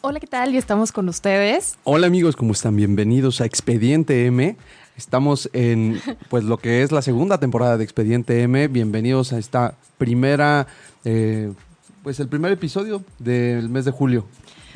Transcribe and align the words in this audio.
Hola, 0.00 0.20
¿qué 0.20 0.28
tal? 0.28 0.54
Y 0.54 0.58
estamos 0.58 0.92
con 0.92 1.08
ustedes. 1.08 1.76
Hola 1.82 2.06
amigos, 2.06 2.36
¿cómo 2.36 2.52
están? 2.52 2.76
Bienvenidos 2.76 3.40
a 3.40 3.46
Expediente 3.46 4.26
M. 4.26 4.56
Estamos 4.96 5.50
en 5.52 6.00
pues 6.30 6.44
lo 6.44 6.58
que 6.58 6.84
es 6.84 6.92
la 6.92 7.02
segunda 7.02 7.38
temporada 7.40 7.76
de 7.76 7.82
Expediente 7.82 8.42
M. 8.42 8.68
Bienvenidos 8.68 9.32
a 9.32 9.38
esta 9.38 9.74
primera, 9.98 10.68
eh, 11.04 11.52
pues 12.04 12.20
el 12.20 12.28
primer 12.28 12.52
episodio 12.52 13.02
del 13.18 13.68
mes 13.70 13.84
de 13.86 13.90
julio. 13.90 14.24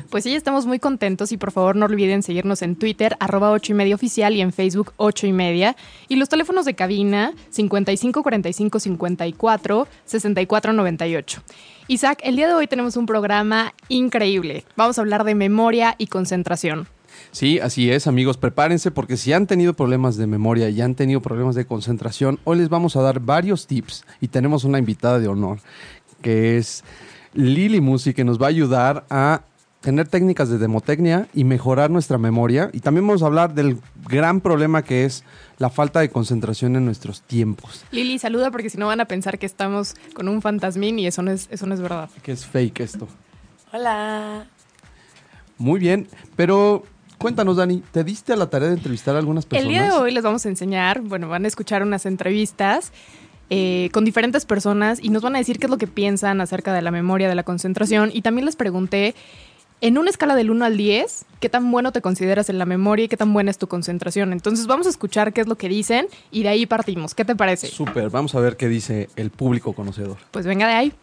Pues 0.09 0.25
sí, 0.25 0.35
estamos 0.35 0.65
muy 0.65 0.79
contentos 0.79 1.31
y 1.31 1.37
por 1.37 1.51
favor 1.51 1.77
no 1.77 1.85
olviden 1.85 2.21
seguirnos 2.21 2.61
en 2.61 2.75
Twitter, 2.75 3.15
arroba 3.21 3.51
8 3.51 3.71
y 3.71 3.75
media 3.75 3.95
oficial 3.95 4.33
y 4.33 4.41
en 4.41 4.51
Facebook 4.51 4.91
8 4.97 5.27
y 5.27 5.31
media. 5.31 5.77
Y 6.09 6.17
los 6.17 6.27
teléfonos 6.27 6.65
de 6.65 6.73
cabina 6.73 7.33
55 7.49 8.21
45 8.23 8.79
54 8.79 9.87
64 10.03 10.73
98. 10.73 11.41
Isaac, 11.87 12.19
el 12.23 12.37
día 12.37 12.47
de 12.47 12.53
hoy 12.53 12.67
tenemos 12.67 12.95
un 12.95 13.05
programa 13.05 13.73
increíble. 13.89 14.63
Vamos 14.77 14.97
a 14.97 15.01
hablar 15.01 15.25
de 15.25 15.35
memoria 15.35 15.95
y 15.97 16.07
concentración. 16.07 16.87
Sí, 17.31 17.59
así 17.59 17.91
es, 17.91 18.07
amigos. 18.07 18.37
Prepárense 18.37 18.89
porque 18.89 19.17
si 19.17 19.33
han 19.33 19.47
tenido 19.47 19.73
problemas 19.73 20.15
de 20.15 20.25
memoria 20.25 20.69
y 20.69 20.81
han 20.81 20.95
tenido 20.95 21.21
problemas 21.21 21.55
de 21.55 21.65
concentración, 21.65 22.39
hoy 22.45 22.59
les 22.59 22.69
vamos 22.69 22.95
a 22.95 23.01
dar 23.01 23.19
varios 23.19 23.67
tips 23.67 24.05
y 24.21 24.29
tenemos 24.29 24.63
una 24.63 24.79
invitada 24.79 25.19
de 25.19 25.27
honor 25.27 25.59
que 26.21 26.57
es 26.57 26.85
Lili 27.33 27.81
Musi 27.81 28.13
que 28.13 28.23
nos 28.23 28.41
va 28.41 28.45
a 28.45 28.49
ayudar 28.49 29.05
a 29.09 29.41
tener 29.83 30.07
técnicas 30.07 30.49
de 30.49 30.57
demotecnia 30.57 31.27
y 31.33 31.43
mejorar 31.43 31.91
nuestra 31.91 32.17
memoria. 32.17 32.69
Y 32.73 32.79
también 32.79 33.05
vamos 33.05 33.21
a 33.21 33.25
hablar 33.25 33.53
del 33.53 33.77
gran 34.09 34.39
problema 34.41 34.81
que 34.81 35.03
es 35.05 35.23
la 35.59 35.69
falta 35.69 35.99
de 35.99 36.09
concentración 36.09 36.75
en 36.75 36.85
nuestros 36.85 37.21
tiempos, 37.21 37.85
Lili, 37.91 38.17
saluda 38.17 38.49
porque 38.49 38.69
si 38.69 38.77
no 38.77 38.87
van 38.87 38.99
a 39.01 39.05
pensar 39.05 39.37
que 39.37 39.45
estamos 39.45 39.95
con 40.13 40.27
un 40.27 40.41
fantasmín 40.41 40.97
y 40.99 41.05
eso 41.07 41.21
no 41.21 41.31
es, 41.31 41.47
eso 41.51 41.65
no 41.67 41.73
es 41.75 41.79
verdad. 41.81 42.09
que 42.23 42.31
es 42.31 42.45
fake 42.45 42.79
esto. 42.79 43.07
Hola. 43.71 44.45
Muy 45.57 45.79
bien, 45.79 46.07
pero 46.35 46.83
cuéntanos, 47.17 47.57
Dani, 47.57 47.83
¿te 47.91 48.03
diste 48.03 48.33
a 48.33 48.35
la 48.35 48.49
tarea 48.49 48.69
de 48.69 48.75
entrevistar 48.75 49.15
a 49.15 49.19
algunas 49.19 49.43
El 49.45 49.49
personas? 49.49 49.69
día 49.69 49.83
de 49.83 49.91
hoy 49.91 50.11
les 50.11 50.23
vamos 50.23 50.45
a 50.45 50.49
enseñar, 50.49 51.01
bueno, 51.01 51.29
van 51.29 51.45
a 51.45 51.47
escuchar 51.47 51.83
unas 51.83 52.05
entrevistas 52.05 52.91
eh, 53.49 53.89
con 53.93 54.03
diferentes 54.05 54.45
personas 54.45 54.99
y 55.01 55.09
nos 55.09 55.21
van 55.21 55.35
a 55.35 55.39
decir 55.39 55.59
qué 55.59 55.67
es 55.67 55.69
lo 55.71 55.77
que 55.77 55.87
piensan 55.87 56.41
acerca 56.41 56.73
de 56.73 56.81
la 56.81 56.91
memoria, 56.91 57.29
de 57.29 57.35
la 57.35 57.43
concentración. 57.43 58.09
Y 58.13 58.21
también 58.23 58.45
les 58.45 58.55
pregunté, 58.55 59.13
en 59.83 59.97
una 59.97 60.09
escala 60.09 60.37
del 60.37 60.49
1 60.49 60.63
al 60.63 60.77
10, 60.77 61.25
¿qué 61.41 61.49
tan 61.49 61.69
bueno 61.69 61.91
te 61.91 61.99
consideras 61.99 62.49
en 62.49 62.57
la 62.57 62.65
memoria 62.65 63.03
y 63.03 63.07
qué 63.09 63.17
tan 63.17 63.33
buena 63.33 63.51
es 63.51 63.57
tu 63.57 63.67
concentración? 63.67 64.31
Entonces 64.31 64.65
vamos 64.65 64.87
a 64.87 64.89
escuchar 64.89 65.33
qué 65.33 65.41
es 65.41 65.47
lo 65.47 65.57
que 65.57 65.67
dicen 65.67 66.07
y 66.31 66.43
de 66.43 66.49
ahí 66.49 66.65
partimos. 66.65 67.13
¿Qué 67.13 67.25
te 67.25 67.35
parece? 67.35 67.67
Súper, 67.67 68.09
vamos 68.09 68.33
a 68.33 68.39
ver 68.39 68.55
qué 68.55 68.69
dice 68.69 69.09
el 69.17 69.29
público 69.29 69.73
conocedor. 69.73 70.15
Pues 70.31 70.45
venga 70.45 70.67
de 70.67 70.73
ahí. 70.73 70.93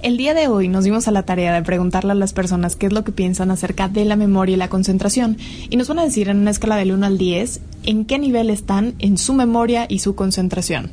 El 0.00 0.16
día 0.16 0.32
de 0.32 0.46
hoy 0.46 0.68
nos 0.68 0.84
dimos 0.84 1.08
a 1.08 1.10
la 1.10 1.24
tarea 1.24 1.52
de 1.52 1.62
preguntarle 1.62 2.12
a 2.12 2.14
las 2.14 2.32
personas 2.32 2.76
qué 2.76 2.86
es 2.86 2.92
lo 2.92 3.02
que 3.02 3.10
piensan 3.10 3.50
acerca 3.50 3.88
de 3.88 4.04
la 4.04 4.14
memoria 4.14 4.54
y 4.54 4.56
la 4.56 4.68
concentración 4.68 5.38
y 5.68 5.76
nos 5.76 5.88
van 5.88 5.98
a 5.98 6.04
decir 6.04 6.28
en 6.28 6.38
una 6.38 6.52
escala 6.52 6.76
del 6.76 6.92
1 6.92 7.04
al 7.04 7.18
10 7.18 7.60
en 7.82 8.04
qué 8.04 8.20
nivel 8.20 8.50
están 8.50 8.94
en 9.00 9.18
su 9.18 9.34
memoria 9.34 9.86
y 9.88 9.98
su 9.98 10.14
concentración. 10.14 10.92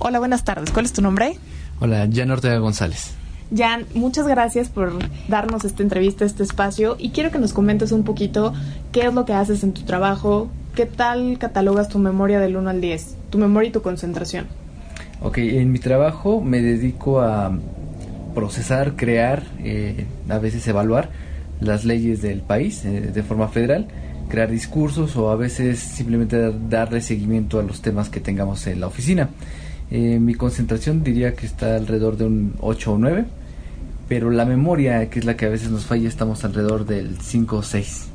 Hola, 0.00 0.18
buenas 0.18 0.42
tardes. 0.42 0.72
¿Cuál 0.72 0.86
es 0.86 0.92
tu 0.92 1.00
nombre? 1.00 1.38
Hola, 1.78 2.08
Jan 2.12 2.32
Ortega 2.32 2.58
González. 2.58 3.17
Jan, 3.54 3.86
muchas 3.94 4.26
gracias 4.26 4.68
por 4.68 4.92
darnos 5.28 5.64
esta 5.64 5.82
entrevista, 5.82 6.24
este 6.24 6.42
espacio 6.42 6.96
y 6.98 7.10
quiero 7.10 7.30
que 7.30 7.38
nos 7.38 7.52
comentes 7.54 7.92
un 7.92 8.04
poquito 8.04 8.52
qué 8.92 9.06
es 9.06 9.14
lo 9.14 9.24
que 9.24 9.32
haces 9.32 9.64
en 9.64 9.72
tu 9.72 9.82
trabajo, 9.82 10.48
qué 10.74 10.84
tal 10.84 11.38
catalogas 11.38 11.88
tu 11.88 11.98
memoria 11.98 12.40
del 12.40 12.56
1 12.56 12.68
al 12.68 12.80
10, 12.82 13.16
tu 13.30 13.38
memoria 13.38 13.70
y 13.70 13.72
tu 13.72 13.80
concentración. 13.80 14.46
Ok, 15.22 15.38
en 15.38 15.72
mi 15.72 15.78
trabajo 15.78 16.42
me 16.42 16.60
dedico 16.60 17.20
a 17.20 17.50
procesar, 18.34 18.96
crear, 18.96 19.42
eh, 19.64 20.04
a 20.28 20.38
veces 20.38 20.66
evaluar 20.68 21.08
las 21.60 21.84
leyes 21.86 22.20
del 22.22 22.40
país 22.42 22.84
eh, 22.84 23.00
de 23.12 23.22
forma 23.22 23.48
federal, 23.48 23.88
crear 24.28 24.50
discursos 24.50 25.16
o 25.16 25.30
a 25.30 25.36
veces 25.36 25.78
simplemente 25.80 26.38
dar- 26.38 26.68
darle 26.68 27.00
seguimiento 27.00 27.58
a 27.58 27.62
los 27.62 27.80
temas 27.80 28.10
que 28.10 28.20
tengamos 28.20 28.66
en 28.66 28.80
la 28.80 28.86
oficina. 28.88 29.30
Eh, 29.90 30.18
mi 30.20 30.34
concentración 30.34 31.02
diría 31.02 31.32
que 31.34 31.46
está 31.46 31.74
alrededor 31.76 32.18
de 32.18 32.26
un 32.26 32.54
8 32.60 32.92
o 32.92 32.98
9, 32.98 33.24
pero 34.08 34.30
la 34.30 34.44
memoria, 34.44 35.10
que 35.10 35.18
es 35.18 35.24
la 35.24 35.36
que 35.36 35.46
a 35.46 35.48
veces 35.48 35.70
nos 35.70 35.84
falla, 35.86 36.08
estamos 36.08 36.44
alrededor 36.44 36.86
del 36.86 37.18
5 37.20 37.56
o 37.56 37.62
6. 37.62 38.08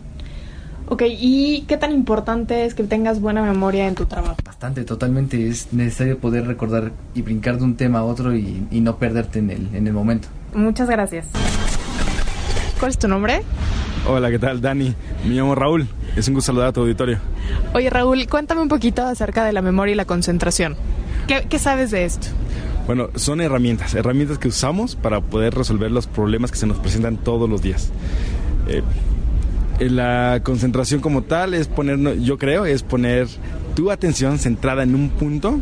Ok, 0.90 1.04
¿y 1.08 1.64
qué 1.68 1.78
tan 1.78 1.92
importante 1.92 2.66
es 2.66 2.74
que 2.74 2.84
tengas 2.84 3.22
buena 3.22 3.42
memoria 3.42 3.88
en 3.88 3.96
tu 3.96 4.06
trabajo? 4.06 4.36
Bastante, 4.44 4.84
totalmente. 4.84 5.48
Es 5.48 5.72
necesario 5.72 6.18
poder 6.20 6.46
recordar 6.46 6.92
y 7.16 7.22
brincar 7.22 7.58
de 7.58 7.64
un 7.64 7.76
tema 7.76 8.00
a 8.00 8.04
otro 8.04 8.36
y, 8.36 8.68
y 8.70 8.82
no 8.82 8.98
perderte 8.98 9.40
en 9.40 9.50
el, 9.50 9.70
en 9.74 9.88
el 9.88 9.94
momento. 9.94 10.28
Muchas 10.54 10.90
gracias. 10.90 11.26
¿Cuál 12.80 12.92
es 12.92 12.98
tu 12.98 13.08
nombre? 13.08 13.42
Hola, 14.06 14.30
¿qué 14.30 14.40
tal? 14.40 14.60
Dani, 14.60 14.94
me 15.26 15.34
llamo 15.36 15.56
Raúl. 15.56 15.88
Es 16.18 16.28
un 16.28 16.34
gusto 16.34 16.48
saludar 16.48 16.68
a 16.68 16.74
tu 16.74 16.82
auditorio. 16.82 17.18
Oye, 17.74 17.90
Raúl, 17.90 18.28
cuéntame 18.28 18.62
un 18.62 18.68
poquito 18.68 19.04
acerca 19.06 19.46
de 19.46 19.54
la 19.54 19.62
memoria 19.62 19.94
y 19.94 19.96
la 19.96 20.06
concentración. 20.06 20.76
¿Qué, 21.28 21.46
qué 21.50 21.60
sabes 21.60 21.92
de 21.92 22.04
esto? 22.04 22.28
Bueno, 22.86 23.10
son 23.16 23.40
herramientas, 23.42 23.96
herramientas 23.96 24.38
que 24.38 24.50
usamos 24.50 24.96
para 24.96 25.22
poder 25.22 25.54
resolver 25.56 25.90
los 25.92 26.08
problemas 26.08 26.52
que 26.52 26.58
se 26.58 26.68
nos 26.68 26.78
presentan 26.78 27.18
todos 27.18 27.50
los 27.50 27.62
días. 27.62 27.92
Eh, 28.68 28.82
la 29.80 30.42
concentración 30.44 31.00
como 31.02 31.24
tal 31.24 31.54
es 31.54 31.68
poner, 31.68 32.20
yo 32.20 32.38
creo, 32.38 32.66
es 32.66 32.84
poner 32.84 33.28
tu 33.76 33.90
atención 33.90 34.38
centrada 34.38 34.84
en 34.84 34.94
un 34.96 35.10
punto 35.10 35.60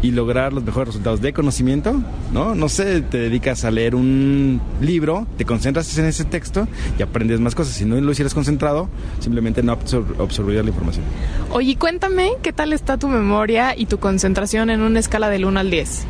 y 0.00 0.12
lograr 0.12 0.52
los 0.52 0.62
mejores 0.62 0.88
resultados 0.88 1.20
de 1.20 1.32
conocimiento, 1.32 2.00
¿no? 2.32 2.54
No 2.54 2.68
sé, 2.68 3.00
te 3.00 3.18
dedicas 3.18 3.64
a 3.64 3.72
leer 3.72 3.96
un 3.96 4.60
libro, 4.80 5.26
te 5.36 5.44
concentras 5.44 5.98
en 5.98 6.04
ese 6.04 6.24
texto 6.24 6.68
y 6.98 7.02
aprendes 7.02 7.40
más 7.40 7.56
cosas. 7.56 7.74
Si 7.74 7.84
no 7.84 8.00
lo 8.00 8.12
hicieras 8.12 8.32
concentrado, 8.32 8.88
simplemente 9.18 9.62
no 9.64 9.76
absor- 9.76 10.04
la 10.62 10.68
información. 10.68 11.04
Oye, 11.50 11.76
cuéntame 11.76 12.30
qué 12.42 12.52
tal 12.52 12.72
está 12.72 12.96
tu 12.96 13.08
memoria 13.08 13.76
y 13.76 13.86
tu 13.86 13.98
concentración 13.98 14.70
en 14.70 14.82
una 14.82 15.00
escala 15.00 15.28
del 15.30 15.44
1 15.46 15.58
al 15.58 15.70
10. 15.70 16.04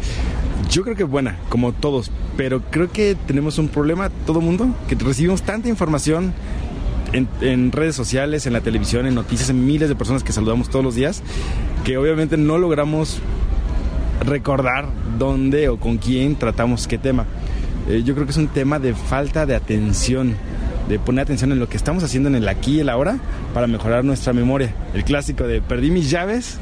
Yo 0.70 0.82
creo 0.82 0.96
que 0.96 1.04
buena, 1.04 1.36
como 1.48 1.72
todos, 1.72 2.10
pero 2.36 2.62
creo 2.70 2.92
que 2.92 3.16
tenemos 3.26 3.58
un 3.58 3.68
problema, 3.68 4.10
todo 4.26 4.40
mundo, 4.40 4.74
que 4.86 4.94
recibimos 4.96 5.42
tanta 5.42 5.68
información 5.68 6.34
en, 7.12 7.26
en 7.40 7.72
redes 7.72 7.96
sociales, 7.96 8.46
en 8.46 8.52
la 8.52 8.60
televisión, 8.60 9.06
en 9.06 9.15
noticias, 9.15 9.48
en 9.48 9.65
miles 9.65 9.88
de 9.88 9.94
personas 9.94 10.22
que 10.22 10.32
saludamos 10.32 10.68
todos 10.68 10.84
los 10.84 10.94
días, 10.94 11.22
que 11.84 11.97
obviamente 11.97 12.36
no 12.36 12.59
logramos 12.59 13.20
recordar 14.26 14.88
dónde 15.18 15.68
o 15.68 15.78
con 15.78 15.98
quién 15.98 16.36
tratamos 16.36 16.86
qué 16.86 16.98
tema. 16.98 17.24
Eh, 17.88 18.03
yo 18.04 18.14
creo 18.14 18.26
que 18.26 18.32
es 18.32 18.38
un 18.38 18.48
tema 18.48 18.78
de 18.78 18.94
falta 18.94 19.47
de 19.47 19.54
atención, 19.54 20.34
de 20.88 20.98
poner 20.98 21.22
atención 21.22 21.53
en 21.53 21.59
lo 21.59 21.68
que 21.68 21.78
estamos 21.78 22.04
haciendo 22.04 22.28
en 22.28 22.34
el 22.34 22.48
aquí 22.48 22.76
y 22.76 22.80
el 22.80 22.91
ahora 22.91 23.18
para 23.54 23.66
mejorar 23.66 24.04
nuestra 24.04 24.34
memoria. 24.34 24.74
El 24.92 25.04
clásico 25.04 25.44
de 25.44 25.62
perdí 25.62 25.91
mis 25.91 26.10
llaves, 26.10 26.59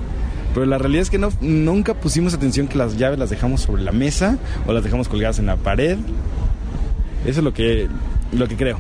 pero 0.57 0.65
la 0.65 0.79
realidad 0.79 1.03
es 1.03 1.11
que 1.11 1.19
no, 1.19 1.29
nunca 1.43 1.93
pusimos 1.93 2.33
atención 2.33 2.67
que 2.67 2.79
las 2.79 2.97
llaves 2.97 3.19
las 3.19 3.29
dejamos 3.29 3.61
sobre 3.61 3.83
la 3.83 3.93
mesa 3.93 4.39
o 4.67 4.73
las 4.73 4.83
dejamos 4.83 5.07
colgadas 5.07 5.39
en 5.39 5.45
la 5.45 5.57
pared. 5.57 5.99
Eso 7.27 7.41
es 7.41 7.45
lo 7.45 7.53
que, 7.53 7.89
lo 8.33 8.49
que 8.49 8.57
creo. 8.57 8.79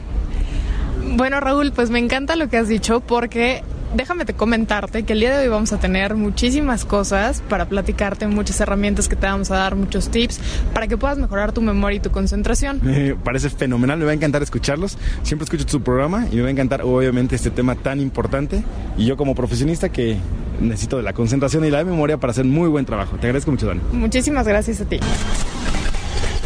Bueno, 1.16 1.38
Raúl, 1.38 1.72
pues 1.72 1.90
me 1.90 1.98
encanta 1.98 2.34
lo 2.34 2.48
que 2.48 2.56
has 2.56 2.68
dicho 2.68 3.00
porque 3.00 3.62
déjame 3.94 4.24
te 4.24 4.34
comentarte 4.34 5.04
que 5.04 5.12
el 5.12 5.20
día 5.20 5.36
de 5.36 5.44
hoy 5.44 5.48
vamos 5.48 5.72
a 5.72 5.78
tener 5.78 6.14
muchísimas 6.14 6.84
cosas 6.84 7.42
para 7.48 7.66
platicarte, 7.66 8.26
muchas 8.26 8.60
herramientas 8.60 9.08
que 9.08 9.16
te 9.16 9.26
vamos 9.26 9.50
a 9.50 9.56
dar, 9.56 9.76
muchos 9.76 10.10
tips 10.10 10.40
para 10.72 10.86
que 10.86 10.96
puedas 10.96 11.18
mejorar 11.18 11.52
tu 11.52 11.62
memoria 11.62 11.96
y 11.96 12.00
tu 12.00 12.10
concentración. 12.10 12.80
Me 12.82 13.14
parece 13.14 13.50
fenomenal, 13.50 13.98
me 13.98 14.04
va 14.04 14.10
a 14.10 14.14
encantar 14.14 14.42
escucharlos. 14.42 14.98
Siempre 15.22 15.44
escucho 15.44 15.66
tu 15.66 15.82
programa 15.82 16.26
y 16.30 16.36
me 16.36 16.42
va 16.42 16.48
a 16.48 16.52
encantar 16.52 16.82
obviamente 16.82 17.36
este 17.36 17.50
tema 17.50 17.74
tan 17.74 18.00
importante. 18.00 18.62
Y 18.96 19.06
yo 19.06 19.16
como 19.16 19.34
profesionista 19.34 19.88
que 19.88 20.16
necesito 20.60 20.96
de 20.96 21.02
la 21.02 21.12
concentración 21.12 21.64
y 21.64 21.70
la 21.70 21.84
memoria 21.84 22.18
para 22.18 22.30
hacer 22.30 22.44
muy 22.44 22.68
buen 22.68 22.84
trabajo. 22.84 23.16
Te 23.16 23.26
agradezco 23.26 23.50
mucho, 23.50 23.66
Dani. 23.66 23.80
Muchísimas 23.92 24.46
gracias 24.46 24.80
a 24.80 24.84
ti. 24.86 24.98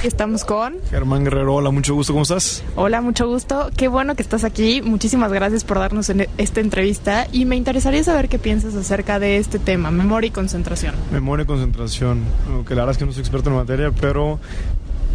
Estamos 0.03 0.47
con 0.47 0.77
Germán 0.89 1.25
Guerrero, 1.25 1.57
hola, 1.57 1.71
mucho 1.71 1.95
gusto, 1.95 2.15
¿cómo 2.15 2.23
estás? 2.23 2.65
Hola, 2.75 3.03
mucho 3.03 3.29
gusto. 3.29 3.71
Qué 3.77 3.87
bueno 3.87 4.15
que 4.15 4.23
estás 4.23 4.45
aquí. 4.45 4.81
Muchísimas 4.81 5.31
gracias 5.31 5.63
por 5.63 5.79
darnos 5.79 6.09
en 6.09 6.27
esta 6.39 6.61
entrevista 6.61 7.27
y 7.31 7.45
me 7.45 7.57
interesaría 7.57 8.03
saber 8.03 8.31
qué 8.31 8.39
piensas 8.39 8.75
acerca 8.75 9.19
de 9.19 9.37
este 9.37 9.59
tema, 9.59 9.91
memoria 9.91 10.29
y 10.29 10.31
concentración. 10.31 10.95
Memoria 11.13 11.43
y 11.43 11.47
concentración, 11.47 12.25
que 12.67 12.75
la 12.75 12.83
verdad 12.83 12.93
es 12.93 12.97
que 12.99 13.05
no 13.05 13.13
soy 13.13 13.21
experto 13.21 13.51
en 13.51 13.57
materia, 13.57 13.93
pero 13.93 14.39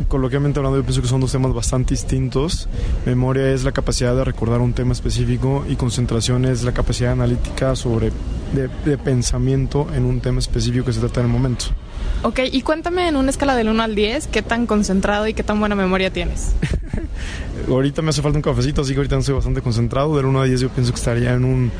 coloquialmente 0.08 0.60
hablando, 0.60 0.78
yo 0.78 0.84
pienso 0.84 1.02
que 1.02 1.08
son 1.08 1.20
dos 1.20 1.32
temas 1.32 1.52
bastante 1.52 1.96
distintos. 1.96 2.70
Memoria 3.08 3.50
es 3.50 3.64
la 3.64 3.72
capacidad 3.72 4.16
de 4.16 4.24
recordar 4.24 4.62
un 4.62 4.74
tema 4.74 4.94
específico 4.94 5.66
y 5.68 5.78
concentración 5.78 6.46
es 6.46 6.62
la 6.62 6.74
capacidad 6.74 7.12
analítica 7.12 7.76
sobre 7.76 8.12
de, 8.54 8.70
de 8.86 9.00
pensamiento 9.00 9.88
en 9.96 10.06
un 10.06 10.22
tema 10.22 10.38
específico 10.38 10.86
que 10.86 10.94
se 10.94 11.00
trata 11.00 11.22
en 11.22 11.26
el 11.26 11.32
momento. 11.32 11.66
Ok, 12.24 12.40
y 12.52 12.62
cuéntame 12.62 13.08
en 13.08 13.16
una 13.16 13.30
escala 13.30 13.56
del 13.56 13.70
1 13.70 13.84
al 13.84 13.96
10, 13.96 14.28
¿qué 14.28 14.42
tan 14.42 14.66
concentrado 14.66 15.28
y 15.28 15.34
qué 15.34 15.44
tan 15.44 15.60
buena 15.60 15.76
memoria 15.76 16.12
tienes? 16.12 16.54
ahorita 17.70 18.02
me 18.02 18.10
hace 18.10 18.22
falta 18.22 18.38
un 18.38 18.42
cafecito, 18.42 18.82
así 18.82 18.94
que 18.94 18.98
ahorita 18.98 19.16
no 19.16 19.20
estoy 19.20 19.36
bastante 19.36 19.62
concentrado. 19.62 20.16
Del 20.16 20.26
1 20.26 20.42
a 20.42 20.46
10 20.46 20.62
yo 20.62 20.70
pienso 20.70 20.92
que 20.92 20.98
estaría 20.98 21.34
en 21.34 21.46
un 21.46 21.72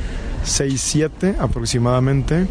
6-7 0.46 1.36
aproximadamente. 1.40 2.48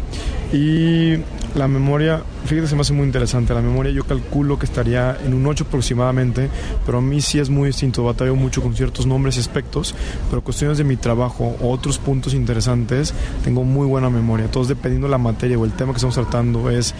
Y 0.53 1.17
la 1.55 1.67
memoria, 1.67 2.21
fíjate, 2.45 2.67
se 2.67 2.75
me 2.75 2.81
hace 2.81 2.93
muy 2.93 3.05
interesante. 3.05 3.53
La 3.53 3.61
memoria 3.61 3.91
yo 3.91 4.03
calculo 4.03 4.59
que 4.59 4.65
estaría 4.65 5.17
en 5.25 5.33
un 5.33 5.45
8 5.47 5.65
aproximadamente, 5.67 6.49
pero 6.85 6.99
a 6.99 7.01
mí 7.01 7.21
sí 7.21 7.39
es 7.39 7.49
muy 7.49 7.67
distinto. 7.67 8.03
Batallo 8.03 8.35
mucho 8.35 8.61
con 8.61 8.75
ciertos 8.75 9.05
nombres 9.05 9.37
y 9.37 9.39
aspectos, 9.39 9.95
pero 10.29 10.41
cuestiones 10.41 10.77
de 10.77 10.83
mi 10.83 10.97
trabajo 10.97 11.55
o 11.61 11.71
otros 11.71 11.97
puntos 11.97 12.33
interesantes, 12.33 13.13
tengo 13.43 13.63
muy 13.63 13.87
buena 13.87 14.09
memoria. 14.09 14.45
Entonces, 14.45 14.69
dependiendo 14.69 15.07
de 15.07 15.11
la 15.11 15.17
materia 15.17 15.57
o 15.57 15.65
el 15.65 15.71
tema 15.73 15.91
que 15.91 15.97
estamos 15.97 16.15
tratando, 16.15 16.69
es 16.69 16.93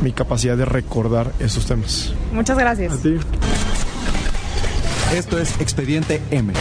mi 0.00 0.12
capacidad 0.12 0.56
de 0.56 0.64
recordar 0.64 1.32
esos 1.38 1.66
temas. 1.66 2.12
Muchas 2.32 2.58
gracias. 2.58 2.92
A 2.92 2.96
ti. 2.98 3.16
Esto 5.14 5.38
es 5.38 5.60
Expediente 5.60 6.22
M. 6.30 6.52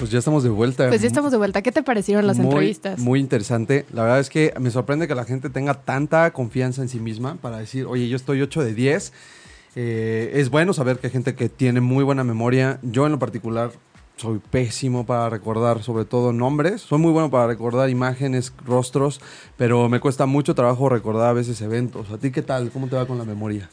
Pues 0.00 0.10
ya 0.10 0.18
estamos 0.18 0.42
de 0.42 0.48
vuelta. 0.48 0.88
Pues 0.88 1.02
ya 1.02 1.08
estamos 1.08 1.30
de 1.30 1.36
vuelta. 1.36 1.60
¿Qué 1.60 1.72
te 1.72 1.82
parecieron 1.82 2.26
las 2.26 2.38
muy, 2.38 2.46
entrevistas? 2.46 2.98
Muy 2.98 3.20
interesante. 3.20 3.84
La 3.92 4.02
verdad 4.04 4.18
es 4.18 4.30
que 4.30 4.54
me 4.58 4.70
sorprende 4.70 5.06
que 5.06 5.14
la 5.14 5.24
gente 5.26 5.50
tenga 5.50 5.74
tanta 5.74 6.30
confianza 6.32 6.80
en 6.80 6.88
sí 6.88 6.98
misma 6.98 7.36
para 7.36 7.58
decir, 7.58 7.84
oye, 7.84 8.08
yo 8.08 8.16
estoy 8.16 8.40
8 8.40 8.64
de 8.64 8.74
10. 8.74 9.12
Eh, 9.76 10.32
es 10.36 10.48
bueno 10.48 10.72
saber 10.72 10.98
que 10.98 11.08
hay 11.08 11.12
gente 11.12 11.34
que 11.34 11.50
tiene 11.50 11.82
muy 11.82 12.02
buena 12.02 12.24
memoria. 12.24 12.78
Yo 12.80 13.04
en 13.04 13.12
lo 13.12 13.18
particular 13.18 13.72
soy 14.16 14.38
pésimo 14.38 15.04
para 15.04 15.28
recordar 15.28 15.82
sobre 15.82 16.06
todo 16.06 16.32
nombres. 16.32 16.80
Soy 16.80 16.98
muy 16.98 17.12
bueno 17.12 17.30
para 17.30 17.46
recordar 17.46 17.90
imágenes, 17.90 18.54
rostros, 18.64 19.20
pero 19.58 19.90
me 19.90 20.00
cuesta 20.00 20.24
mucho 20.24 20.54
trabajo 20.54 20.88
recordar 20.88 21.28
a 21.28 21.34
veces 21.34 21.60
eventos. 21.60 22.10
¿A 22.10 22.16
ti 22.16 22.30
qué 22.30 22.40
tal? 22.40 22.70
¿Cómo 22.70 22.88
te 22.88 22.96
va 22.96 23.06
con 23.06 23.18
la 23.18 23.24
memoria? 23.24 23.68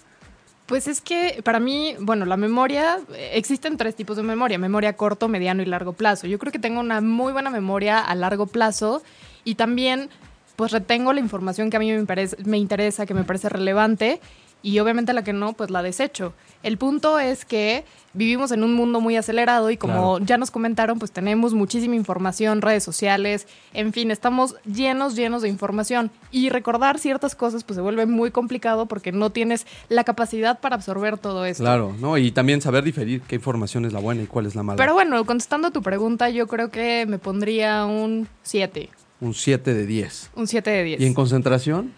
Pues 0.67 0.87
es 0.87 0.99
que 0.99 1.41
para 1.43 1.61
mí, 1.61 1.95
bueno, 1.99 2.25
la 2.25 2.35
memoria, 2.35 2.99
eh, 3.13 3.31
existen 3.33 3.77
tres 3.77 3.95
tipos 3.95 4.17
de 4.17 4.23
memoria, 4.23 4.57
memoria 4.57 4.97
corto, 4.97 5.29
mediano 5.29 5.63
y 5.63 5.65
largo 5.65 5.93
plazo. 5.93 6.27
Yo 6.27 6.37
creo 6.37 6.51
que 6.51 6.59
tengo 6.59 6.81
una 6.81 6.99
muy 6.99 7.31
buena 7.31 7.49
memoria 7.49 7.99
a 7.99 8.13
largo 8.15 8.47
plazo 8.47 9.01
y 9.45 9.55
también 9.55 10.09
pues 10.57 10.71
retengo 10.71 11.13
la 11.13 11.21
información 11.21 11.69
que 11.69 11.77
a 11.77 11.79
mí 11.79 11.91
me, 11.91 11.99
interesa, 11.99 12.35
me 12.43 12.57
interesa 12.57 13.05
que 13.05 13.13
me 13.13 13.23
parece 13.23 13.47
relevante 13.47 14.19
y 14.63 14.80
obviamente 14.80 15.13
la 15.13 15.24
que 15.24 15.33
no, 15.33 15.54
pues 15.54 15.69
la 15.69 15.81
desecho. 15.83 16.33
El 16.63 16.77
punto 16.77 17.19
es 17.19 17.45
que 17.45 17.86
vivimos 18.13 18.51
en 18.51 18.63
un 18.63 18.74
mundo 18.74 19.00
muy 19.00 19.15
acelerado 19.15 19.69
y 19.69 19.77
como 19.77 20.15
Claro. 20.18 20.25
ya 20.25 20.38
nos 20.38 20.50
comentaron, 20.50 20.98
pues 20.98 21.12
tenemos 21.12 21.54
muchísima 21.54 21.95
información, 21.95 22.62
redes 22.63 22.83
sociales, 22.83 23.48
en 23.74 23.94
fin, 23.94 24.09
estamos 24.09 24.56
llenos, 24.65 25.15
llenos 25.15 25.44
de 25.44 25.50
información 25.50 26.09
y 26.31 26.50
recordar 26.50 26.98
ciertas 26.98 27.36
cosas 27.36 27.63
pues 27.63 27.75
se 27.75 27.81
vuelve 27.81 28.07
muy 28.07 28.31
complicado 28.31 28.88
porque 28.88 29.12
no 29.12 29.30
tienes 29.30 29.68
la 29.89 30.04
capacidad 30.04 30.59
para 30.59 30.75
absorber 30.75 31.19
todo 31.19 31.45
esto. 31.45 31.63
Claro, 31.63 31.95
¿no? 32.00 32.18
Y 32.18 32.31
también 32.31 32.59
saber 32.62 32.83
diferir 32.83 33.21
qué 33.21 33.36
información 33.36 33.86
es 33.86 33.94
la 33.94 34.00
buena 34.00 34.24
y 34.24 34.27
cuál 34.27 34.48
es 34.48 34.56
la 34.56 34.63
mala. 34.63 34.77
Pero 34.77 34.94
bueno, 34.94 35.24
contestando 35.25 35.68
a 35.68 35.71
tu 35.71 35.83
pregunta, 35.83 36.30
yo 36.31 36.48
creo 36.48 36.69
que 36.71 37.06
me 37.07 37.19
pondría 37.19 37.86
un 37.86 38.27
7, 38.42 38.89
Un 39.21 39.33
7 39.36 39.74
de 39.75 39.86
10. 39.86 40.31
un 40.36 40.48
7 40.48 40.69
de 40.71 40.83
10. 40.83 41.01
¿Y 41.01 41.06
en 41.06 41.13
concentración? 41.13 41.94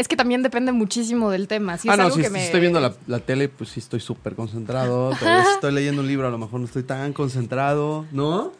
Es 0.00 0.08
que 0.08 0.16
también 0.16 0.42
depende 0.42 0.72
muchísimo 0.72 1.30
del 1.30 1.46
tema. 1.46 1.76
Si 1.76 1.86
ah, 1.90 1.92
es 1.92 1.98
no, 1.98 2.04
algo 2.04 2.16
si 2.16 2.22
que 2.22 2.28
si 2.28 2.32
me- 2.32 2.42
estoy 2.46 2.60
viendo 2.60 2.80
la, 2.80 2.94
la 3.06 3.18
tele, 3.18 3.50
pues 3.50 3.68
sí 3.68 3.80
estoy 3.80 4.00
súper 4.00 4.34
concentrado. 4.34 5.10
Pero 5.20 5.44
si 5.44 5.50
estoy 5.50 5.72
leyendo 5.72 6.00
un 6.00 6.08
libro, 6.08 6.26
a 6.26 6.30
lo 6.30 6.38
mejor 6.38 6.58
no 6.58 6.64
estoy 6.64 6.84
tan 6.84 7.12
concentrado, 7.12 8.06
¿no? 8.10 8.50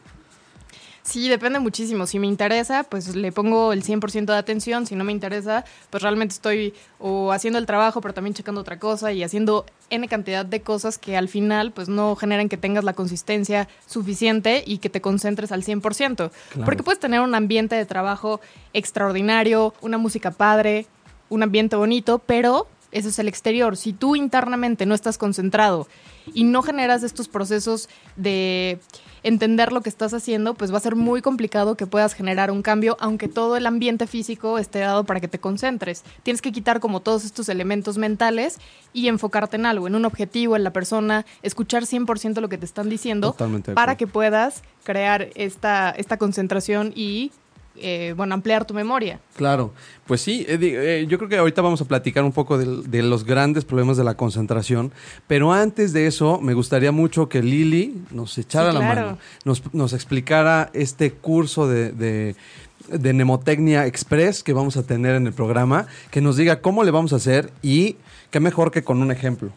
Sí, 1.03 1.31
depende 1.31 1.59
muchísimo. 1.59 2.07
Si 2.07 2.19
me 2.19 2.27
interesa, 2.27 2.85
pues 2.85 3.17
le 3.17 3.33
pongo 3.33 3.73
el 3.73 3.83
100% 3.83 4.27
de 4.27 4.37
atención. 4.37 4.85
Si 4.87 4.95
no 4.95 5.03
me 5.03 5.13
interesa, 5.13 5.65
pues 5.89 6.03
realmente 6.03 6.35
estoy 6.35 6.75
o 6.99 7.33
haciendo 7.33 7.59
el 7.59 7.65
trabajo, 7.65 8.03
pero 8.03 8.13
también 8.13 8.35
checando 8.35 8.61
otra 8.61 8.79
cosa 8.79 9.11
y 9.11 9.23
haciendo 9.23 9.65
N 9.89 10.07
cantidad 10.09 10.45
de 10.45 10.61
cosas 10.61 10.99
que 10.99 11.17
al 11.17 11.29
final 11.29 11.73
pues 11.73 11.89
no 11.89 12.17
generan 12.17 12.51
que 12.51 12.59
tengas 12.59 12.85
la 12.85 12.93
consistencia 12.93 13.67
suficiente 13.87 14.63
y 14.67 14.77
que 14.77 14.91
te 14.91 15.01
concentres 15.01 15.53
al 15.53 15.65
100%. 15.65 16.31
Porque 16.67 16.83
puedes 16.83 17.01
tener 17.01 17.21
un 17.21 17.35
ambiente 17.35 17.77
de 17.77 17.87
trabajo 17.87 18.43
extraordinario, 18.75 19.73
una 19.81 19.97
música 19.97 20.31
padre, 20.31 20.87
un 21.31 21.43
ambiente 21.43 21.77
bonito, 21.77 22.19
pero 22.19 22.67
eso 22.93 23.09
es 23.09 23.19
el 23.19 23.29
exterior. 23.29 23.77
Si 23.77 23.93
tú 23.93 24.17
internamente 24.17 24.85
no 24.85 24.95
estás 24.95 25.17
concentrado 25.17 25.87
y 26.35 26.45
no 26.45 26.63
generas 26.63 27.03
estos 27.03 27.29
procesos 27.29 27.89
de 28.17 28.79
entender 29.23 29.73
lo 29.73 29.81
que 29.81 29.89
estás 29.89 30.15
haciendo, 30.15 30.55
pues 30.55 30.73
va 30.73 30.79
a 30.79 30.81
ser 30.81 30.97
muy 30.97 31.23
complicado 31.23 31.77
que 31.77 31.87
puedas 31.87 32.15
generar 32.15 32.51
un 32.51 32.63
cambio, 32.63 32.97
aunque 33.01 33.29
todo 33.29 33.57
el 33.57 33.67
ambiente 33.67 34.07
físico 34.07 34.59
esté 34.59 34.81
dado 34.81 35.05
para 35.05 35.21
que 35.21 35.29
te 35.29 35.39
concentres. 35.39 36.05
Tienes 36.23 36.41
que 36.43 36.53
quitar 36.53 36.81
como 36.81 37.01
todos 37.01 37.25
estos 37.25 37.49
elementos 37.49 37.99
mentales 37.99 38.59
y 38.93 39.09
enfocarte 39.09 39.57
en 39.57 39.67
algo, 39.67 39.87
en 39.87 39.95
un 39.95 40.05
objetivo, 40.05 40.57
en 40.57 40.65
la 40.65 40.73
persona, 40.73 41.27
escuchar 41.43 41.85
100% 41.85 42.41
lo 42.41 42.49
que 42.49 42.59
te 42.59 42.65
están 42.65 42.89
diciendo 42.89 43.33
Totalmente 43.33 43.73
para 43.75 43.97
que 43.97 44.07
puedas 44.07 44.63
crear 44.85 45.29
esta, 45.35 45.91
esta 45.91 46.17
concentración 46.17 46.93
y, 46.95 47.33
eh, 47.81 48.15
bueno, 48.17 48.35
ampliar 48.35 48.65
tu 48.65 48.75
memoria. 48.75 49.21
Claro, 49.37 49.73
pues 50.07 50.21
sí, 50.21 50.45
eh, 50.49 50.59
eh, 50.61 51.07
yo 51.09 51.19
creo 51.19 51.29
que 51.29 51.37
ahorita 51.37 51.63
vamos 51.63 51.81
a 51.81 51.85
platicar 51.85 52.25
un 52.25 52.33
poco 52.33 52.59
de, 52.59 53.03
los 53.03 53.25
grandes 53.25 53.65
problemas 53.65 53.97
de 53.97 54.05
la 54.05 54.15
concentración, 54.15 54.93
pero 55.27 55.53
antes 55.53 55.93
de 55.93 56.07
eso 56.07 56.41
me 56.41 56.55
gustaría 56.55 56.93
mucho 56.93 57.29
que 57.29 57.43
Lili 57.43 58.03
nos 58.11 58.37
echara 58.39 58.73
Sí, 58.73 58.79
la 58.79 58.85
mano, 58.85 59.19
nos, 59.45 59.75
nos 59.75 59.93
explicara 59.93 60.71
este 60.73 61.13
curso 61.13 61.69
de, 61.69 61.93
de, 61.93 62.37
de 62.89 63.13
Mnemotecnia 63.13 63.87
Express 63.87 64.43
que 64.43 64.53
vamos 64.53 64.77
a 64.77 64.83
tener 64.83 65.15
en 65.15 65.27
el 65.27 65.33
programa, 65.33 65.87
que 66.11 66.21
nos 66.21 66.37
diga 66.37 66.61
cómo 66.61 66.85
le 66.85 66.91
vamos 66.91 67.13
a 67.13 67.17
hacer 67.17 67.53
y 67.63 67.97
qué 68.31 68.41
mejor 68.41 68.71
que 68.71 68.85
con 68.85 69.03
un 69.03 69.11
ejemplo. 69.11 69.51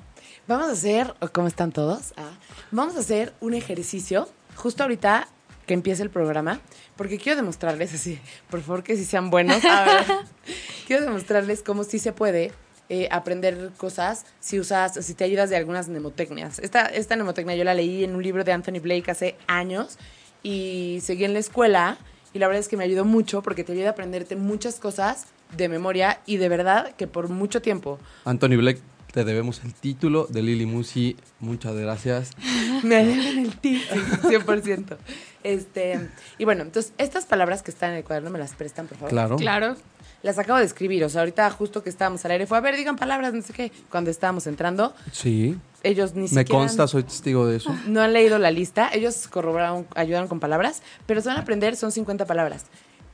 Vamos 0.48 0.68
a 0.68 0.72
hacer, 0.72 1.14
¿cómo 1.32 1.48
están 1.48 1.72
todos? 1.72 2.14
Ah, 2.18 2.32
vamos 2.72 2.96
a 2.96 3.00
hacer 3.00 3.34
un 3.40 3.54
ejercicio 3.54 4.28
justo 4.56 4.84
ahorita 4.84 5.28
que 5.66 5.74
empiece 5.74 6.04
el 6.04 6.10
programa, 6.10 6.60
porque 6.96 7.18
quiero 7.18 7.38
demostrarles 7.38 7.94
así, 7.94 8.20
por 8.50 8.62
favor 8.62 8.84
que 8.84 8.96
sí 8.96 9.06
sean 9.06 9.30
buenos. 9.30 9.64
A 9.66 9.86
ver, 9.86 10.06
quiero 10.88 11.04
demostrarles 11.04 11.62
cómo 11.62 11.84
sí 11.84 12.00
se 12.00 12.12
puede 12.12 12.52
eh, 12.90 13.08
aprender 13.12 13.72
cosas 13.78 14.26
si 14.40 14.60
usas, 14.60 14.94
si 15.06 15.14
te 15.14 15.24
ayudas 15.24 15.50
de 15.50 15.56
algunas 15.56 15.88
mnemotecnias. 15.88 16.60
Esta, 16.60 16.86
esta 16.86 17.16
mnemotecnia 17.16 17.56
yo 17.56 17.64
la 17.64 17.74
leí 17.74 18.04
en 18.04 18.16
un 18.16 18.22
libro 18.22 18.44
de 18.44 18.52
Anthony 18.52 18.80
Blake 18.82 19.10
hace 19.10 19.36
años 19.48 19.98
y 20.44 21.00
seguí 21.02 21.24
en 21.24 21.34
la 21.34 21.40
escuela 21.40 21.98
y 22.34 22.40
la 22.40 22.48
verdad 22.48 22.60
es 22.60 22.68
que 22.68 22.78
me 22.78 22.84
ayudó 22.84 23.06
mucho 23.06 23.42
porque 23.42 23.64
te 23.64 23.72
ayuda 23.72 23.90
a 23.90 23.92
aprenderte 23.92 24.36
muchas 24.36 24.80
cosas 24.80 25.28
de 25.56 25.70
memoria 25.70 26.20
y 26.26 26.38
de 26.38 26.50
verdad 26.50 26.94
que 26.96 27.08
por 27.08 27.30
mucho 27.30 27.62
tiempo 27.62 28.00
Anthony 28.26 28.58
Black, 28.58 28.80
te 29.14 29.24
debemos 29.24 29.64
el 29.64 29.76
título 29.76 30.26
de 30.28 30.42
Lili 30.42 30.66
Musi, 30.66 31.16
muchas 31.40 31.76
gracias. 31.76 32.32
Me 32.84 33.06
deben 33.06 33.46
el 33.46 33.54
sí, 33.62 33.82
100%. 34.24 34.98
Este, 35.44 36.10
y 36.38 36.46
bueno, 36.46 36.62
entonces, 36.64 36.94
estas 36.98 37.26
palabras 37.26 37.64
que 37.64 37.72
están 37.72 37.92
en 37.92 37.98
el 37.98 38.04
cuaderno 38.04 38.30
me 38.30 38.40
las 38.40 38.54
prestan, 38.54 38.88
por 38.88 38.98
favor. 38.98 39.10
Claro. 39.12 39.36
Claro. 39.38 39.76
Las 40.22 40.40
acabo 40.40 40.58
de 40.58 40.64
escribir, 40.66 41.04
o 41.04 41.10
sea, 41.10 41.20
ahorita 41.22 41.50
justo 41.52 41.84
que 41.84 41.90
estábamos 41.90 42.24
al 42.24 42.32
aire 42.32 42.48
fue, 42.48 42.58
a 42.58 42.62
ver, 42.62 42.78
digan 42.78 42.96
palabras, 42.96 43.34
no 43.34 43.42
sé 43.42 43.52
qué. 43.52 43.72
Cuando 43.90 44.10
estábamos 44.10 44.48
entrando, 44.48 44.94
Sí, 45.12 45.58
ellos 45.84 46.14
ni 46.16 46.22
me 46.22 46.28
siquiera... 46.30 46.48
consta, 46.50 46.88
soy 46.88 47.04
testigo 47.04 47.46
de 47.46 47.58
eso. 47.58 47.76
No 47.88 48.00
han 48.02 48.14
leído 48.14 48.40
la 48.40 48.50
lista, 48.50 48.90
ellos 48.94 49.28
corroboraron, 49.28 49.86
ayudaron 49.96 50.30
con 50.30 50.40
palabras, 50.40 50.82
pero 51.08 51.20
se 51.20 51.28
van 51.28 51.38
a 51.38 51.42
aprender, 51.42 51.76
son 51.76 51.92
50 51.92 52.26
palabras. 52.26 52.68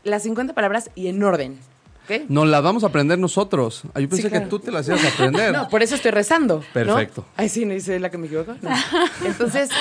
Las 0.03 0.21
50 0.21 0.53
palabras 0.53 0.91
y 0.93 1.07
en 1.07 1.23
orden, 1.23 1.57
¿ok? 2.05 2.29
Nos 2.29 2.47
la 2.47 2.61
vamos 2.61 2.83
a 2.83 2.87
aprender 2.87 3.17
nosotros. 3.17 3.81
Ah, 3.95 4.01
Yo 4.01 4.07
pensé 4.07 4.21
Sí, 4.23 4.29
claro. 4.29 4.43
que 4.45 4.49
tú 4.51 4.59
te 4.59 4.71
las 4.71 4.87
ibas 4.87 5.03
a 5.03 5.07
aprender. 5.07 5.51
No, 5.53 5.67
por 5.67 5.81
eso 5.81 5.95
estoy 5.95 6.11
rezando. 6.11 6.57
¿no? 6.57 6.73
Perfecto. 6.73 7.25
Ay, 7.35 7.49
sí, 7.49 7.65
no 7.65 7.73
hice 7.73 7.99
la 7.99 8.11
que 8.11 8.19
me 8.19 8.27
equivoco. 8.27 8.53
No. 8.61 8.69
Entonces, 9.25 9.71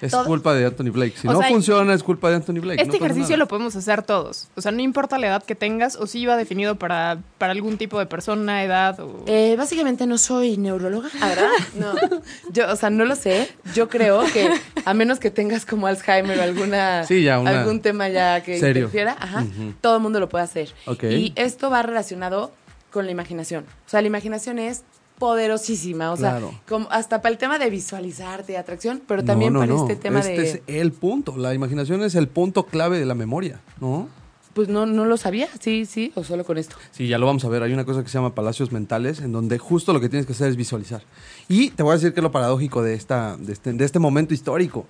Es 0.00 0.12
Todo- 0.12 0.24
culpa 0.26 0.54
de 0.54 0.64
Anthony 0.64 0.90
Blake. 0.90 1.14
Si 1.16 1.26
O 1.28 1.32
no 1.32 1.40
sea, 1.40 1.48
funciona, 1.48 1.92
es 1.92 2.02
culpa 2.02 2.30
de 2.30 2.36
Anthony 2.36 2.60
Blake. 2.60 2.80
Este 2.80 2.98
no 2.98 3.04
ejercicio 3.04 3.30
nada. 3.30 3.38
lo 3.38 3.48
podemos 3.48 3.74
hacer 3.76 4.02
todos. 4.02 4.48
O 4.54 4.60
sea, 4.60 4.70
no 4.72 4.80
importa 4.80 5.18
la 5.18 5.26
edad 5.26 5.42
que 5.42 5.54
tengas 5.54 5.96
o 5.96 6.06
si 6.06 6.24
va 6.24 6.36
definido 6.36 6.76
para, 6.76 7.18
para 7.38 7.52
algún 7.52 7.76
tipo 7.76 7.98
de 7.98 8.06
persona, 8.06 8.62
edad 8.64 8.98
o... 9.00 9.24
Eh, 9.26 9.56
básicamente 9.58 10.06
no 10.06 10.18
soy 10.18 10.56
neuróloga, 10.56 11.08
¿ah, 11.20 11.28
¿verdad? 11.28 11.50
No. 11.74 11.92
Yo, 12.52 12.70
o 12.72 12.76
sea, 12.76 12.90
no 12.90 13.04
lo 13.04 13.16
sé. 13.16 13.50
Yo 13.74 13.88
creo 13.88 14.22
que 14.32 14.48
a 14.84 14.94
menos 14.94 15.18
que 15.18 15.30
tengas 15.30 15.66
como 15.66 15.86
Alzheimer 15.88 16.38
o 16.38 16.42
alguna 16.42 17.04
Sí, 17.04 17.22
ya, 17.24 17.38
una- 17.40 17.60
algún 17.60 17.80
tema 17.82 18.08
ya 18.08 18.42
que 18.42 18.58
Serio. 18.60 18.82
interfiera, 18.84 19.16
ajá, 19.18 19.44
todo 19.80 19.96
el 19.96 20.02
mundo 20.02 20.20
lo 20.20 20.28
puede 20.28 20.44
hacer. 20.44 20.72
Ok. 20.86 21.02
Y 21.04 21.32
esto 21.36 21.70
va 21.70 21.82
relacionado 21.82 22.52
con 22.90 23.04
la 23.04 23.12
imaginación. 23.12 23.64
O 23.86 23.88
sea, 23.90 24.00
la 24.00 24.06
imaginación 24.08 24.58
es 24.58 24.82
poderosísima, 25.20 26.10
o 26.10 26.16
sea, 26.16 26.40
como 26.66 26.90
hasta 26.90 27.20
para 27.20 27.32
el 27.32 27.38
tema 27.38 27.58
de 27.58 27.68
visualizarte, 27.70 28.56
atracción, 28.56 29.02
pero 29.06 29.22
también 29.22 29.52
no, 29.52 29.60
no, 29.60 29.66
para 29.66 29.78
no. 29.78 29.82
este 29.82 29.94
tema 29.94 30.20
este 30.20 30.32
de 30.32 30.50
es 30.50 30.60
el 30.66 30.92
punto. 30.92 31.36
La 31.36 31.54
imaginación 31.54 32.02
es 32.02 32.14
el 32.16 32.26
punto 32.26 32.64
clave 32.64 32.98
de 32.98 33.04
la 33.04 33.14
memoria, 33.14 33.60
¿no? 33.80 34.08
pues 34.54 34.68
no 34.68 34.84
no 34.84 35.04
lo 35.04 35.16
sabía, 35.16 35.48
sí, 35.60 35.86
sí, 35.86 36.10
o 36.16 36.24
solo 36.24 36.44
con 36.44 36.58
esto. 36.58 36.74
Sí, 36.90 37.06
ya 37.06 37.18
lo 37.18 37.26
vamos 37.26 37.44
a 37.44 37.48
ver. 37.48 37.62
Hay 37.62 37.72
una 37.72 37.84
cosa 37.84 38.02
que 38.02 38.08
se 38.08 38.14
llama 38.18 38.34
palacios 38.34 38.72
mentales, 38.72 39.20
en 39.20 39.30
donde 39.30 39.58
justo 39.58 39.92
lo 39.92 40.00
que 40.00 40.08
tienes 40.08 40.26
que 40.26 40.32
hacer 40.32 40.48
es 40.48 40.56
visualizar. 40.56 41.02
Y 41.48 41.70
te 41.70 41.82
voy 41.82 41.92
a 41.92 41.94
decir 41.94 42.12
que 42.12 42.20
es 42.20 42.24
lo 42.24 42.32
paradójico 42.32 42.82
de, 42.82 42.94
esta, 42.94 43.36
de, 43.36 43.52
este, 43.52 43.72
de 43.72 43.84
este 43.84 43.98
momento 43.98 44.34
histórico, 44.34 44.86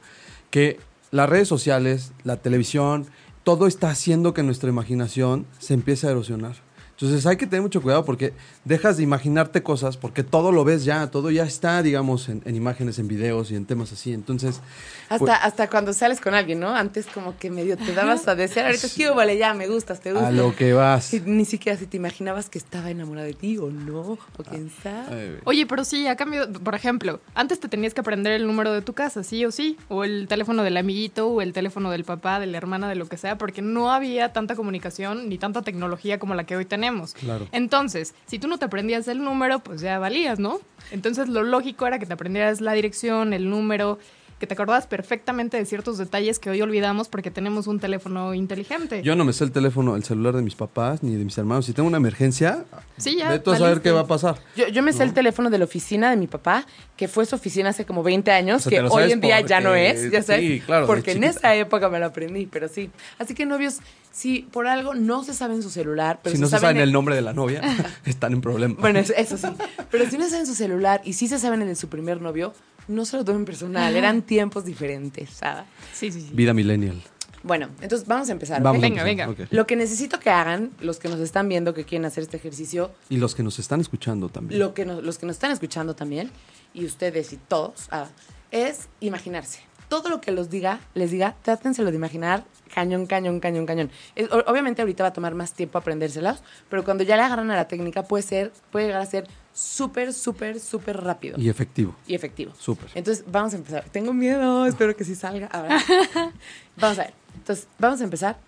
que 0.50 0.78
las 1.10 1.28
redes 1.28 1.48
sociales, 1.48 2.12
la 2.24 2.36
televisión, 2.36 3.06
todo 3.42 3.66
está 3.66 3.90
haciendo 3.90 4.32
que 4.32 4.42
nuestra 4.42 4.70
imaginación 4.70 5.46
se 5.58 5.74
empiece 5.74 6.06
a 6.06 6.10
erosionar. 6.10 6.56
Entonces 7.00 7.24
hay 7.24 7.38
que 7.38 7.46
tener 7.46 7.62
mucho 7.62 7.80
cuidado 7.80 8.04
porque 8.04 8.34
dejas 8.64 8.98
de 8.98 9.02
imaginarte 9.02 9.62
cosas 9.62 9.96
porque 9.96 10.22
todo 10.22 10.52
lo 10.52 10.64
ves 10.64 10.84
ya, 10.84 11.10
todo 11.10 11.30
ya 11.30 11.44
está, 11.44 11.82
digamos, 11.82 12.28
en, 12.28 12.42
en 12.44 12.56
imágenes, 12.56 12.98
en 12.98 13.08
videos 13.08 13.50
y 13.50 13.56
en 13.56 13.64
temas 13.64 13.90
así. 13.92 14.12
Entonces, 14.12 14.60
Hasta, 15.08 15.18
pues, 15.18 15.32
hasta 15.42 15.70
cuando 15.70 15.94
sales 15.94 16.20
con 16.20 16.34
alguien, 16.34 16.60
¿no? 16.60 16.76
Antes 16.76 17.06
como 17.06 17.38
que 17.38 17.50
medio 17.50 17.78
te 17.78 17.94
dabas 17.94 18.28
a 18.28 18.34
desear, 18.34 18.66
ahorita 18.66 18.86
sí, 18.86 19.04
vale, 19.16 19.38
ya, 19.38 19.54
me 19.54 19.66
gustas, 19.66 20.00
te 20.00 20.12
gusta. 20.12 20.28
a 20.28 20.30
lo 20.30 20.54
que 20.54 20.74
vas. 20.74 21.14
Y 21.14 21.20
ni 21.20 21.46
siquiera 21.46 21.78
si 21.78 21.86
te 21.86 21.96
imaginabas 21.96 22.50
que 22.50 22.58
estaba 22.58 22.90
enamorada 22.90 23.26
de 23.26 23.32
ti 23.32 23.56
o 23.56 23.70
no, 23.70 24.18
o 24.36 24.44
quién 24.48 24.70
sabe. 24.82 25.36
Ay, 25.36 25.38
Oye, 25.44 25.66
pero 25.66 25.84
sí, 25.84 26.06
a 26.06 26.16
cambio, 26.16 26.52
por 26.52 26.74
ejemplo, 26.74 27.20
antes 27.34 27.60
te 27.60 27.68
tenías 27.68 27.94
que 27.94 28.02
aprender 28.02 28.34
el 28.34 28.46
número 28.46 28.74
de 28.74 28.82
tu 28.82 28.92
casa, 28.92 29.22
sí 29.22 29.42
o 29.46 29.50
sí, 29.50 29.78
o 29.88 30.04
el 30.04 30.28
teléfono 30.28 30.62
del 30.62 30.76
amiguito, 30.76 31.28
o 31.28 31.40
el 31.40 31.54
teléfono 31.54 31.90
del 31.90 32.04
papá, 32.04 32.40
de 32.40 32.46
la 32.46 32.58
hermana, 32.58 32.90
de 32.90 32.94
lo 32.94 33.06
que 33.06 33.16
sea, 33.16 33.38
porque 33.38 33.62
no 33.62 33.90
había 33.90 34.34
tanta 34.34 34.54
comunicación 34.54 35.30
ni 35.30 35.38
tanta 35.38 35.62
tecnología 35.62 36.18
como 36.18 36.34
la 36.34 36.44
que 36.44 36.56
hoy 36.56 36.66
tenemos. 36.66 36.89
Claro. 37.14 37.46
Entonces, 37.52 38.14
si 38.26 38.38
tú 38.38 38.48
no 38.48 38.58
te 38.58 38.64
aprendías 38.64 39.08
el 39.08 39.22
número, 39.22 39.60
pues 39.60 39.80
ya 39.80 39.98
valías, 39.98 40.38
¿no? 40.38 40.60
Entonces, 40.90 41.28
lo 41.28 41.42
lógico 41.42 41.86
era 41.86 41.98
que 41.98 42.06
te 42.06 42.12
aprendieras 42.12 42.60
la 42.60 42.72
dirección, 42.72 43.32
el 43.32 43.48
número, 43.48 43.98
que 44.40 44.46
te 44.46 44.54
acordabas 44.54 44.86
perfectamente 44.86 45.58
de 45.58 45.66
ciertos 45.66 45.98
detalles 45.98 46.38
que 46.38 46.48
hoy 46.48 46.62
olvidamos 46.62 47.08
porque 47.08 47.30
tenemos 47.30 47.66
un 47.66 47.78
teléfono 47.78 48.32
inteligente. 48.32 49.02
Yo 49.02 49.14
no 49.14 49.26
me 49.26 49.34
sé 49.34 49.44
el 49.44 49.52
teléfono, 49.52 49.96
el 49.96 50.02
celular 50.02 50.34
de 50.34 50.40
mis 50.40 50.54
papás 50.54 51.02
ni 51.02 51.14
de 51.14 51.24
mis 51.24 51.36
hermanos. 51.36 51.66
Si 51.66 51.74
tengo 51.74 51.86
una 51.86 51.98
emergencia, 51.98 52.64
Sí, 52.96 53.16
ya, 53.18 53.32
a 53.32 53.56
saber 53.58 53.82
qué 53.82 53.90
va 53.90 54.00
a 54.00 54.06
pasar. 54.06 54.36
Yo, 54.56 54.68
yo 54.68 54.82
me 54.82 54.94
sé 54.94 55.02
el 55.02 55.12
teléfono 55.12 55.50
de 55.50 55.58
la 55.58 55.64
oficina 55.66 56.10
de 56.10 56.16
mi 56.16 56.26
papá, 56.26 56.66
que 56.96 57.06
fue 57.06 57.26
su 57.26 57.36
oficina 57.36 57.68
hace 57.68 57.84
como 57.84 58.02
20 58.02 58.30
años, 58.30 58.66
O 58.66 58.70
sea, 58.70 58.80
que 58.82 58.88
hoy 58.88 59.12
en 59.12 59.20
día 59.20 59.40
ya 59.42 59.60
no 59.60 59.74
es, 59.74 60.10
ya 60.10 60.22
sabes. 60.22 60.40
sí, 60.40 60.60
claro, 60.60 60.86
porque 60.86 61.12
en 61.12 61.24
esa 61.24 61.54
época 61.54 61.90
me 61.90 61.98
lo 61.98 62.06
aprendí, 62.06 62.46
pero 62.46 62.68
sí. 62.68 62.90
Así 63.18 63.34
que 63.34 63.44
novios, 63.44 63.80
si 64.10 64.40
por 64.40 64.66
algo 64.66 64.94
no 64.94 65.22
se 65.22 65.34
saben 65.34 65.62
su 65.62 65.68
celular, 65.68 66.20
pero 66.22 66.34
si 66.34 66.40
no 66.40 66.46
se 66.46 66.52
saben 66.52 66.76
saben 66.76 66.82
el 66.82 66.92
nombre 66.92 67.14
de 67.14 67.20
la 67.20 67.34
novia, 67.34 67.60
están 68.06 68.32
en 68.32 68.40
problema. 68.40 68.74
Bueno, 68.78 68.98
eso, 68.98 69.12
eso 69.16 69.36
sí. 69.36 69.48
Pero 69.90 70.08
si 70.08 70.16
no 70.16 70.28
saben 70.28 70.46
su 70.46 70.54
celular 70.54 71.02
y 71.04 71.12
sí 71.12 71.28
se 71.28 71.38
saben 71.38 71.60
el 71.60 71.68
de 71.68 71.76
su 71.76 71.88
primer 71.88 72.22
novio, 72.22 72.54
no 72.88 73.04
se 73.04 73.16
lo 73.16 73.24
tomen 73.24 73.44
personal. 73.44 73.94
Eran 73.96 74.22
tiempos 74.22 74.64
diferentes, 74.64 75.30
¿sabes? 75.30 75.64
Sí, 75.92 76.10
sí, 76.12 76.20
sí. 76.22 76.30
Vida 76.32 76.52
millennial. 76.54 77.00
Bueno, 77.42 77.68
entonces 77.80 78.06
vamos 78.06 78.28
a 78.28 78.32
empezar. 78.32 78.62
Vamos 78.62 78.80
a 78.80 78.86
Venga, 78.86 79.02
empezar, 79.10 79.28
venga. 79.34 79.48
Lo 79.50 79.66
que 79.66 79.74
necesito 79.74 80.20
que 80.20 80.28
hagan, 80.28 80.72
los 80.80 80.98
que 80.98 81.08
nos 81.08 81.20
están 81.20 81.48
viendo, 81.48 81.72
que 81.72 81.84
quieren 81.84 82.04
hacer 82.04 82.22
este 82.24 82.36
ejercicio, 82.36 82.90
Y 83.08 83.16
los 83.16 83.34
que 83.34 83.42
nos 83.42 83.58
están 83.58 83.80
escuchando 83.80 84.28
también. 84.28 84.58
lo 84.58 84.74
que 84.74 84.84
nos- 84.84 85.02
los 85.02 85.16
que 85.16 85.24
nos 85.26 85.36
están 85.36 85.50
escuchando 85.50 85.94
también, 85.96 86.30
y 86.74 86.84
ustedes 86.84 87.32
y 87.32 87.36
todos, 87.38 87.88
ah, 87.92 88.08
es 88.50 88.88
imaginarse. 89.00 89.60
Todo 89.88 90.08
lo 90.10 90.20
que 90.20 90.30
los 90.32 90.50
diga, 90.50 90.80
les 90.94 91.10
diga, 91.10 91.34
trátenselo 91.42 91.90
de 91.90 91.96
imaginar 91.96 92.44
cañón, 92.74 93.06
cañón, 93.06 93.40
cañón, 93.40 93.64
cañón. 93.66 93.90
Es- 94.14 94.28
obviamente 94.30 94.82
ahorita 94.82 95.02
va 95.02 95.08
a 95.08 95.12
tomar 95.12 95.34
más 95.34 95.52
tiempo 95.54 95.78
aprendérselos, 95.78 96.42
pero 96.68 96.84
cuando 96.84 97.02
ya 97.04 97.16
le 97.16 97.22
agarran 97.22 97.50
a 97.50 97.56
la 97.56 97.66
técnica 97.68 98.02
puede 98.04 98.22
ser, 98.22 98.52
puede 98.70 98.86
llegar 98.86 99.00
a 99.00 99.06
ser 99.06 99.26
súper, 99.52 100.12
súper, 100.12 100.60
súper 100.60 101.00
rápido 101.02 101.38
Y 101.38 101.48
efectivo. 101.48 101.94
y 102.06 102.14
efectivo. 102.14 102.52
Súper. 102.58 102.90
Entonces, 102.94 103.24
vamos 103.30 103.52
a 103.54 103.56
empezar. 103.56 103.84
Tengo 103.90 104.12
miedo, 104.12 104.66
espero 104.66 104.94
que 104.96 105.04
sí 105.04 105.14
salga. 105.14 105.46
Ahora. 105.48 105.78
vamos 106.76 106.98
a 106.98 107.02
ver. 107.04 107.14
Entonces, 107.36 107.66
vamos 107.78 108.00
a 108.00 108.04
empezar. 108.04 108.38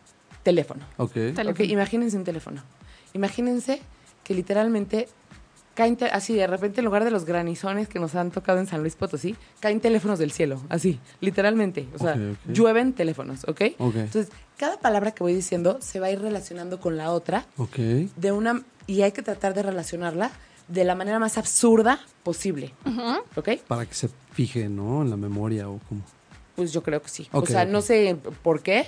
Teléfono. 0.43 0.85
Ok. 0.97 1.13
Teléfono. 1.13 1.65
Imagínense 1.65 2.17
un 2.17 2.25
teléfono. 2.25 2.63
Imagínense 3.15 3.81
que 4.25 4.35
literalmente 4.35 5.09
caen, 5.75 5.97
así 6.13 6.35
de 6.35 6.47
repente 6.47 6.81
en 6.81 6.85
lugar 6.85 7.05
de 7.05 7.11
los 7.11 7.25
granizones 7.25 7.89
que 7.89 7.99
nos 7.99 8.15
han 8.15 8.31
tocado 8.31 8.59
en 8.59 8.67
San 8.67 8.81
Luis 8.81 8.95
Potosí, 8.97 9.37
caen 9.61 9.81
teléfonos 9.81 10.19
del 10.19 10.31
cielo, 10.33 10.61
así, 10.69 11.01
literalmente. 11.21 11.89
O 11.95 11.99
sea, 11.99 12.17
llueven 12.47 12.93
teléfonos, 12.93 13.45
¿ok? 13.45 13.63
Ok. 13.79 13.95
Entonces, 13.97 14.29
cada 14.59 14.79
palabra 14.79 15.13
que 15.13 15.23
voy 15.23 15.33
diciendo 15.35 15.79
se 15.81 15.99
va 16.01 16.07
a 16.07 16.11
ir 16.11 16.21
relacionando 16.21 16.79
con 16.81 16.97
la 16.97 17.11
otra 17.13 17.47
Ok. 17.57 17.77
de 17.77 18.33
una 18.33 18.63
y 18.87 19.03
hay 19.03 19.13
que 19.13 19.23
tratar 19.23 19.55
de 19.55 19.63
relacionarla 19.63 20.31
de 20.69 20.85
la 20.85 20.95
manera 20.95 21.19
más 21.19 21.39
absurda 21.39 22.01
posible, 22.23 22.73
¿ok? 23.37 23.51
Para 23.67 23.87
que 23.87 23.95
se 23.95 24.09
fije, 24.33 24.69
¿no? 24.69 25.03
En 25.03 25.11
la 25.11 25.17
memoria 25.17 25.69
o 25.69 25.79
como. 25.89 26.03
Pues 26.57 26.73
yo 26.73 26.83
creo 26.83 27.01
que 27.03 27.09
sí. 27.09 27.29
O 27.33 27.45
sea, 27.47 27.65
no 27.65 27.81
sé 27.81 28.17
por 28.43 28.63
qué, 28.63 28.87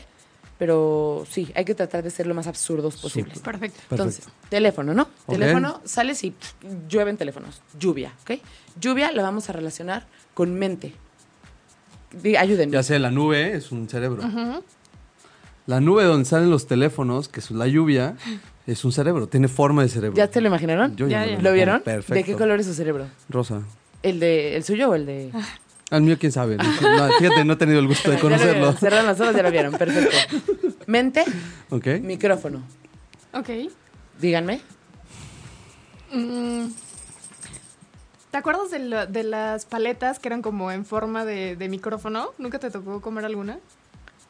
pero 0.59 1.26
sí, 1.28 1.50
hay 1.54 1.64
que 1.64 1.75
tratar 1.75 2.02
de 2.04 2.11
ser 2.11 2.26
lo 2.26 2.35
más 2.35 2.47
absurdos 2.47 2.97
posibles. 2.97 3.38
Perfecto. 3.40 3.81
Entonces, 3.90 4.26
teléfono, 4.49 4.95
¿no? 4.95 5.09
Teléfono, 5.26 5.81
sales 5.85 6.23
y 6.25 6.31
pff, 6.31 6.54
llueven 6.88 7.16
teléfonos. 7.16 7.62
Lluvia, 7.78 8.12
¿ok? 8.23 8.40
Lluvia 8.81 9.11
la 9.12 9.23
vamos 9.23 9.49
a 9.49 9.52
relacionar 9.52 10.07
con 10.35 10.54
mente. 10.54 10.95
Ayúdenme. 12.38 12.73
Ya 12.73 12.83
sé, 12.83 12.99
la 12.99 13.11
nube 13.11 13.57
es 13.57 13.73
un 13.73 13.88
cerebro. 13.88 14.23
La 15.66 15.81
nube 15.81 16.04
donde 16.04 16.26
salen 16.26 16.50
los 16.50 16.66
teléfonos, 16.66 17.28
que 17.28 17.40
es 17.40 17.50
la 17.50 17.66
lluvia, 17.66 18.16
es 18.66 18.85
un 18.85 18.92
cerebro. 18.92 19.26
Tiene 19.26 19.49
forma 19.49 19.83
de 19.83 19.88
cerebro. 19.88 20.16
¿Ya 20.16 20.28
te 20.28 20.40
lo 20.40 20.49
imaginaron? 20.49 20.97
Yo 20.97 21.06
Ya. 21.09 21.25
¿Lo 21.26 21.52
vieron? 21.52 21.80
Perfecto. 21.83 22.14
¿De 22.14 22.25
qué 22.25 22.35
color 22.35 22.61
es 22.61 22.66
su 22.66 22.75
cerebro? 22.75 23.06
Rosa. 23.28 23.62
¿El 24.02 24.21
de 24.21 24.56
el 24.56 24.64
suyo 24.64 24.90
o 24.90 24.94
el 24.94 25.06
de...? 25.06 25.30
Al 25.90 26.02
mío, 26.02 26.16
quién 26.18 26.33
sabe. 26.33 26.56
No, 26.56 26.64
fíjate, 27.18 27.44
no 27.44 27.52
he 27.52 27.56
tenido 27.56 27.78
el 27.78 27.87
gusto 27.87 28.11
de 28.11 28.16
lo 28.16 28.23
conocerlo. 28.23 28.73
Cerran 28.73 29.06
los 29.06 29.21
ojos, 29.21 29.37
ya 29.37 29.42
lo 29.42 29.50
vieron. 29.50 29.73
Perfecto. 29.73 30.16
Mente, 30.87 31.25
Ok. 31.71 31.87
micrófono. 32.02 32.62
Ok. 33.33 33.49
Díganme. 34.21 34.61
Mm. 36.12 36.66
¿Te 38.30 38.38
acuerdas 38.38 38.71
de, 38.71 38.78
la- 38.80 39.06
de 39.06 39.23
las 39.25 39.64
paletas 39.64 40.18
que 40.18 40.28
eran 40.28 40.42
como 40.42 40.73
en 40.73 40.85
forma 40.85 41.25
de, 41.25 41.54
de 41.56 41.68
micrófono? 41.68 42.30
¿Nunca 42.38 42.59
te 42.59 42.71
tocó 42.71 43.00
comer 43.00 43.25
alguna? 43.25 43.59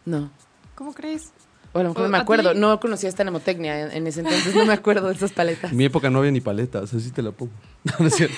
No. 0.04 0.30
¿Cómo 0.74 0.92
crees? 0.92 1.32
O 1.74 1.78
a 1.80 1.82
lo 1.82 1.88
mejor 1.90 2.02
¿O 2.02 2.06
no 2.06 2.12
me 2.12 2.18
acuerdo. 2.18 2.52
ti? 2.52 2.58
No 2.58 2.80
conocía 2.80 3.08
esta 3.10 3.22
mnemotecnia 3.24 3.82
en, 3.82 3.90
en 3.92 4.06
ese 4.06 4.20
entonces. 4.20 4.54
No 4.54 4.64
me 4.64 4.72
acuerdo 4.72 5.08
de 5.08 5.14
esas 5.14 5.32
paletas. 5.32 5.70
En 5.72 5.76
mi 5.76 5.84
época 5.84 6.08
no 6.08 6.20
había 6.20 6.30
ni 6.30 6.40
paletas, 6.40 6.94
así 6.94 7.10
te 7.10 7.20
la 7.22 7.32
pongo. 7.32 7.52
No, 7.84 7.92
no 7.98 8.06
es 8.06 8.14
cierto. 8.14 8.36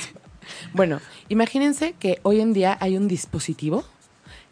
Bueno, 0.73 1.01
imagínense 1.29 1.95
que 1.99 2.19
hoy 2.23 2.41
en 2.41 2.53
día 2.53 2.77
hay 2.81 2.97
un 2.97 3.07
dispositivo 3.09 3.85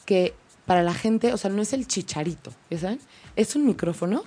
que 0.04 0.34
para 0.66 0.82
la 0.82 0.94
gente, 0.94 1.32
o 1.32 1.36
sea, 1.36 1.50
no 1.50 1.62
es 1.62 1.72
el 1.72 1.86
chicharito, 1.86 2.52
¿ya 2.70 2.78
saben? 2.78 3.00
Es 3.36 3.56
un 3.56 3.66
micrófono, 3.66 4.22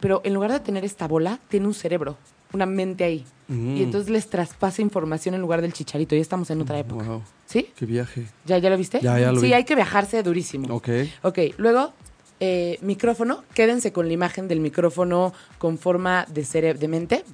pero 0.00 0.20
en 0.24 0.34
lugar 0.34 0.52
de 0.52 0.60
tener 0.60 0.84
esta 0.84 1.06
bola, 1.08 1.38
tiene 1.48 1.66
un 1.66 1.74
cerebro, 1.74 2.16
una 2.52 2.66
mente 2.66 3.04
ahí. 3.04 3.24
Mm. 3.48 3.76
Y 3.76 3.82
entonces 3.82 4.10
les 4.10 4.28
traspasa 4.28 4.80
información 4.82 5.34
en 5.34 5.40
lugar 5.40 5.60
del 5.62 5.72
chicharito. 5.72 6.14
Ya 6.14 6.20
estamos 6.22 6.50
en 6.50 6.60
otra 6.62 6.78
época. 6.78 7.04
Wow. 7.04 7.22
¿Sí? 7.46 7.68
Qué 7.76 7.84
viaje. 7.86 8.26
¿Ya, 8.46 8.58
¿Ya 8.58 8.70
lo 8.70 8.76
viste? 8.76 9.00
Ya, 9.00 9.18
ya 9.18 9.32
lo 9.32 9.40
sí, 9.40 9.46
vi. 9.46 9.52
hay 9.52 9.64
que 9.64 9.74
viajarse 9.74 10.22
durísimo. 10.22 10.72
Ok. 10.74 10.88
Ok, 11.22 11.38
luego, 11.58 11.92
eh, 12.40 12.78
micrófono. 12.82 13.44
Quédense 13.54 13.92
con 13.92 14.06
la 14.08 14.12
imagen 14.14 14.48
del 14.48 14.60
micrófono 14.60 15.32
con 15.58 15.78
forma 15.78 16.26
de, 16.28 16.42
cere- 16.44 16.74
de 16.78 16.88
mente. 16.88 17.24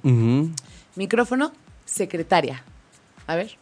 Micrófono, 0.95 1.51
secretaria. 1.85 2.63
A 3.25 3.35
ver. 3.35 3.57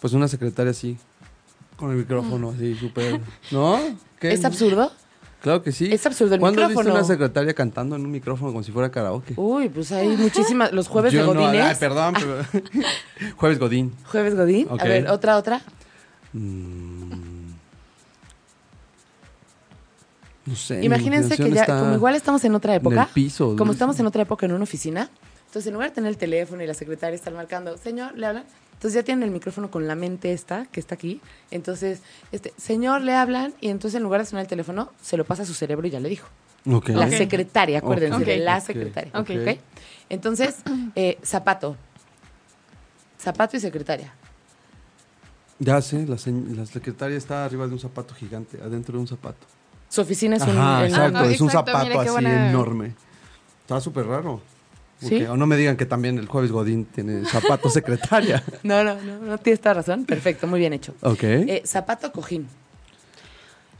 Pues 0.00 0.12
una 0.12 0.28
secretaria 0.28 0.70
así, 0.72 0.96
con 1.76 1.90
el 1.90 1.96
micrófono 1.96 2.50
así, 2.50 2.74
súper... 2.74 3.20
¿No? 3.50 3.78
¿Qué? 4.20 4.32
¿Es 4.32 4.44
absurdo? 4.44 4.90
Claro 5.40 5.62
que 5.62 5.72
sí. 5.72 5.92
Es 5.92 6.04
absurdo 6.06 6.34
el 6.34 6.40
¿Cuándo 6.40 6.60
micrófono. 6.60 6.90
visto 6.90 6.98
una 6.98 7.04
secretaria 7.04 7.52
cantando 7.54 7.96
en 7.96 8.04
un 8.04 8.10
micrófono 8.12 8.52
como 8.52 8.62
si 8.62 8.70
fuera 8.70 8.90
karaoke? 8.90 9.34
Uy, 9.36 9.68
pues 9.68 9.90
hay 9.92 10.08
muchísimas. 10.08 10.72
Los 10.72 10.86
jueves 10.88 11.12
Yo 11.12 11.26
de 11.26 11.34
no, 11.34 11.40
Godines. 11.40 11.66
ay, 11.66 11.76
perdón, 11.80 12.14
pero... 12.14 12.44
Jueves 13.36 13.58
Godín. 13.58 13.92
Jueves 14.06 14.36
Godín. 14.36 14.68
A 14.70 14.84
ver, 14.84 15.08
otra, 15.08 15.36
otra. 15.36 15.60
Mm. 16.32 17.31
No 20.44 20.56
sé. 20.56 20.82
Imagínense 20.84 21.36
que 21.36 21.50
ya, 21.50 21.66
como 21.66 21.94
igual 21.94 22.14
estamos 22.14 22.44
en 22.44 22.54
otra 22.54 22.74
en 22.74 22.80
época. 22.80 23.02
el 23.02 23.08
piso. 23.08 23.54
Como 23.56 23.72
estamos 23.72 23.98
en 24.00 24.06
otra 24.06 24.22
época 24.22 24.46
en 24.46 24.52
una 24.52 24.64
oficina, 24.64 25.08
Entonces, 25.46 25.66
en 25.66 25.74
lugar 25.74 25.90
de 25.90 25.94
tener 25.94 26.08
el 26.10 26.16
teléfono 26.16 26.62
y 26.62 26.66
la 26.66 26.74
secretaria 26.74 27.14
estar 27.14 27.32
marcando, 27.32 27.76
señor, 27.76 28.16
le 28.16 28.26
hablan. 28.26 28.44
Entonces 28.72 28.94
ya 28.94 29.04
tienen 29.04 29.22
el 29.22 29.30
micrófono 29.30 29.70
con 29.70 29.86
la 29.86 29.94
mente 29.94 30.32
esta, 30.32 30.66
que 30.66 30.80
está 30.80 30.96
aquí. 30.96 31.20
Entonces, 31.52 32.00
este, 32.32 32.52
señor, 32.56 33.02
le 33.02 33.14
hablan, 33.14 33.54
y 33.60 33.68
entonces 33.68 33.98
en 33.98 34.02
lugar 34.02 34.20
de 34.20 34.26
sonar 34.26 34.42
el 34.42 34.48
teléfono, 34.48 34.90
se 35.00 35.16
lo 35.16 35.24
pasa 35.24 35.44
a 35.44 35.46
su 35.46 35.54
cerebro 35.54 35.86
y 35.86 35.90
ya 35.90 36.00
le 36.00 36.08
dijo. 36.08 36.26
Ok. 36.68 36.88
La 36.88 37.08
secretaria, 37.08 37.78
acuérdense, 37.78 38.38
la 38.38 38.60
secretaria. 38.60 39.12
Ok. 39.14 39.30
¿ok? 39.30 39.58
Entonces, 40.08 40.56
eh, 40.96 41.18
zapato. 41.22 41.76
Zapato 43.20 43.56
y 43.56 43.60
secretaria. 43.60 44.12
Ya 45.60 45.80
sé, 45.80 46.04
la 46.06 46.18
secretaria 46.66 47.16
está 47.16 47.44
arriba 47.44 47.68
de 47.68 47.74
un 47.74 47.78
zapato 47.78 48.14
gigante, 48.14 48.58
adentro 48.60 48.94
de 48.94 49.00
un 49.00 49.06
zapato. 49.06 49.46
Su 49.92 50.00
oficina 50.00 50.36
es 50.36 50.42
un... 50.44 50.56
Ajá, 50.56 50.80
el- 50.86 50.90
exacto, 50.90 51.18
Ah, 51.18 51.26
es 51.26 51.40
un 51.42 51.48
exacto, 51.48 51.70
zapato 51.72 52.00
así 52.00 52.10
buena- 52.12 52.48
enorme. 52.48 52.94
Está 53.60 53.78
súper 53.78 54.06
raro. 54.06 54.40
O 55.28 55.36
no 55.36 55.46
me 55.46 55.56
digan 55.58 55.76
que 55.76 55.84
también 55.84 56.16
el 56.16 56.26
jueves 56.28 56.50
Godín 56.50 56.86
tiene 56.86 57.26
zapato 57.26 57.68
secretaria. 57.68 58.42
No, 58.62 58.82
no, 58.84 58.94
no, 59.02 59.18
no 59.18 59.36
tienes 59.36 59.60
toda 59.60 59.74
razón. 59.74 60.06
Perfecto, 60.06 60.46
muy 60.46 60.60
bien 60.60 60.72
hecho. 60.72 60.94
Ok. 61.02 61.22
Eh, 61.24 61.62
zapato 61.66 62.10
cojín. 62.10 62.48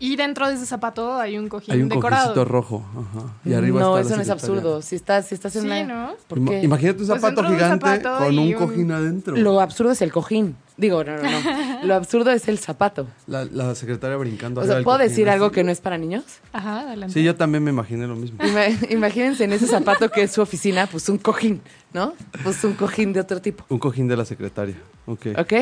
Y 0.04 0.16
dentro 0.16 0.48
de 0.48 0.54
ese 0.54 0.66
zapato 0.66 1.14
hay 1.14 1.38
un 1.38 1.48
cojín 1.48 1.72
Hay 1.74 1.80
un 1.80 1.88
decorado. 1.88 2.44
rojo. 2.44 2.84
Ajá. 2.90 3.26
Y 3.44 3.54
arriba 3.54 3.78
no, 3.80 3.96
está 3.96 4.08
eso 4.08 4.16
no 4.16 4.22
es 4.22 4.30
absurdo. 4.30 4.82
Si 4.82 4.96
estás, 4.96 5.28
si 5.28 5.36
estás 5.36 5.54
en 5.54 5.62
Sí, 5.62 5.66
una... 5.68 5.84
¿no? 5.84 6.14
¿Por 6.26 6.38
Ima- 6.40 6.50
qué? 6.50 6.62
Imagínate 6.64 7.02
un 7.02 7.06
Pues 7.08 7.20
zapato 7.20 7.40
un 7.42 7.46
gigante 7.54 7.86
zapato 7.86 8.24
con 8.24 8.36
un 8.36 8.52
cojín 8.54 8.90
adentro. 8.90 9.36
Lo 9.36 9.60
absurdo 9.60 9.92
es 9.92 10.02
el 10.02 10.10
cojín. 10.10 10.56
Digo, 10.76 11.04
no, 11.04 11.16
no, 11.16 11.22
no. 11.22 11.84
Lo 11.84 11.94
absurdo 11.94 12.32
es 12.32 12.48
el 12.48 12.58
zapato. 12.58 13.06
La, 13.28 13.44
la 13.44 13.76
secretaria 13.76 14.16
brincando. 14.16 14.60
O 14.60 14.64
sea, 14.64 14.82
¿puedo 14.82 14.96
cojín, 14.98 15.08
decir 15.08 15.28
así. 15.28 15.34
algo 15.34 15.52
que 15.52 15.62
no 15.62 15.70
es 15.70 15.80
para 15.80 15.98
niños? 15.98 16.24
Ajá, 16.52 16.80
adelante. 16.80 17.14
Sí, 17.14 17.22
yo 17.22 17.36
también 17.36 17.62
me 17.62 17.70
imaginé 17.70 18.08
lo 18.08 18.16
mismo. 18.16 18.38
Ima- 18.40 18.76
Imagínense 18.90 19.44
en 19.44 19.52
ese 19.52 19.68
zapato 19.68 20.10
que 20.10 20.22
es 20.24 20.32
su 20.32 20.42
oficina, 20.42 20.88
pues 20.88 21.08
un 21.10 21.18
cojín, 21.18 21.60
¿no? 21.92 22.14
Pues 22.42 22.64
un 22.64 22.72
cojín 22.72 23.12
de 23.12 23.20
otro 23.20 23.40
tipo. 23.40 23.64
Un 23.68 23.78
cojín 23.78 24.08
de 24.08 24.16
la 24.16 24.24
secretaria. 24.24 24.74
Ok. 25.06 25.26
¿Ok? 25.38 25.52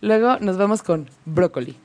Luego 0.00 0.38
nos 0.40 0.56
vamos 0.56 0.82
con 0.82 1.08
brócoli. 1.26 1.76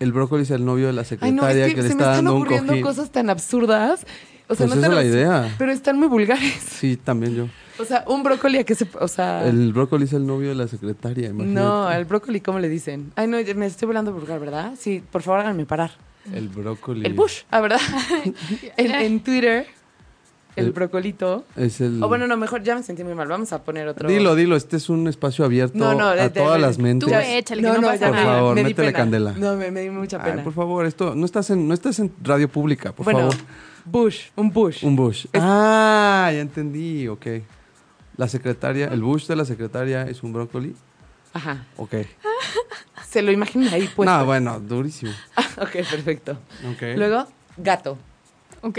El 0.00 0.12
brócoli 0.12 0.42
es 0.44 0.50
el 0.50 0.64
novio 0.64 0.86
de 0.86 0.92
la 0.92 1.02
Ay, 1.02 1.06
secretaria 1.06 1.42
no, 1.42 1.48
es 1.48 1.68
que, 1.68 1.74
que, 1.74 1.82
le 1.82 1.88
se 1.88 1.94
me 1.94 2.00
está 2.02 2.12
están 2.12 2.24
dando 2.24 2.34
un 2.36 2.44
cojín. 2.44 2.82
cosas 2.82 3.10
tan 3.10 3.30
absurdas. 3.30 4.06
O 4.46 4.54
sea, 4.54 4.66
Pues 4.66 4.70
no 4.70 4.76
esa 4.76 4.86
es 4.86 4.94
la 4.94 5.04
idea. 5.04 5.54
Pero 5.58 5.72
están 5.72 5.98
muy 5.98 6.08
vulgares. 6.08 6.54
Sí, 6.68 6.96
también 6.96 7.34
yo. 7.34 7.46
O 7.78 7.84
sea, 7.84 8.04
un 8.06 8.22
brócoli 8.22 8.58
a 8.58 8.64
qué 8.64 8.74
se... 8.74 8.88
O 9.00 9.08
sea... 9.08 9.46
El 9.46 9.72
brócoli 9.72 10.04
es 10.04 10.12
el 10.12 10.26
novio 10.26 10.48
de 10.48 10.54
la 10.54 10.66
secretaria, 10.68 11.28
imagínate. 11.28 11.60
no, 11.60 11.86
al 11.86 12.04
brócoli, 12.06 12.40
¿cómo 12.40 12.58
le 12.58 12.68
dicen? 12.68 13.12
Ay, 13.14 13.26
no, 13.28 13.38
me 13.54 13.66
estoy 13.66 13.86
volando 13.86 14.12
vulgar, 14.12 14.40
¿verdad? 14.40 14.72
Sí, 14.78 15.02
por 15.12 15.22
favor, 15.22 15.40
háganme 15.40 15.66
parar. 15.66 15.92
El 16.32 16.48
brócoli. 16.48 17.06
El 17.06 17.14
Bush, 17.14 17.42
ah, 17.50 17.60
¿verdad? 17.60 17.80
en, 18.76 18.90
en 18.90 19.20
Twitter, 19.20 19.66
el, 20.58 20.66
El- 20.66 20.72
brocolito. 20.72 21.44
Es 21.56 21.80
el... 21.80 22.02
O 22.02 22.08
bueno, 22.08 22.26
no, 22.26 22.36
mejor 22.36 22.62
ya 22.62 22.74
me 22.74 22.82
sentí 22.82 23.04
muy 23.04 23.14
mal. 23.14 23.28
Vamos 23.28 23.52
a 23.52 23.62
poner 23.62 23.86
otro. 23.88 24.08
Dilo, 24.08 24.34
dilo, 24.34 24.56
este 24.56 24.76
es 24.76 24.88
un 24.88 25.08
espacio 25.08 25.44
abierto 25.44 25.76
No, 25.78 25.94
no, 25.94 26.06
a 26.08 26.14
de- 26.14 26.30
todas 26.30 26.54
de- 26.54 26.60
las 26.60 26.78
mentes. 26.78 27.08
Tú 27.08 27.14
échale, 27.14 27.62
que 27.62 27.68
no 27.68 27.80
pasa 27.80 27.96
ya 27.98 28.08
Por 28.08 28.16
favor, 28.18 28.54
me 28.54 28.62
métele 28.64 28.88
pena. 28.88 28.98
candela. 28.98 29.32
No, 29.36 29.56
me, 29.56 29.70
me 29.70 29.80
di 29.82 29.90
mucha 29.90 30.18
Ay, 30.22 30.30
pena. 30.32 30.44
por 30.44 30.52
favor, 30.52 30.86
esto 30.86 31.14
no 31.14 31.24
estás 31.24 31.50
en 31.50 31.66
no 31.68 31.74
estás 31.74 31.98
en 31.98 32.12
radio 32.22 32.48
pública, 32.48 32.92
por 32.92 33.04
bueno, 33.04 33.20
favor. 33.30 33.34
Bush, 33.84 34.26
un 34.36 34.50
Bush. 34.52 34.84
Un 34.84 34.96
Bush. 34.96 35.24
Es- 35.32 35.40
Ah, 35.42 36.30
ya 36.32 36.40
entendí, 36.40 37.08
ok. 37.08 37.26
La 38.16 38.28
secretaria, 38.28 38.88
el 38.88 39.00
Bush 39.00 39.26
de 39.26 39.36
la 39.36 39.44
secretaria 39.44 40.02
es 40.02 40.22
un 40.22 40.32
brócoli. 40.32 40.74
Ajá. 41.32 41.64
Ok. 41.76 41.94
Se 43.08 43.22
lo 43.22 43.32
imaginan 43.32 43.72
ahí, 43.72 43.88
pues. 43.96 44.06
no, 44.06 44.24
bueno, 44.26 44.60
durísimo. 44.60 45.12
ok, 45.60 45.70
perfecto. 45.90 46.32
Ok. 46.70 46.82
Luego, 46.96 47.26
gato. 47.56 47.96
Ok. 48.60 48.78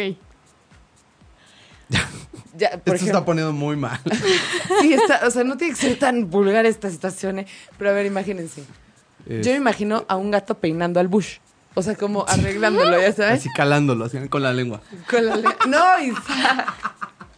Ya, 2.58 2.68
Esto 2.68 2.94
ejemplo, 2.94 3.08
está 3.18 3.26
poniendo 3.26 3.54
muy 3.54 3.76
mal. 3.78 4.00
sí, 4.82 4.94
está, 4.94 5.22
o 5.26 5.32
sea, 5.32 5.44
no 5.46 5.56
tiene 5.56 5.74
que 5.74 5.80
ser 5.80 5.98
tan 5.98 6.30
vulgar 6.30 6.66
esta 6.66 6.90
situación, 6.90 7.40
¿eh? 7.40 7.48
pero 7.78 7.92
a 7.92 7.94
ver, 7.94 8.06
imagínense. 8.06 8.64
Es- 9.26 9.46
Yo 9.46 9.52
me 9.54 9.58
imagino 9.58 10.04
a 10.10 10.16
un 10.18 10.30
gato 10.32 10.56
peinando 10.58 11.00
al 11.00 11.08
Bush. 11.08 11.38
O 11.76 11.82
sea, 11.82 11.96
como 11.96 12.26
arreglándolo, 12.28 13.00
ya 13.00 13.14
sabes. 13.14 13.40
así 13.42 13.50
calándolo, 13.56 14.06
así 14.06 14.18
con 14.28 14.44
la 14.44 14.52
lengua. 14.54 14.82
Con 15.10 15.26
la 15.26 15.36
le- 15.38 15.44
No, 15.68 16.00
Isaac. 16.04 16.74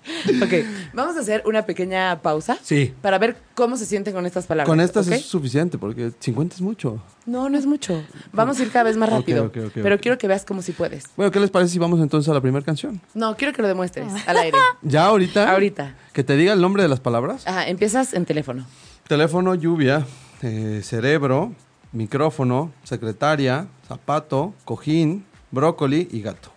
Ok, 0.42 0.54
vamos 0.94 1.16
a 1.16 1.20
hacer 1.20 1.44
una 1.46 1.66
pequeña 1.66 2.22
pausa 2.22 2.58
Sí. 2.64 2.94
para 3.02 3.18
ver 3.20 3.38
cómo 3.54 3.78
se 3.78 3.86
sienten 3.86 4.14
con 4.14 4.26
estas 4.26 4.48
palabras. 4.48 4.68
Con 4.70 4.80
estas 4.80 5.08
es 5.08 5.26
suficiente 5.26 5.78
porque 5.78 6.12
50 6.20 6.56
es 6.56 6.62
mucho. 6.62 7.02
No, 7.26 7.50
no 7.50 7.58
es 7.58 7.66
mucho. 7.66 8.04
Vamos 8.34 8.60
a 8.60 8.64
ir 8.64 8.72
cada 8.72 8.84
vez 8.86 8.98
más 8.98 9.10
rápido. 9.10 9.52
pero 9.74 10.00
quiero 10.00 10.18
que 10.18 10.28
veas 10.28 10.44
cómo 10.46 10.62
si 10.62 10.72
puedes. 10.72 11.06
Bueno, 11.16 11.32
¿qué 11.32 11.40
les 11.40 11.50
parece 11.50 11.74
si 11.74 11.80
vamos 11.80 12.00
entonces 12.00 12.30
a 12.30 12.34
la 12.34 12.42
primera 12.42 12.66
canción? 12.66 13.00
No, 13.14 13.36
quiero 13.38 13.54
que 13.54 13.62
lo 13.62 13.68
demuestres 13.68 14.08
al 14.28 14.38
aire. 14.38 14.58
¿Ya 14.82 15.06
ahorita? 15.06 15.52
Ahorita. 15.52 15.96
Que 16.14 16.24
te 16.24 16.36
diga 16.36 16.54
el 16.54 16.62
nombre 16.62 16.84
de 16.84 16.90
las 16.90 17.00
palabras. 17.00 17.48
Ajá, 17.48 17.68
empiezas 17.68 18.14
en 18.14 18.26
teléfono. 18.26 18.66
Teléfono, 19.08 19.56
lluvia, 19.56 20.06
eh, 20.42 20.82
cerebro, 20.84 21.54
micrófono, 21.92 22.72
secretaria, 22.84 23.68
zapato, 23.88 24.54
cojín, 24.66 25.26
brócoli 25.52 26.08
y 26.12 26.22
gato. 26.22 26.52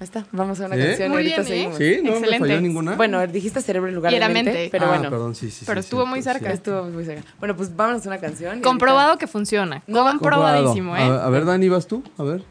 Ahí 0.00 0.04
está, 0.04 0.26
vamos 0.30 0.60
a 0.60 0.66
una 0.66 0.76
canción 0.76 1.08
y 1.08 1.12
Muy 1.12 1.16
ahorita 1.32 1.42
bien, 1.42 1.42
¿eh? 1.42 1.44
seguimos. 1.74 1.76
¿Sí? 1.78 1.96
¿No 2.04 2.10
me 2.12 2.18
Excelente. 2.18 2.48
falló 2.48 2.60
ninguna? 2.60 2.94
Bueno, 2.94 3.26
dijiste 3.26 3.60
cerebro 3.60 3.88
en 3.88 3.96
lugar 3.96 4.12
Y 4.12 4.18
de 4.20 4.28
mente, 4.28 4.42
mente. 4.52 4.68
pero 4.70 4.86
ah, 4.86 4.88
bueno. 4.90 5.10
perdón, 5.10 5.34
sí, 5.34 5.50
sí. 5.50 5.64
Pero 5.66 5.82
sí, 5.82 5.86
estuvo 5.86 6.06
muy 6.06 6.22
cerca. 6.22 6.52
Estuvo 6.52 6.84
muy 6.84 7.04
cerca. 7.04 7.22
Bueno, 7.40 7.56
pues 7.56 7.74
vámonos 7.74 8.06
a 8.06 8.08
una 8.08 8.18
canción. 8.18 8.60
Comprobado 8.60 9.18
que 9.18 9.26
funciona. 9.26 9.82
No, 9.88 10.04
Comprobadísimo, 10.04 10.96
¿eh? 10.96 11.00
A, 11.02 11.28
ver, 11.30 11.44
Dani, 11.44 11.68
¿vas 11.68 11.88
tú? 11.88 12.04
A 12.16 12.22
ver. 12.22 12.44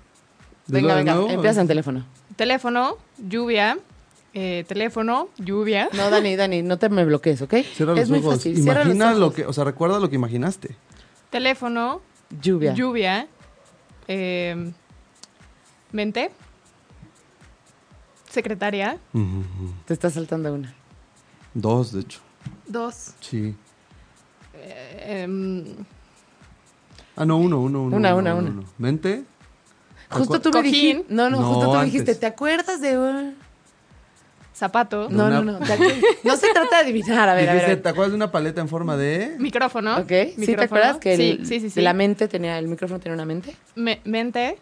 Venga, 0.68 0.96
venga, 0.96 1.14
nuevo. 1.14 1.30
empieza 1.30 1.62
en 1.62 1.68
teléfono. 1.68 2.06
Teléfono, 2.36 2.98
lluvia, 3.18 3.78
eh, 4.34 4.66
teléfono, 4.68 5.30
lluvia. 5.38 5.88
No, 5.94 6.10
Dani, 6.10 6.36
Dani, 6.36 6.64
no 6.64 6.78
te 6.78 6.90
me 6.90 7.06
bloquees, 7.06 7.42
¿ok? 7.44 7.54
Cierra 7.74 7.94
es 7.94 8.00
los 8.02 8.10
muy 8.10 8.20
ojos. 8.20 8.36
fácil. 8.36 8.58
Cierra 8.62 8.84
los 8.84 8.94
Imagina 8.94 9.18
lo 9.18 9.32
que, 9.32 9.46
o 9.46 9.54
sea, 9.54 9.64
recuerda 9.64 10.02
lo 10.02 10.10
que 10.10 10.16
imaginaste. 10.16 10.76
Teléfono, 11.30 12.02
Lluvia. 12.42 12.74
lluvia, 12.74 13.28
eh, 14.10 14.72
mente, 15.94 16.32
secretaria, 18.41 18.97
Te 19.86 19.93
está 19.93 20.10
saltando 20.12 20.54
una. 20.54 20.71
Dos, 21.56 21.91
de 21.91 22.02
hecho. 22.02 22.19
dos, 22.67 23.13
Sí. 23.19 23.56
eh, 24.54 25.23
em, 25.23 25.63
Ah, 27.15 27.26
no, 27.26 27.38
uno, 27.38 27.60
uno, 27.60 27.82
uno. 27.82 27.95
Una, 27.97 28.10
uno, 28.13 28.19
una, 28.19 28.36
uno, 28.36 28.50
una. 28.52 28.60
uno. 28.62 28.63
Mente. 28.78 29.23
Justo 30.12 30.39
tú 30.39 30.52
me 30.52 30.62
dijiste. 30.62 31.04
No, 31.10 31.32
no, 31.32 31.39
No, 31.41 31.47
justo 31.47 31.71
tú 31.71 31.78
me 31.80 31.86
dijiste, 31.86 32.13
¿te 32.13 32.28
acuerdas 32.28 32.80
de 32.80 32.95
un- 33.00 33.36
zapato, 34.56 35.08
No, 35.10 35.26
Una- 35.26 35.41
no, 35.41 35.60
no. 35.60 35.60
No 36.23 36.36
se 36.38 36.47
trata 36.54 36.78
de 36.78 36.84
adivinar, 36.84 37.28
a 37.30 37.34
ver, 37.34 37.50
a 37.50 37.54
ver. 37.54 37.63
a 37.63 37.67
Dijiste, 37.67 37.76
ver. 37.76 37.82
¿te 37.82 37.89
acuerdas 37.89 38.12
de 38.12 38.15
una 38.17 38.32
paleta 38.32 38.62
en 38.62 38.67
forma 38.67 38.95
de...? 38.97 39.36
micrófono. 39.39 39.97
Ok, 39.97 40.08
¿sí 40.10 40.34
te 40.36 40.41
micrófono. 40.41 40.63
acuerdas 40.65 40.97
que 40.97 41.15
sí, 41.17 41.30
el- 41.32 41.45
sí, 41.47 41.60
sí, 41.60 41.69
sí. 41.71 41.82
la 41.82 41.93
mente 41.93 42.28
tenía, 42.28 42.58
el 42.60 42.67
micrófono 42.67 43.00
tenía 43.00 43.15
una 43.15 43.26
mente? 43.26 43.56
Me- 43.76 44.02
mente, 44.06 44.60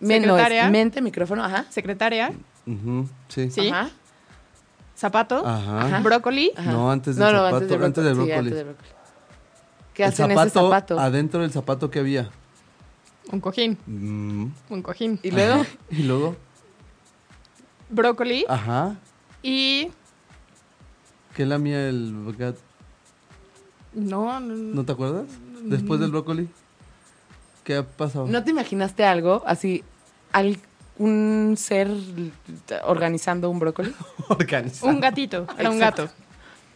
no, 0.00 0.08
secretaria, 0.08 0.68
mente, 0.70 1.00
micrófono, 1.00 1.42
ajá. 1.44 1.64
secretaria, 1.70 2.32
Ujú, 2.66 3.08
sí. 3.28 3.50
Sí. 3.50 3.68
Ajá. 3.68 3.90
zapato, 4.96 5.46
Ajá. 5.46 5.86
Ajá. 5.86 6.00
brócoli, 6.00 6.52
ajá. 6.56 6.72
No, 6.72 6.90
antes 6.90 7.16
del 7.16 7.24
No, 7.24 7.32
no, 7.32 7.38
zapato, 7.38 7.56
antes 7.56 7.68
del 7.70 7.84
antes 7.84 8.04
del 8.04 8.14
brócoli. 8.14 8.32
Sí, 8.32 8.38
antes 8.38 8.54
del 8.56 8.64
brócoli. 8.66 8.88
¿Qué 9.94 10.02
El 10.04 10.08
hacen 10.10 10.30
ese 10.32 10.50
zapato? 10.50 10.98
Adentro 10.98 11.40
del 11.42 11.52
zapato 11.52 11.90
que 11.90 11.98
había. 12.00 12.30
un 13.32 13.40
cojín, 13.40 13.78
Mm, 13.86 14.46
un 14.70 14.82
cojín, 14.82 15.18
Y 15.22 15.30
luego, 15.30 15.64
Y 15.90 16.02
luego, 16.02 16.36
brócoli 17.90 18.44
ajá. 18.48 18.96
y 19.42 19.90
¿Qué 21.34 21.44
lamía 21.46 21.88
el 21.88 22.34
gato? 22.38 22.58
no, 23.92 24.40
no, 24.40 24.54
¿No 24.54 24.84
te 24.84 24.92
acuerdas? 24.92 25.26
Después 25.62 26.00
del 26.00 26.10
brócoli. 26.10 26.48
¿Qué 27.64 27.76
ha 27.76 27.82
pasado? 27.82 28.26
¿no 28.26 28.42
te 28.44 28.50
imaginaste 28.50 29.04
algo 29.04 29.42
así, 29.46 29.82
algún 30.98 31.54
ser 31.58 31.88
organizando 32.84 33.50
un 33.50 33.58
brócoli? 33.58 33.92
Organizado. 34.28 34.92
un 34.92 35.00
gatito, 35.00 35.46
era 35.58 35.70
un 35.70 35.78
gato. 35.78 36.08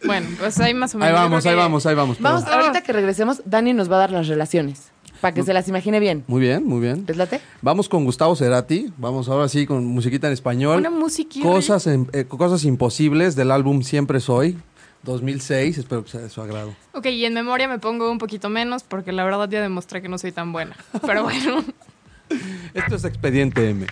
Bueno, 0.03 0.27
pues 0.39 0.59
ahí 0.59 0.73
más 0.73 0.95
o 0.95 0.97
menos. 0.97 1.13
Ahí 1.15 1.23
vamos, 1.23 1.45
ahí 1.45 1.55
vamos, 1.55 1.85
ahí 1.85 1.95
vamos. 1.95 2.17
pero- 2.17 2.29
Vamos, 2.29 2.45
ahorita 2.47 2.81
que 2.81 2.91
regresemos, 2.93 3.41
Dani 3.45 3.73
nos 3.73 3.89
va 3.91 3.97
a 3.97 3.99
dar 3.99 4.11
las 4.11 4.27
relaciones, 4.27 4.89
para 5.21 5.33
que 5.33 5.43
se 5.43 5.53
las 5.53 5.67
imagine 5.67 5.99
bien. 5.99 6.23
Muy 6.27 6.41
bien, 6.41 6.65
muy 6.65 6.81
bien. 6.81 7.03
¿Les 7.07 7.17
late? 7.17 7.39
Vamos 7.61 7.87
con 7.87 8.03
Gustavo 8.05 8.35
Cerati. 8.35 8.91
Vamos 8.97 9.29
ahora 9.29 9.47
sí 9.47 9.67
con 9.67 9.85
musiquita 9.85 10.25
en 10.27 10.33
español. 10.33 10.79
Una 10.79 10.89
musiquita. 10.89 11.45
Cosas, 11.47 11.85
en- 11.87 12.09
eh, 12.13 12.25
cosas 12.25 12.63
imposibles 12.65 13.35
del 13.35 13.51
álbum 13.51 13.83
Siempre 13.83 14.19
Soy, 14.19 14.57
2006. 15.03 15.77
Espero 15.77 16.03
que 16.03 16.09
sea 16.09 16.21
de 16.21 16.29
su 16.29 16.41
agrado. 16.41 16.73
Ok, 16.93 17.05
y 17.07 17.25
en 17.25 17.35
memoria 17.35 17.67
me 17.67 17.77
pongo 17.77 18.09
un 18.11 18.17
poquito 18.17 18.49
menos 18.49 18.81
porque 18.81 19.11
la 19.11 19.23
verdad 19.23 19.47
ya 19.51 19.61
demostré 19.61 20.01
que 20.01 20.09
no 20.09 20.17
soy 20.17 20.31
tan 20.31 20.51
buena. 20.51 20.75
Pero 21.05 21.23
bueno, 21.23 21.63
Esto 22.73 22.95
es 22.95 23.03
Expediente 23.03 23.69
M. 23.69 23.85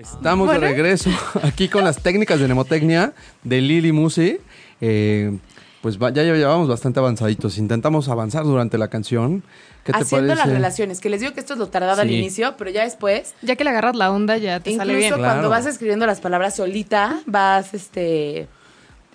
Estamos 0.00 0.46
Bueno. 0.46 0.60
de 0.60 0.68
regreso 0.68 1.10
aquí 1.42 1.68
con 1.68 1.82
las 1.84 2.00
técnicas 2.02 2.38
de 2.38 2.46
mnemotecnia 2.46 3.12
de 3.42 3.60
Lili 3.60 3.90
Musi. 3.92 4.38
Eh, 4.80 5.36
pues 5.82 5.98
ya 5.98 6.22
llevamos 6.22 6.68
bastante 6.68 7.00
avanzaditos. 7.00 7.58
Intentamos 7.58 8.08
avanzar 8.08 8.44
durante 8.44 8.78
la 8.78 8.88
canción. 8.88 9.42
¿Qué 9.84 9.92
te 9.92 9.98
Haciendo 9.98 10.28
parece? 10.28 10.46
las 10.46 10.54
relaciones, 10.54 11.00
que 11.00 11.08
les 11.08 11.20
digo 11.20 11.32
que 11.32 11.40
esto 11.40 11.54
es 11.54 11.58
lo 11.58 11.68
tardado 11.68 12.02
al 12.02 12.10
inicio, 12.10 12.54
pero 12.58 12.70
ya 12.70 12.82
después, 12.84 13.34
ya 13.42 13.56
que 13.56 13.64
le 13.64 13.70
agarras 13.70 13.96
la 13.96 14.12
onda 14.12 14.36
ya 14.36 14.60
te 14.60 14.70
incluso 14.70 14.86
sale 14.86 14.98
bien. 14.98 15.10
cuando 15.14 15.32
Claro. 15.32 15.48
vas 15.48 15.66
escribiendo 15.66 16.04
las 16.06 16.20
palabras 16.20 16.56
solita, 16.56 17.20
vas 17.26 17.72
este 17.74 18.48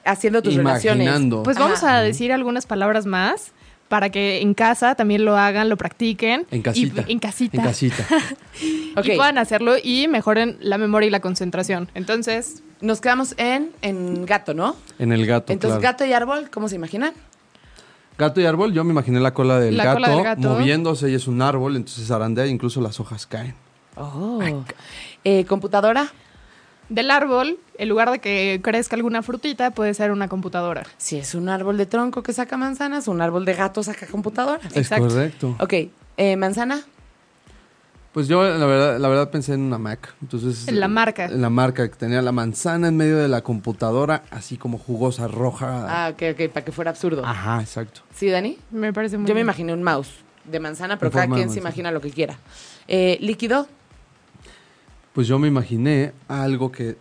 haciendo 0.03 0.41
tus 0.41 0.55
relaciones. 0.55 1.09
Pues 1.43 1.57
Ajá. 1.57 1.65
vamos 1.65 1.83
a 1.83 2.01
decir 2.01 2.33
algunas 2.33 2.65
palabras 2.65 3.05
más 3.05 3.51
para 3.93 4.09
que 4.09 4.41
en 4.41 4.55
casa 4.55 4.95
también 4.95 5.23
lo 5.23 5.37
hagan, 5.37 5.69
lo 5.69 5.77
practiquen. 5.77 6.47
En 6.49 6.63
casita. 6.63 7.03
Y, 7.07 7.11
en 7.11 7.19
casita. 7.19 7.57
En 7.57 7.63
casita. 7.63 8.07
Ok. 8.97 9.05
Y 9.05 9.15
puedan 9.15 9.37
hacerlo 9.37 9.75
y 9.83 10.07
mejoren 10.07 10.57
la 10.61 10.79
memoria 10.79 11.05
y 11.05 11.09
la 11.11 11.19
concentración. 11.19 11.89
Entonces, 11.93 12.63
Nos 12.81 13.01
quedamos 13.01 13.35
en, 13.37 13.69
en 13.83 14.25
gato, 14.25 14.55
¿no? 14.55 14.75
En 14.97 15.11
el 15.11 15.27
gato. 15.27 15.53
Entonces, 15.53 15.79
claro. 15.79 15.93
gato 15.93 16.05
y 16.05 16.13
árbol, 16.13 16.49
¿cómo 16.49 16.69
se 16.69 16.75
imaginan? 16.75 17.13
Gato 18.17 18.41
y 18.41 18.45
árbol, 18.45 18.73
yo 18.73 18.83
me 18.83 18.93
imaginé 18.93 19.19
la 19.19 19.35
cola 19.35 19.59
del, 19.59 19.77
La 19.77 19.83
gato, 19.85 19.95
cola 19.97 20.09
del 20.09 20.23
gato. 20.23 20.41
moviéndose 20.41 21.11
y 21.11 21.13
es 21.13 21.27
un 21.27 21.43
árbol, 21.43 21.75
entonces 21.75 22.07
zarandea 22.07 22.45
e 22.45 22.49
incluso 22.49 22.81
las 22.81 22.99
hojas 22.99 23.27
caen. 23.27 23.53
Oh. 23.95 24.41
Eh, 25.23 25.45
computadora. 25.45 26.11
Del 26.89 27.11
árbol, 27.11 27.57
en 27.77 27.89
lugar 27.89 28.11
de 28.11 28.19
que 28.19 28.59
crezca 28.63 28.95
alguna 28.95 29.21
frutita, 29.21 29.71
puede 29.71 29.93
ser 29.93 30.11
una 30.11 30.27
computadora. 30.27 30.83
Si 30.97 31.17
es 31.17 31.35
un 31.35 31.49
árbol 31.49 31.77
de 31.77 31.85
tronco 31.85 32.23
que 32.23 32.33
saca 32.33 32.57
manzanas, 32.57 33.07
un 33.07 33.21
árbol 33.21 33.45
de 33.45 33.53
gato 33.53 33.83
saca 33.83 34.05
computadora. 34.07 34.59
Exacto. 34.73 35.07
Correcto. 35.07 35.55
Ok, 35.59 35.73
eh, 36.17 36.35
manzana. 36.35 36.83
Pues 38.13 38.27
yo 38.27 38.43
la 38.43 38.65
verdad, 38.67 38.99
la 38.99 39.07
verdad 39.07 39.31
pensé 39.31 39.55
en 39.55 39.61
una 39.61 39.79
Mac. 39.79 40.13
Entonces, 40.21 40.67
En 40.67 40.79
la 40.79 40.87
marca. 40.87 41.25
En 41.25 41.41
la 41.41 41.49
marca 41.49 41.89
que 41.89 41.95
tenía 41.95 42.21
la 42.21 42.31
manzana 42.31 42.89
en 42.89 42.95
medio 42.95 43.17
de 43.17 43.27
la 43.27 43.41
computadora, 43.41 44.23
así 44.29 44.55
como 44.55 44.77
jugosa, 44.77 45.27
roja. 45.27 45.85
Ah, 45.89 46.09
ok, 46.11 46.21
ok, 46.33 46.51
para 46.51 46.63
que 46.63 46.71
fuera 46.71 46.91
absurdo. 46.91 47.25
Ajá, 47.25 47.59
exacto. 47.59 48.01
¿Sí, 48.15 48.29
Dani? 48.29 48.59
Me 48.69 48.93
parece 48.93 49.17
muy 49.17 49.27
Yo 49.27 49.33
me 49.33 49.41
imaginé 49.41 49.73
un 49.73 49.81
mouse 49.81 50.11
de 50.45 50.59
manzana, 50.59 50.99
pero 50.99 51.09
cada 51.09 51.27
quien 51.27 51.49
se 51.49 51.57
imagina 51.57 51.89
lo 51.89 52.01
que 52.01 52.11
quiera. 52.11 52.37
Eh, 52.87 53.17
líquido. 53.19 53.67
Pues 55.13 55.27
yo 55.27 55.37
me 55.39 55.47
imaginé 55.47 56.11
algo 56.27 56.71
que 56.71 56.97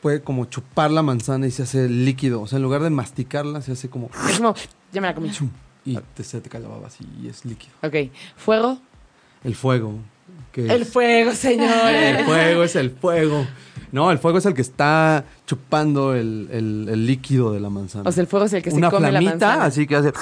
puede 0.00 0.22
como 0.22 0.44
chupar 0.46 0.90
la 0.90 1.02
manzana 1.02 1.46
y 1.46 1.50
se 1.50 1.62
hace 1.64 1.88
líquido. 1.88 2.40
O 2.40 2.46
sea, 2.46 2.56
en 2.56 2.62
lugar 2.62 2.82
de 2.82 2.90
masticarla, 2.90 3.60
se 3.62 3.72
hace 3.72 3.90
como... 3.90 4.10
Es 4.28 4.38
como, 4.38 4.54
ya 4.92 5.00
me 5.00 5.08
la 5.08 5.14
comí. 5.14 5.30
chum, 5.30 5.50
y 5.84 5.98
te, 6.14 6.24
se 6.24 6.40
te 6.40 6.48
cae 6.48 6.60
la 6.60 6.68
baba 6.68 6.86
así 6.86 7.04
y 7.22 7.28
es 7.28 7.44
líquido. 7.44 7.72
Ok, 7.82 8.12
fuego. 8.36 8.78
El 9.44 9.54
fuego. 9.54 9.94
Que 10.52 10.66
El 10.72 10.84
fuego, 10.86 11.30
El 11.30 11.36
señores. 11.36 12.24
fuego 12.26 12.62
es 12.64 12.76
el 12.76 12.90
fuego. 12.90 13.46
No, 13.92 14.10
el 14.12 14.18
fuego 14.18 14.38
es 14.38 14.46
el 14.46 14.54
que 14.54 14.62
está 14.62 15.24
chupando 15.46 16.14
el, 16.14 16.48
el- 16.52 16.88
el 16.90 17.06
líquido 17.06 17.52
de 17.52 17.58
la 17.60 17.70
manzana. 17.70 18.08
O 18.08 18.12
sea, 18.12 18.22
el 18.22 18.28
fuego 18.28 18.46
es 18.46 18.52
el 18.52 18.62
que 18.62 18.70
Una 18.70 18.88
se 18.88 18.94
come 18.96 19.10
la 19.10 19.18
flamita, 19.20 19.46
manzana. 19.46 19.64
así 19.64 19.86
que 19.86 19.96
hace... 19.96 20.12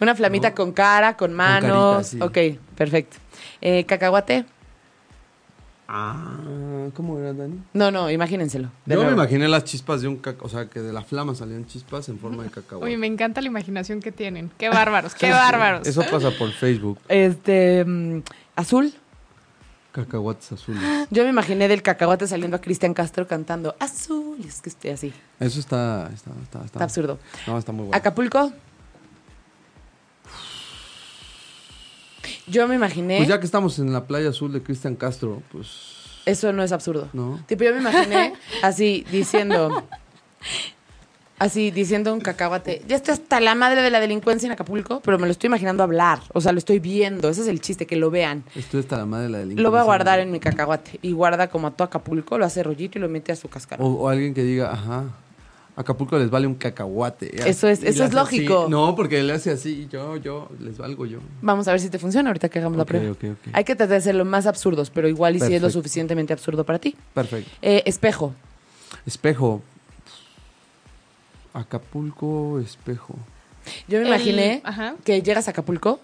Una 0.00 0.14
flamita 0.16 0.50
¿no? 0.50 0.54
con 0.56 0.72
cara, 0.72 1.16
con 1.16 1.32
manos. 1.32 2.08
carita, 2.08 2.24
Ok, 2.26 2.38
perfecto. 2.76 3.16
Eh, 3.60 3.84
cacahuate. 3.84 4.44
Ah, 5.96 6.88
¿cómo 6.94 7.20
era, 7.20 7.32
Dani? 7.32 7.60
No, 7.72 7.92
no, 7.92 8.10
imagínenselo. 8.10 8.68
Yo 8.84 9.04
me 9.04 9.12
imaginé 9.12 9.46
las 9.46 9.62
chispas 9.62 10.02
de 10.02 10.08
un 10.08 10.16
caca... 10.16 10.44
O 10.44 10.48
sea, 10.48 10.66
que 10.68 10.80
de 10.80 10.92
la 10.92 11.02
flama 11.02 11.36
salían 11.36 11.66
chispas 11.66 12.08
en 12.08 12.18
forma 12.18 12.42
de 12.42 12.50
cacahuate. 12.50 12.90
Uy, 12.92 12.96
me 12.96 13.06
encanta 13.06 13.40
la 13.40 13.46
imaginación 13.46 14.00
que 14.00 14.10
tienen. 14.10 14.50
Qué 14.58 14.68
bárbaros, 14.68 15.14
qué 15.14 15.30
bárbaros. 15.30 15.86
Eso 15.86 16.02
pasa 16.10 16.32
por 16.32 16.50
Facebook. 16.50 16.98
Este, 17.08 17.84
mm, 17.84 18.22
azul. 18.56 18.92
Cacahuates 19.92 20.50
azules. 20.50 20.82
Yo 21.12 21.22
me 21.22 21.30
imaginé 21.30 21.68
del 21.68 21.80
cacahuate 21.82 22.26
saliendo 22.26 22.56
a 22.56 22.60
Cristian 22.60 22.92
Castro 22.92 23.28
cantando 23.28 23.76
azul. 23.78 24.36
Y 24.42 24.48
es 24.48 24.60
que 24.60 24.70
esté 24.70 24.90
así. 24.90 25.12
Eso 25.38 25.60
está... 25.60 26.10
Está, 26.12 26.30
está, 26.42 26.42
está- 26.42 26.64
Está 26.64 26.84
absurdo. 26.84 27.20
No, 27.46 27.56
está 27.56 27.70
muy 27.70 27.84
bueno. 27.84 27.96
Acapulco. 27.96 28.52
Yo 32.46 32.68
me 32.68 32.74
imaginé. 32.74 33.18
Pues 33.18 33.28
ya 33.28 33.38
que 33.40 33.46
estamos 33.46 33.78
en 33.78 33.92
la 33.92 34.06
playa 34.06 34.30
azul 34.30 34.52
de 34.52 34.62
Cristian 34.62 34.96
Castro, 34.96 35.42
pues... 35.50 35.68
Eso 36.26 36.52
no 36.52 36.62
es 36.62 36.72
absurdo. 36.72 37.08
No. 37.12 37.42
Tipo, 37.46 37.64
yo 37.64 37.72
me 37.72 37.80
imaginé 37.80 38.32
así 38.62 39.04
diciendo. 39.10 39.84
Así 41.38 41.70
diciendo 41.70 42.14
un 42.14 42.20
cacahuate. 42.20 42.82
Ya 42.86 42.96
estoy 42.96 43.12
hasta 43.12 43.40
la 43.40 43.54
madre 43.54 43.82
de 43.82 43.90
la 43.90 44.00
delincuencia 44.00 44.46
en 44.46 44.52
Acapulco, 44.52 45.00
pero 45.00 45.18
me 45.18 45.26
lo 45.26 45.32
estoy 45.32 45.48
imaginando 45.48 45.82
hablar. 45.82 46.20
O 46.32 46.40
sea, 46.40 46.52
lo 46.52 46.58
estoy 46.58 46.78
viendo. 46.78 47.28
Ese 47.28 47.42
es 47.42 47.48
el 47.48 47.60
chiste, 47.60 47.86
que 47.86 47.96
lo 47.96 48.10
vean. 48.10 48.44
Estoy 48.54 48.80
hasta 48.80 48.96
la 48.96 49.04
madre 49.04 49.24
de 49.24 49.30
la 49.30 49.38
delincuencia. 49.38 49.62
Lo 49.64 49.70
voy 49.70 49.80
a 49.80 49.82
guardar 49.82 50.20
en 50.20 50.30
mi 50.30 50.38
cacahuate. 50.38 51.00
Y 51.02 51.12
guarda 51.12 51.48
como 51.48 51.66
a 51.66 51.70
todo 51.72 51.86
Acapulco, 51.86 52.38
lo 52.38 52.46
hace 52.46 52.62
rollito 52.62 52.98
y 52.98 53.00
lo 53.02 53.08
mete 53.08 53.32
a 53.32 53.36
su 53.36 53.48
cascarón. 53.48 53.84
O, 53.84 53.90
o 53.90 54.08
alguien 54.08 54.32
que 54.32 54.44
diga, 54.44 54.72
ajá, 54.72 55.04
Acapulco 55.76 56.16
les 56.18 56.30
vale 56.30 56.46
un 56.46 56.54
cacahuate. 56.54 57.48
Eso 57.48 57.66
es- 57.68 57.82
Y 57.82 57.86
eso 57.88 58.04
es 58.04 58.14
así. 58.14 58.14
lógico. 58.14 58.66
No, 58.70 58.94
porque 58.94 59.20
le 59.24 59.32
hace 59.32 59.50
así, 59.50 59.88
yo, 59.90 60.16
yo, 60.18 60.48
les 60.60 60.78
valgo 60.78 61.04
yo. 61.04 61.18
Vamos 61.42 61.66
a 61.66 61.72
ver 61.72 61.80
si 61.80 61.88
te 61.90 61.98
funciona 61.98 62.30
ahorita 62.30 62.48
que 62.48 62.60
hagamos 62.60 62.78
la 62.78 62.84
prueba. 62.84 63.10
ok, 63.10 63.24
ok. 63.32 63.48
Hay 63.52 63.64
que 63.64 63.74
tratar 63.74 63.96
de 63.96 64.00
ser 64.00 64.14
lo 64.14 64.24
más 64.24 64.46
absurdos, 64.46 64.90
pero 64.90 65.08
igual 65.08 65.34
y 65.34 65.40
si 65.40 65.52
es 65.54 65.60
lo 65.60 65.70
suficientemente 65.70 66.32
absurdo 66.32 66.64
para 66.64 66.78
ti. 66.78 66.94
Perfecto. 67.12 67.50
Eh, 67.60 67.82
espejo. 67.86 68.32
Espejo. 69.04 69.62
Acapulco, 71.52 72.58
espejo. 72.60 73.14
Yo 73.88 73.98
me 73.98 74.02
El- 74.02 74.08
imaginé 74.08 74.60
ajá. 74.64 74.94
que 75.04 75.22
llegas 75.22 75.48
a 75.48 75.52
Acapulco 75.52 76.00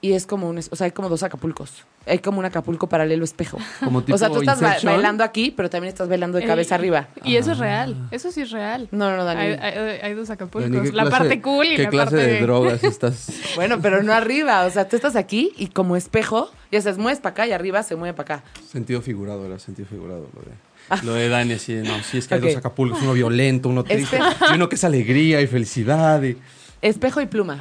y 0.00 0.12
es 0.12 0.26
como 0.26 0.48
un, 0.48 0.58
es- 0.58 0.68
o 0.72 0.76
sea, 0.76 0.84
hay 0.86 0.90
como 0.92 1.08
dos 1.08 1.22
Acapulcos. 1.22 1.84
Hay 2.08 2.20
como 2.20 2.38
un 2.38 2.44
Acapulco 2.44 2.88
paralelo 2.88 3.24
espejo. 3.24 3.58
Como 3.82 4.02
tipo 4.02 4.14
o 4.14 4.18
sea, 4.18 4.28
tú 4.30 4.38
estás 4.38 4.60
ba- 4.60 4.76
bailando 4.84 5.24
aquí, 5.24 5.50
pero 5.50 5.68
también 5.68 5.88
estás 5.92 6.08
bailando 6.08 6.38
de 6.38 6.44
El- 6.44 6.48
cabeza 6.48 6.76
arriba. 6.76 7.08
Y 7.24 7.34
eso 7.36 7.52
es 7.52 7.58
real. 7.58 7.96
Eso 8.12 8.30
sí 8.30 8.42
es 8.42 8.50
real. 8.52 8.86
No, 8.92 9.16
no, 9.16 9.26
Hay, 9.28 9.50
Dani. 9.56 9.62
hay- 9.62 9.98
hay 10.02 10.14
dos 10.14 10.30
Acapulcos. 10.30 10.70
Dani, 10.70 10.88
¿qué 10.90 10.94
La 10.94 11.02
clase- 11.04 11.18
parte 11.18 11.42
cool 11.42 11.66
y 11.66 11.76
¿Qué 11.76 11.82
la 11.84 11.90
clase 11.90 12.16
parte 12.16 12.30
de 12.30 12.40
drogas 12.42 12.84
estás? 12.84 13.28
Bueno, 13.56 13.80
pero 13.82 14.02
no 14.04 14.12
arriba. 14.12 14.64
O 14.66 14.70
sea, 14.70 14.88
tú 14.88 14.94
estás 14.94 15.16
aquí 15.16 15.52
y 15.56 15.68
como 15.68 15.96
espejo, 15.96 16.52
ya 16.70 16.80
se 16.80 16.92
mueves 16.94 17.18
para 17.18 17.32
acá 17.32 17.46
y 17.48 17.52
arriba 17.52 17.82
se 17.82 17.96
mueve 17.96 18.14
para 18.14 18.36
acá. 18.36 18.44
Sentido 18.70 19.02
figurado, 19.02 19.44
era 19.44 19.58
sentido 19.58 19.88
figurado 19.88 20.28
lo 20.34 20.42
de, 20.42 21.04
lo 21.06 21.14
de 21.14 21.28
Dani, 21.28 21.54
así 21.54 21.74
de, 21.74 21.82
no, 21.82 22.00
sí 22.04 22.18
es 22.18 22.28
que 22.28 22.34
hay 22.34 22.40
dos 22.40 22.54
Acapulcos, 22.56 23.02
uno 23.02 23.14
violento, 23.14 23.68
uno 23.68 23.82
triste, 23.82 24.20
y 24.52 24.54
uno 24.54 24.68
que 24.68 24.76
es 24.76 24.84
alegría 24.84 25.40
y 25.40 25.48
felicidad. 25.48 26.22
Y... 26.22 26.36
Espejo 26.82 27.20
y 27.20 27.26
pluma. 27.26 27.58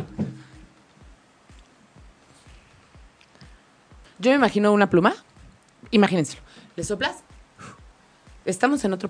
Yo 4.20 4.32
me 4.32 4.36
imagino 4.36 4.72
una 4.72 4.90
pluma. 4.90 5.14
Imagínenselo. 5.92 6.42
Le 6.76 6.84
soplas. 6.84 7.18
Estamos 8.46 8.84
en 8.86 8.94
otro 8.94 9.10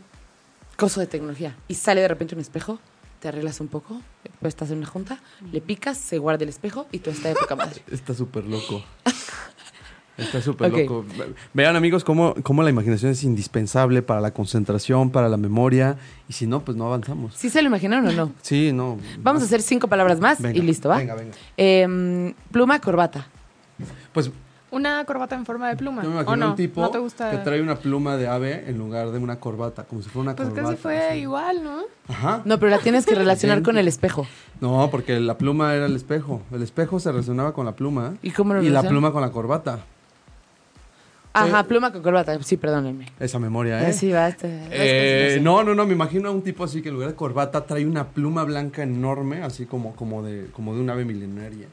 coso 0.78 1.00
de 1.00 1.08
tecnología. 1.08 1.56
Y 1.68 1.76
sale 1.76 2.02
de 2.02 2.08
repente 2.08 2.36
un 2.36 2.41
espejo. 2.41 2.80
Te 3.20 3.28
arreglas 3.28 3.60
un 3.60 3.68
poco. 3.68 4.02
Después 4.24 4.54
estás 4.54 4.72
en 4.72 4.80
una 4.80 4.88
junta. 4.88 5.20
Le 5.52 5.62
picas, 5.62 5.98
se 5.98 6.18
guarda 6.18 6.44
el 6.44 6.50
espejo 6.50 6.88
y 6.91 7.00
todo 7.00 7.13
está 7.13 7.30
de 7.30 7.36
poca 7.36 7.56
madre. 7.56 7.82
Está 7.91 8.13
súper 8.13 8.46
loco. 8.46 8.84
Está 10.18 10.41
súper 10.41 10.72
loco. 10.72 11.06
Vean, 11.54 11.76
amigos, 11.76 12.04
cómo, 12.04 12.36
cómo 12.41 12.63
la 12.63 12.70
imaginación 12.70 13.12
es 13.12 13.24
indispensable 13.24 14.02
para 14.02 14.22
la 14.22 14.32
concentración, 14.32 15.10
para 15.12 15.28
la 15.28 15.38
memoria. 15.38 15.98
Y 16.30 16.34
si 16.34 16.48
no, 16.48 16.63
pues 16.63 16.78
no 16.78 16.86
avanzamos. 16.86 17.36
¿Sí 17.36 17.50
se 17.50 17.62
lo 17.62 17.68
imaginaron 17.68 18.08
o 18.08 18.12
no? 18.13 18.32
Sí, 18.41 18.72
no. 18.72 18.98
Vamos 19.20 19.41
a 19.41 19.46
hacer 19.46 19.62
cinco 19.62 19.88
palabras 19.88 20.20
más 20.20 20.41
Venga, 20.41 20.58
y 20.58 20.62
listo, 20.62 20.88
¿va? 20.88 20.98
Venga, 20.98 21.15
venga. 21.15 21.36
Em, 21.58 22.34
pluma, 22.52 22.80
corbata. 22.80 23.28
Pues 24.13 24.32
Una 24.76 25.06
corbata 25.06 25.36
en 25.36 25.46
forma 25.46 25.70
de 25.70 25.78
pluma. 25.78 26.04
yo 26.04 26.10
me 26.10 26.18
¿O 26.18 26.22
imagino 26.22 26.46
no? 26.46 26.50
un 26.52 26.56
tipo 26.58 26.82
¿No 26.82 26.90
te 26.90 26.98
gusta? 27.00 27.32
que 27.32 27.38
trae 27.38 27.62
una 27.62 27.76
pluma 27.78 28.18
de 28.18 28.28
ave 28.28 28.66
en 28.70 28.78
lugar 28.78 29.10
de 29.12 29.20
una 29.20 29.40
corbata, 29.40 29.84
como 29.86 30.02
si 30.02 30.10
fuera 30.10 30.24
una 30.24 30.36
Pues 30.36 30.50
corbata. 30.50 30.70
casi 30.72 30.82
fue 30.82 31.08
así. 31.12 31.20
igual, 31.20 31.64
¿no? 31.64 31.78
Ajá. 32.10 32.42
No, 32.44 32.60
pero 32.60 32.72
la 32.72 32.80
tienes 32.80 33.06
que 33.06 33.16
relacionar 33.16 33.62
con 33.64 33.78
el 33.78 33.88
espejo. 33.88 34.28
No, 34.60 34.90
porque 34.92 35.20
la 35.22 35.38
pluma 35.38 35.74
era 35.76 35.86
el 35.86 35.96
espejo. 35.96 36.42
El 36.52 36.62
espejo 36.62 37.00
se 37.00 37.10
relacionaba 37.12 37.54
con 37.54 37.66
la 37.66 37.72
pluma. 37.76 38.16
¿Y 38.22 38.32
cómo 38.32 38.54
lo 38.54 38.62
Y 38.62 38.70
la 38.70 38.84
pluma 38.84 39.12
con 39.14 39.22
la 39.22 39.32
corbata. 39.32 39.80
Ajá, 41.36 41.60
Eh, 41.60 41.63
pluma 41.65 41.91
con 41.91 42.02
corbata. 42.02 42.41
Sí, 42.43 42.58
perdónenme. 42.58 43.06
Esa 43.19 43.39
memoria, 43.39 43.88
¿eh? 43.88 43.93
Sí, 43.93 44.12
basta. 44.12 44.48
Eh, 44.71 45.39
no, 45.41 45.63
no, 45.63 45.76
no, 45.76 45.86
me 45.86 45.93
imagino 45.93 46.30
a 46.30 46.32
un 46.32 46.41
tipo 46.41 46.63
así 46.63 46.82
que 46.82 46.89
en 46.89 46.95
lugar 46.95 47.10
de 47.10 47.15
corbata 47.15 47.65
trae 47.65 47.86
una 47.86 48.08
pluma 48.10 48.43
blanca 48.43 48.84
enorme, 48.84 49.41
así 49.43 49.65
como, 49.65 49.95
como, 49.95 50.24
de, 50.24 50.48
como 50.54 50.74
de 50.76 50.82
un 50.82 50.89
ave 50.89 51.04
milenaria, 51.06 51.67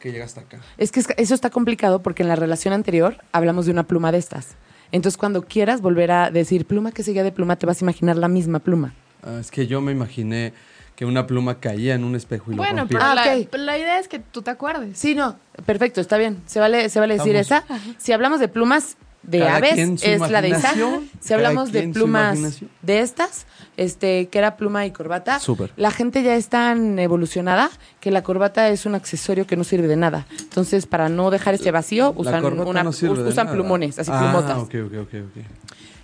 que 0.00 0.10
llega 0.12 0.24
hasta 0.24 0.40
acá. 0.42 0.58
Es 0.78 0.90
que 0.92 1.00
es- 1.00 1.08
eso 1.16 1.34
está 1.34 1.50
complicado 1.50 2.02
porque 2.02 2.22
en 2.22 2.28
la 2.28 2.36
relación 2.36 2.74
anterior 2.74 3.16
hablamos 3.32 3.66
de 3.66 3.72
una 3.72 3.84
pluma 3.84 4.10
de 4.12 4.18
estas. 4.18 4.56
Entonces, 4.92 5.16
cuando 5.16 5.42
quieras 5.42 5.80
volver 5.80 6.10
a 6.10 6.30
decir 6.30 6.66
pluma 6.66 6.92
que 6.92 7.02
seguía 7.02 7.22
de 7.24 7.32
pluma, 7.32 7.56
te 7.56 7.66
vas 7.66 7.80
a 7.80 7.84
imaginar 7.84 8.16
la 8.16 8.28
misma 8.28 8.58
pluma. 8.60 8.94
Ah, 9.22 9.38
es 9.40 9.50
que 9.50 9.66
yo 9.66 9.80
me 9.80 9.92
imaginé 9.92 10.52
que 10.94 11.04
una 11.04 11.26
pluma 11.26 11.58
caía 11.58 11.94
en 11.96 12.04
un 12.04 12.14
espejo 12.14 12.52
y 12.52 12.54
lo 12.54 12.58
Bueno, 12.62 12.80
rompía. 12.82 12.98
pero 13.00 13.10
Ah, 13.10 13.14
la, 13.16 13.36
ok. 13.36 13.48
pero 13.50 13.62
la 13.64 13.76
idea 13.76 13.98
es 13.98 14.06
que 14.06 14.20
tú 14.20 14.42
te 14.42 14.50
acuerdes. 14.52 14.96
Sí, 14.96 15.16
no, 15.16 15.36
perfecto, 15.66 16.00
está 16.00 16.16
bien. 16.18 16.40
Se 16.46 16.60
vale, 16.60 16.88
se 16.88 17.00
vale 17.00 17.14
decir 17.14 17.32
Vamos. 17.32 17.46
esa. 17.46 17.64
Si 17.98 18.12
hablamos 18.12 18.38
de 18.38 18.46
plumas 18.46 18.96
de 19.26 19.38
Cada 19.38 19.56
aves, 19.56 20.02
es 20.02 20.20
la 20.20 20.42
de 20.42 20.48
esa. 20.48 20.58
imaginación, 20.72 21.10
Si 21.20 21.34
hablamos 21.34 21.72
de 21.72 21.88
plumas 21.88 22.60
de 22.82 23.00
estas, 23.00 23.46
este, 23.76 24.28
que 24.28 24.38
era 24.38 24.56
pluma 24.56 24.86
y 24.86 24.90
corbata, 24.90 25.40
Súper. 25.40 25.72
la 25.76 25.90
gente 25.90 26.22
ya 26.22 26.36
es 26.36 26.48
tan 26.48 26.98
evolucionada 26.98 27.70
que 28.00 28.10
la 28.10 28.22
corbata 28.22 28.68
es 28.68 28.86
un 28.86 28.94
accesorio 28.94 29.46
que 29.46 29.56
no 29.56 29.64
sirve 29.64 29.88
de 29.88 29.96
nada. 29.96 30.26
Entonces, 30.38 30.86
para 30.86 31.08
no 31.08 31.30
dejar 31.30 31.54
este 31.54 31.70
vacío, 31.70 32.12
usan, 32.16 32.44
una, 32.44 32.82
no 32.82 32.90
usan 32.90 33.50
plumones, 33.50 33.98
así 33.98 34.10
ah, 34.12 34.18
plumotas. 34.20 34.68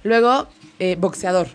Luego, 0.02 0.48
eh, 0.78 0.96
boxeador. 0.98 1.48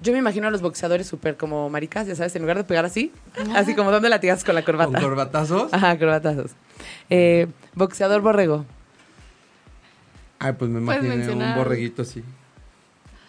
Yo 0.00 0.12
me 0.12 0.18
imagino 0.18 0.48
a 0.48 0.50
los 0.50 0.60
boxeadores 0.60 1.06
súper 1.06 1.38
como 1.38 1.70
maricas, 1.70 2.06
ya 2.06 2.14
sabes, 2.14 2.36
en 2.36 2.42
lugar 2.42 2.58
de 2.58 2.64
pegar 2.64 2.84
así, 2.84 3.10
así 3.54 3.74
como 3.74 3.90
dando 3.90 4.06
latigazos 4.10 4.44
con 4.44 4.54
la 4.54 4.62
corbata. 4.62 4.92
¿Con 4.92 5.00
corbatazos? 5.00 5.72
Ajá, 5.72 5.98
corbatazos. 5.98 6.50
Eh, 7.08 7.46
boxeador 7.74 8.20
borrego. 8.20 8.66
Ay, 10.44 10.52
pues 10.58 10.70
me 10.70 10.78
imaginé 10.80 11.26
un 11.30 11.54
borreguito 11.56 12.02
así. 12.02 12.22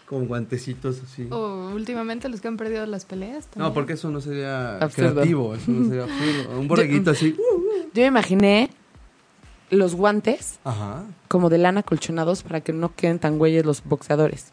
Con 0.05 0.27
guantecitos 0.27 1.01
así. 1.01 1.27
O 1.31 1.71
últimamente 1.73 2.27
los 2.29 2.41
que 2.41 2.47
han 2.49 2.57
perdido 2.57 2.85
las 2.85 3.05
peleas. 3.05 3.47
también. 3.47 3.69
No, 3.69 3.73
porque 3.73 3.93
eso 3.93 4.09
no 4.09 4.19
sería 4.21 4.77
Absurdo. 4.79 5.13
creativo, 5.13 5.55
eso 5.55 5.71
no 5.71 5.87
sería 5.87 6.03
absurdo. 6.13 6.59
Un 6.59 6.67
borreguito 6.67 7.11
así. 7.11 7.35
Yo 7.93 8.01
me 8.01 8.07
imaginé 8.07 8.69
los 9.69 9.95
guantes 9.95 10.59
Ajá. 10.63 11.05
como 11.27 11.49
de 11.49 11.57
lana 11.57 11.81
colchonados 11.83 12.43
para 12.43 12.61
que 12.61 12.73
no 12.73 12.93
queden 12.93 13.17
tan 13.19 13.37
güeyes 13.37 13.65
los 13.65 13.83
boxeadores. 13.83 14.51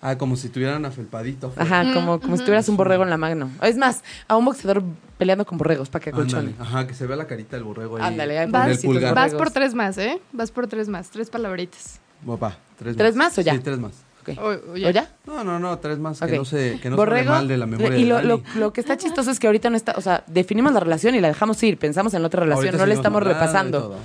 Ah, 0.00 0.16
como 0.16 0.36
si 0.36 0.48
tuvieran 0.48 0.84
afelpadito. 0.84 1.52
Ajá, 1.56 1.82
Mm, 1.82 1.94
como, 1.94 2.20
como 2.20 2.36
si 2.36 2.44
tuvieras 2.44 2.68
un 2.68 2.76
borrego 2.76 3.02
en 3.02 3.10
la 3.10 3.16
mano. 3.16 3.50
Es 3.62 3.76
más, 3.76 4.04
a 4.28 4.36
un 4.36 4.44
boxeador 4.44 4.82
peleando 5.18 5.44
con 5.44 5.58
borregos 5.58 5.88
para 5.88 6.04
que 6.04 6.10
acolchone. 6.10 6.54
Ajá, 6.60 6.86
que 6.86 6.94
se 6.94 7.06
vea 7.06 7.16
la 7.16 7.26
carita 7.26 7.56
del 7.56 7.64
borrego 7.64 7.96
ahí. 7.96 8.02
Ándale, 8.04 8.38
ahí 8.38 8.44
con 8.46 8.52
Vas, 8.52 8.84
el 8.84 9.14
vas 9.14 9.34
por 9.34 9.50
tres 9.50 9.74
más, 9.74 9.98
¿eh? 9.98 10.20
Vas 10.32 10.52
por 10.52 10.68
tres 10.68 10.88
más, 10.88 11.10
tres 11.10 11.30
palabritas. 11.30 11.98
Papá, 12.24 12.56
tres, 12.78 12.96
¿Tres 12.96 13.16
más 13.16 13.36
o 13.38 13.40
ya? 13.40 13.54
Sí, 13.54 13.58
tres 13.60 13.78
más. 13.78 13.92
Ok. 14.22 14.38
O- 14.38 14.48
o 14.50 14.72
¿O 14.72 14.76
ya? 14.76 15.08
No, 15.26 15.42
no, 15.42 15.58
no, 15.58 15.78
tres 15.78 15.98
más. 15.98 16.20
Que 16.20 16.36
no 16.36 16.44
se, 16.44 16.78
que 16.80 16.90
no 16.90 16.96
Borrego. 16.96 17.32
mal 17.32 17.48
de 17.48 17.56
la 17.56 17.66
memoria 17.66 17.96
y 17.98 18.04
lo, 18.04 18.20
lo, 18.22 18.42
lo 18.56 18.72
que 18.72 18.80
está 18.80 18.96
chistoso 18.96 19.30
es 19.32 19.40
que 19.40 19.46
ahorita 19.48 19.68
no 19.70 19.76
está, 19.76 19.94
o 19.96 20.00
sea, 20.00 20.22
definimos 20.28 20.72
la 20.72 20.80
relación 20.80 21.14
y 21.16 21.20
la 21.20 21.28
dejamos 21.28 21.60
ir, 21.64 21.76
pensamos 21.78 22.14
en 22.14 22.22
la 22.22 22.26
otra 22.28 22.40
relación, 22.42 22.66
Ahorita 22.66 22.78
no 22.78 22.86
le 22.86 22.94
estamos 22.94 23.22
repasando. 23.22 23.96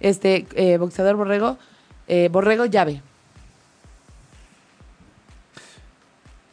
Este, 0.00 0.46
eh, 0.54 0.78
boxeador 0.78 1.16
borrego, 1.16 1.58
eh, 2.08 2.28
borrego 2.32 2.64
llave. 2.66 3.02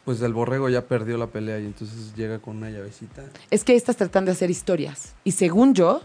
Pues 0.09 0.23
el 0.23 0.33
borrego 0.33 0.69
ya 0.69 0.81
perdió 0.87 1.19
la 1.19 1.27
pelea 1.27 1.59
y 1.59 1.65
entonces 1.67 2.15
llega 2.15 2.39
con 2.39 2.57
una 2.57 2.71
llavecita. 2.71 3.21
Es 3.51 3.63
que 3.63 3.75
estás 3.75 3.95
tratando 3.95 4.29
de 4.29 4.33
hacer 4.33 4.49
historias. 4.49 5.13
Y 5.23 5.33
según 5.33 5.75
yo, 5.75 6.01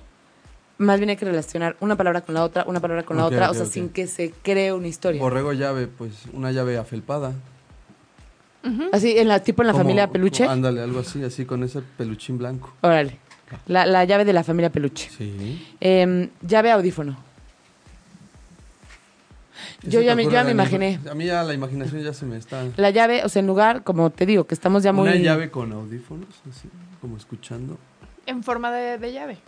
más 0.76 0.98
bien 1.00 1.08
hay 1.08 1.16
que 1.16 1.24
relacionar 1.24 1.74
una 1.80 1.96
palabra 1.96 2.20
con 2.20 2.34
la 2.34 2.44
otra, 2.44 2.64
una 2.66 2.80
palabra 2.80 3.04
con 3.04 3.16
la 3.16 3.24
otra, 3.24 3.50
o 3.50 3.54
sea, 3.54 3.64
sin 3.64 3.88
que 3.88 4.06
se 4.06 4.30
cree 4.42 4.74
una 4.74 4.88
historia. 4.88 5.22
Borrego 5.22 5.54
llave, 5.54 5.86
pues 5.86 6.12
una 6.34 6.52
llave 6.52 6.76
afelpada. 6.76 7.32
Así, 8.92 9.16
en 9.16 9.26
la, 9.28 9.42
tipo 9.42 9.62
en 9.62 9.68
la 9.68 9.72
Como- 9.72 9.84
familia 9.84 10.10
peluche. 10.10 10.44
ándale, 10.44 10.82
algo 10.82 11.00
así, 11.00 11.24
así 11.24 11.46
con 11.46 11.62
ese 11.62 11.80
peluchín 11.80 12.36
blanco. 12.36 12.74
Órale. 12.82 13.18
La, 13.68 13.86
la 13.86 14.04
llave 14.04 14.26
de 14.26 14.34
la 14.34 14.44
familia 14.44 14.68
peluche. 14.68 15.08
Sí. 15.16 15.64
Em, 15.80 16.28
llave 16.46 16.70
audífono. 16.72 17.16
Yo 19.86 20.00
¿Sí 20.00 20.06
ya 20.06 20.14
me, 20.14 20.24
yo 20.24 20.30
ya 20.30 20.44
me 20.44 20.50
imaginé. 20.52 20.98
A 21.10 21.14
mí 21.14 21.26
ya 21.26 21.42
la 21.42 21.54
imaginación 21.54 22.02
ya 22.02 22.12
se 22.12 22.26
me 22.26 22.36
está... 22.36 22.64
La 22.76 22.90
llave, 22.90 23.22
o 23.24 23.28
sea, 23.28 23.40
en 23.40 23.46
lugar, 23.46 23.82
como 23.82 24.10
te 24.10 24.26
digo, 24.26 24.44
que 24.44 24.54
estamos 24.54 24.82
ya 24.82 24.92
muy... 24.92 25.08
Una 25.08 25.16
llave 25.16 25.50
con 25.50 25.72
audífonos, 25.72 26.28
así, 26.50 26.68
como 27.00 27.16
escuchando. 27.16 27.78
En 28.26 28.42
forma 28.42 28.72
de, 28.72 28.98
de 28.98 29.12
llave. 29.12 29.38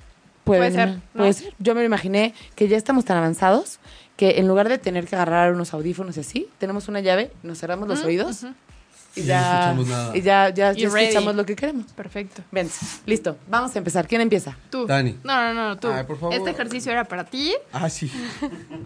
Puede, 0.44 0.60
Puede 0.60 0.72
ser, 0.72 0.98
puede 1.14 1.32
ser. 1.32 1.54
Yo 1.58 1.74
me 1.74 1.82
imaginé 1.84 2.34
que 2.54 2.68
ya 2.68 2.76
estamos 2.76 3.04
tan 3.04 3.16
avanzados 3.16 3.78
que 4.16 4.38
en 4.38 4.46
lugar 4.48 4.68
de 4.68 4.78
tener 4.78 5.06
que 5.06 5.16
agarrar 5.16 5.52
unos 5.52 5.74
audífonos 5.74 6.16
y 6.16 6.20
así, 6.20 6.48
tenemos 6.58 6.88
una 6.88 7.00
llave, 7.00 7.30
nos 7.42 7.58
cerramos 7.58 7.88
los 7.88 8.02
Mm, 8.02 8.06
oídos. 8.06 8.46
Y 9.16 9.20
Y 9.20 9.24
ya, 9.24 9.40
no 9.40 9.46
escuchamos 9.82 9.86
nada. 9.88 10.16
y 10.16 10.20
ya, 10.22 10.48
ya, 10.50 10.72
ya 10.72 10.88
ready. 10.90 11.06
escuchamos 11.06 11.34
lo 11.34 11.44
que 11.46 11.56
queremos. 11.56 11.86
Perfecto. 11.92 12.42
Ven, 12.52 12.68
listo, 13.06 13.36
vamos 13.48 13.74
a 13.74 13.78
empezar. 13.78 14.06
¿Quién 14.06 14.20
empieza? 14.20 14.56
Tú. 14.70 14.86
Dani. 14.86 15.16
No, 15.24 15.54
no, 15.54 15.68
no, 15.68 15.78
tú. 15.78 15.88
Ay, 15.88 16.04
por 16.04 16.18
favor. 16.20 16.34
Este 16.34 16.50
ejercicio 16.50 16.92
era 16.92 17.04
para 17.04 17.24
ti. 17.24 17.52
Ah, 17.72 17.88
sí. 17.90 18.10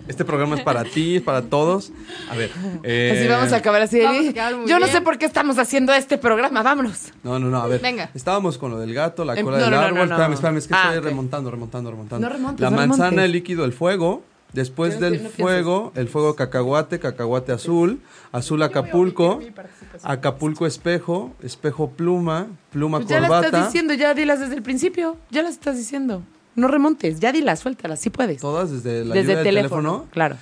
Este 0.09 0.25
programa 0.25 0.57
es 0.57 0.63
para 0.63 0.85
ti, 0.85 1.17
es 1.17 1.23
para 1.23 1.43
todos. 1.43 1.91
A 2.31 2.37
ver. 2.37 2.51
eh, 2.85 3.17
Así 3.19 3.29
vamos 3.29 3.53
a 3.53 3.57
acabar 3.57 3.83
así. 3.83 4.01
vamos 4.01 4.29
a 4.29 4.33
Yo 4.33 4.79
no 4.79 4.87
bien. 4.87 4.89
sé 4.91 5.01
por 5.01 5.19
qué 5.19 5.27
estamos 5.27 5.59
haciendo 5.59 5.93
este 5.93 6.17
programa, 6.19 6.63
vámonos. 6.63 7.13
No, 7.23 7.39
no, 7.39 7.49
no, 7.49 7.61
a 7.61 7.67
ver. 7.67 7.81
Venga. 7.81 8.11
Estábamos 8.15 8.57
con 8.59 8.71
lo 8.71 8.79
del 8.79 8.95
gato, 8.95 9.25
la 9.25 9.35
Em, 9.39 9.45
cola 9.45 9.59
no, 9.59 9.65
del 9.65 9.71
no, 9.73 9.77
no, 9.81 9.83
árbol. 9.87 9.99
no, 9.99 10.07
no. 10.07 10.13
Espérame, 10.15 10.33
espérame, 10.35 10.57
es 10.59 10.67
que 10.69 10.75
Ah, 10.75 10.83
estoy 10.85 10.99
ok. 10.99 11.05
remontando, 11.05 11.51
remontando, 11.51 11.91
remontando. 11.91 12.27
No 12.29 12.33
remontes, 12.33 12.61
La 12.61 12.71
no 12.71 12.77
manzana, 12.77 13.05
remontes. 13.11 13.25
el 13.25 13.33
líquido, 13.33 13.65
el 13.65 13.73
fuego. 13.73 14.23
Después 14.53 14.95
no 14.95 15.01
del 15.01 15.23
no 15.23 15.29
fuego, 15.31 15.93
el 15.95 16.09
fuego 16.09 16.35
cacahuate, 16.35 16.99
cacahuate 16.99 17.53
azul, 17.53 18.01
azul 18.33 18.63
Acapulco, 18.63 19.41
Acapulco 20.03 20.67
espejo, 20.67 21.33
espejo 21.43 21.91
pluma, 21.91 22.49
pluma 22.71 22.99
Pues 22.99 23.09
ya 23.11 23.21
las 23.21 23.29
corbata. 23.29 23.47
estás 23.47 23.67
diciendo, 23.67 23.95
ya 23.95 24.13
dilas 24.15 24.41
desde 24.41 24.55
el 24.57 24.63
principio. 24.63 25.17
Ya 25.31 25.43
las 25.43 25.53
estás 25.53 25.77
diciendo. 25.77 26.23
No 26.57 26.67
remontes, 26.67 27.21
ya 27.21 27.31
dilas, 27.31 27.61
suéltalas, 27.61 28.01
sí 28.01 28.11
puedes. 28.11 28.41
Todas 28.41 28.71
desde 28.71 29.05
la 29.05 29.15
desde 29.15 29.35
lluvia 29.35 29.39
el 29.39 29.45
teléfono. 29.45 30.07
Claro. 30.11 30.37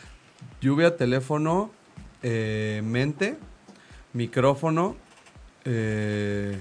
Lluvia, 0.61 0.97
teléfono, 0.97 1.71
eh, 2.23 2.81
mente, 2.85 3.37
micrófono, 4.15 4.97
eh, 5.65 6.59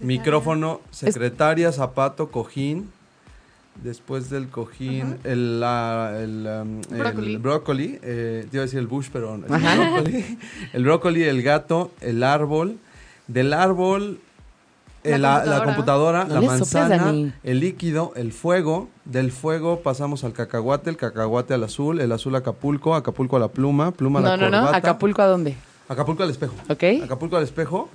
micrófono, 0.00 0.80
secretaria, 0.90 1.72
zapato, 1.72 2.30
cojín. 2.30 2.90
Después 3.82 4.28
del 4.28 4.48
cojín, 4.48 5.18
el, 5.24 5.60
la- 5.60 6.12
el, 6.20 6.46
um, 6.62 6.80
el 6.92 6.98
Brócoli. 6.98 7.36
brócoli, 7.36 7.98
eh, 8.02 8.46
te 8.50 8.56
iba 8.56 8.62
a 8.62 8.66
decir 8.66 8.80
el 8.80 8.88
bush, 8.88 9.06
pero 9.12 9.38
no, 9.38 9.54
Ajá. 9.54 9.74
el 9.74 9.78
brócoli. 9.92 10.38
El 10.72 10.84
brócoli, 10.84 11.22
el 11.24 11.42
gato, 11.42 11.92
el 12.00 12.22
árbol. 12.24 12.78
Del 13.28 13.52
árbol, 13.52 14.18
eh, 15.04 15.16
La 15.18 15.44
la, 15.44 15.58
la 15.58 15.64
computadora, 15.64 16.24
No 16.24 16.34
la 16.34 16.40
manzana, 16.40 17.32
el 17.44 17.60
líquido, 17.60 18.12
el 18.16 18.32
fuego. 18.32 18.88
Del 19.04 19.30
fuego 19.30 19.80
pasamos 19.80 20.24
al 20.24 20.32
cacahuate, 20.32 20.90
el 20.90 20.96
cacahuate 20.96 21.54
al 21.54 21.62
azul, 21.62 22.00
el 22.00 22.10
azul 22.10 22.34
a 22.34 22.38
Acapulco, 22.38 22.94
Acapulco 22.96 23.36
a 23.36 23.40
la 23.40 23.48
pluma, 23.48 23.92
pluma 23.92 24.18
a 24.18 24.22
No, 24.22 24.28
la 24.30 24.36
no, 24.36 24.50
no. 24.50 24.56
corbata. 24.58 24.76
¿Acapulco 24.76 25.22
a 25.22 25.26
dónde? 25.26 25.56
Acapulco 25.88 26.22
al 26.24 26.30
espejo. 26.30 26.54
¿Ok? 26.68 26.82
Acapulco 27.04 27.36
al 27.36 27.44
espejo. 27.44 27.88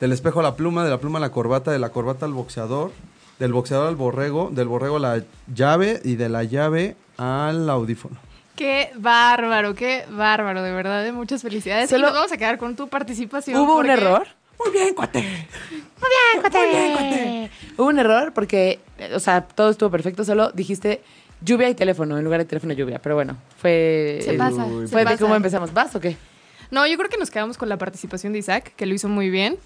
Del 0.00 0.12
espejo 0.12 0.40
a 0.40 0.42
la 0.42 0.56
pluma, 0.56 0.84
de 0.84 0.90
la 0.90 0.98
pluma 0.98 1.18
a 1.18 1.20
la 1.20 1.30
corbata, 1.30 1.70
de 1.70 1.78
la 1.78 1.90
corbata 1.90 2.24
al 2.26 2.32
boxeador, 2.32 2.90
del 3.38 3.52
boxeador 3.52 3.88
al 3.88 3.96
borrego, 3.96 4.50
del 4.52 4.68
borrego 4.68 4.96
a 4.96 5.00
la 5.00 5.22
llave 5.52 6.00
y 6.04 6.16
de 6.16 6.28
la 6.28 6.44
llave 6.44 6.96
al 7.16 7.68
audífono. 7.70 8.16
Qué 8.56 8.90
bárbaro, 8.96 9.74
qué 9.74 10.04
bárbaro, 10.10 10.62
de 10.62 10.72
verdad. 10.72 11.06
¿eh? 11.06 11.12
Muchas 11.12 11.42
felicidades. 11.42 11.88
Solo- 11.90 12.06
Y 12.08 12.10
nos 12.10 12.14
vamos 12.14 12.32
a 12.32 12.36
quedar 12.36 12.58
con 12.58 12.74
tu 12.74 12.88
participación. 12.88 13.60
¿Hubo 13.60 13.76
un 13.78 13.88
error? 13.88 14.26
Muy 14.58 14.72
bien, 14.72 14.94
cuate. 14.94 15.20
Muy 15.20 15.30
bien, 15.30 16.40
cuate. 16.40 17.50
Hubo 17.76 17.86
un 17.86 17.98
error 18.00 18.32
porque, 18.34 18.80
o 19.14 19.20
sea, 19.20 19.42
todo 19.42 19.70
estuvo 19.70 19.90
perfecto, 19.90 20.24
solo 20.24 20.50
dijiste 20.50 21.00
lluvia 21.40 21.68
y 21.68 21.74
teléfono 21.76 22.18
en 22.18 22.24
lugar 22.24 22.40
de 22.40 22.46
teléfono 22.46 22.72
y 22.72 22.76
lluvia. 22.76 22.98
Pero 23.00 23.14
bueno, 23.14 23.36
fue. 23.58 24.18
Se 24.24 24.34
pasa, 24.34 24.64
Fue 24.64 24.86
se 24.88 24.96
de 24.96 25.04
pasa. 25.04 25.18
cómo 25.18 25.36
empezamos. 25.36 25.72
¿Vas 25.72 25.94
o 25.94 26.00
qué? 26.00 26.16
No, 26.72 26.84
yo 26.88 26.96
creo 26.98 27.08
que 27.08 27.16
nos 27.18 27.30
quedamos 27.30 27.56
con 27.56 27.68
la 27.68 27.76
participación 27.78 28.32
de 28.32 28.40
Isaac, 28.40 28.72
que 28.76 28.84
lo 28.86 28.94
hizo 28.94 29.08
muy 29.08 29.30
bien. 29.30 29.56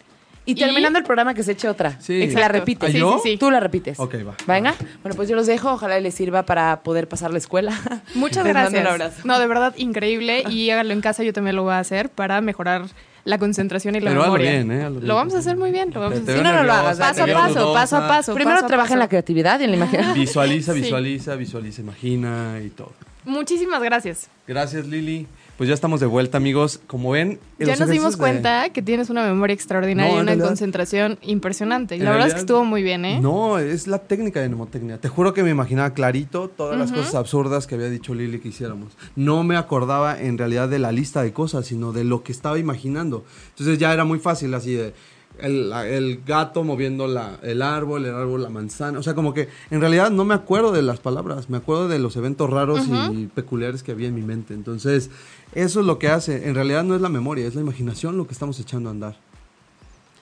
Y 0.44 0.54
terminando 0.56 0.98
el 0.98 1.04
programa 1.04 1.34
que 1.34 1.42
se 1.42 1.52
eche 1.52 1.68
otra. 1.68 2.00
Sí. 2.00 2.26
La 2.30 2.48
repites. 2.48 2.94
¿Ah, 2.94 2.98
yo? 2.98 3.12
Sí, 3.14 3.20
sí, 3.22 3.28
sí. 3.32 3.36
Tú 3.38 3.50
la 3.50 3.60
repites. 3.60 4.00
Ok, 4.00 4.14
va. 4.26 4.34
Venga. 4.46 4.74
Bueno, 5.02 5.14
pues 5.16 5.28
yo 5.28 5.36
los 5.36 5.46
dejo. 5.46 5.72
Ojalá 5.72 6.00
les 6.00 6.14
sirva 6.14 6.42
para 6.44 6.82
poder 6.82 7.08
pasar 7.08 7.30
la 7.30 7.38
escuela. 7.38 7.72
Muchas 8.14 8.44
Les 8.44 8.52
mando 8.54 8.68
un 8.70 8.74
gracias. 8.74 8.86
abrazo. 8.92 9.20
No, 9.24 9.38
de 9.38 9.46
verdad, 9.46 9.74
increíble. 9.76 10.42
Y 10.48 10.70
háganlo 10.70 10.92
en 10.94 11.00
casa, 11.00 11.22
yo 11.22 11.32
también 11.32 11.54
lo 11.56 11.62
voy 11.62 11.74
a 11.74 11.78
hacer 11.78 12.08
para 12.10 12.40
mejorar 12.40 12.86
la 13.24 13.38
concentración 13.38 13.94
y 13.94 14.00
la 14.00 14.10
Pero 14.10 14.22
hazlo 14.22 14.32
memoria. 14.32 14.50
bien, 14.50 14.72
¿eh? 14.72 14.82
Hazlo 14.82 14.96
bien. 14.98 15.06
Lo 15.08 15.14
vamos 15.14 15.34
a 15.34 15.38
hacer 15.38 15.56
muy 15.56 15.70
bien. 15.70 15.92
Lo 15.94 16.00
vamos 16.00 16.16
a 16.16 16.20
Te- 16.20 16.26
te 16.26 16.32
hacer. 16.32 16.42
veo 16.42 16.52
no, 16.52 16.58
no 16.58 16.64
lo 16.66 16.72
hagas, 16.72 16.98
Paso 16.98 17.22
a 17.22 17.26
veo 17.26 17.36
paso, 17.38 17.54
dudosa. 17.60 17.72
paso 17.80 17.96
a 17.98 18.08
paso. 18.08 18.34
Primero 18.34 18.56
paso 18.56 18.64
a 18.64 18.68
trabaja 18.68 18.88
en 18.94 18.98
paso. 18.98 19.04
la 19.04 19.08
creatividad 19.08 19.60
y 19.60 19.64
en 19.64 19.70
la 19.70 19.76
imaginación. 19.76 20.14
Visualiza, 20.18 20.72
Sí. 20.74 20.80
visualiza, 20.80 21.36
visualiza, 21.36 21.80
imagina 21.82 22.58
y 22.64 22.70
todo. 22.70 22.92
Muchísimas 23.24 23.80
gracias. 23.80 24.28
Gracias, 24.48 24.88
Lili. 24.88 25.28
Pues 25.58 25.68
ya 25.68 25.74
estamos 25.74 26.00
de 26.00 26.06
vuelta, 26.06 26.38
amigos. 26.38 26.80
Como 26.86 27.10
ven, 27.10 27.38
Ya 27.58 27.76
nos 27.76 27.88
dimos 27.88 28.14
de- 28.14 28.18
cuenta 28.18 28.70
que 28.70 28.82
tienes 28.82 29.10
una 29.10 29.24
memoria 29.24 29.54
extraordinaria 29.54 30.10
No, 30.10 30.18
y 30.18 30.22
una 30.22 30.30
realidad- 30.30 30.46
concentración 30.48 31.18
impresionante. 31.22 31.94
Y 31.94 32.00
la 32.00 32.10
verdad 32.10 32.28
es 32.28 32.34
que 32.34 32.40
estuvo 32.40 32.64
muy 32.64 32.82
bien, 32.82 33.04
¿eh? 33.04 33.20
No, 33.20 33.58
es 33.58 33.86
la 33.86 33.98
técnica 33.98 34.40
de 34.40 34.48
mnemotecnia. 34.48 34.98
Te 34.98 35.08
juro 35.08 35.32
que 35.34 35.42
me 35.44 35.50
imaginaba 35.50 35.90
clarito 35.94 36.48
todas 36.48 36.78
las 36.78 36.90
cosas 36.90 37.14
absurdas 37.14 37.66
que 37.66 37.74
había 37.76 37.90
dicho 37.90 38.14
Lili 38.14 38.40
que 38.40 38.48
hiciéramos. 38.48 38.92
No 39.14 39.44
me 39.44 39.56
acordaba 39.56 40.20
en 40.20 40.36
realidad 40.38 40.68
de 40.68 40.78
la 40.80 40.90
lista 40.90 41.22
de 41.22 41.32
cosas, 41.32 41.66
sino 41.66 41.92
de 41.92 42.04
lo 42.04 42.24
que 42.24 42.32
estaba 42.32 42.58
imaginando. 42.58 43.24
Entonces 43.50 43.78
ya 43.78 43.92
era 43.92 44.04
muy 44.04 44.18
fácil 44.18 44.54
así 44.54 44.72
de 44.74 44.94
el, 45.42 45.68
la- 45.70 45.86
el 45.88 46.22
gato 46.24 46.64
moviendo 46.64 47.06
la, 47.06 47.38
el 47.42 47.60
árbol, 47.62 48.06
el 48.06 48.14
árbol 48.14 48.42
la 48.42 48.48
manzana. 48.48 48.98
O 48.98 49.02
sea, 49.02 49.14
como 49.14 49.34
que 49.34 49.48
en 49.70 49.80
realidad 49.80 50.10
no 50.10 50.24
me 50.24 50.34
acuerdo 50.34 50.72
de 50.72 50.82
las 50.82 51.00
palabras, 51.00 51.50
me 51.50 51.56
acuerdo 51.58 51.88
de 51.88 51.98
los 51.98 52.16
eventos 52.16 52.48
raros 52.48 52.86
y 53.12 53.26
peculiares 53.26 53.82
que 53.82 53.92
había 53.92 54.08
en 54.08 54.14
mi 54.14 54.22
mente. 54.22 54.54
Entonces, 54.54 55.10
eso 55.54 55.80
es 55.80 55.86
lo 55.86 55.98
que 55.98 56.08
hace. 56.08 56.48
En 56.48 56.54
realidad 56.54 56.84
no 56.84 56.94
es 56.94 57.00
la 57.00 57.08
memoria, 57.08 57.46
es 57.46 57.54
la 57.54 57.60
imaginación 57.60 58.16
lo 58.16 58.26
que 58.26 58.32
estamos 58.32 58.58
echando 58.60 58.88
a 58.88 58.92
andar. 58.92 59.16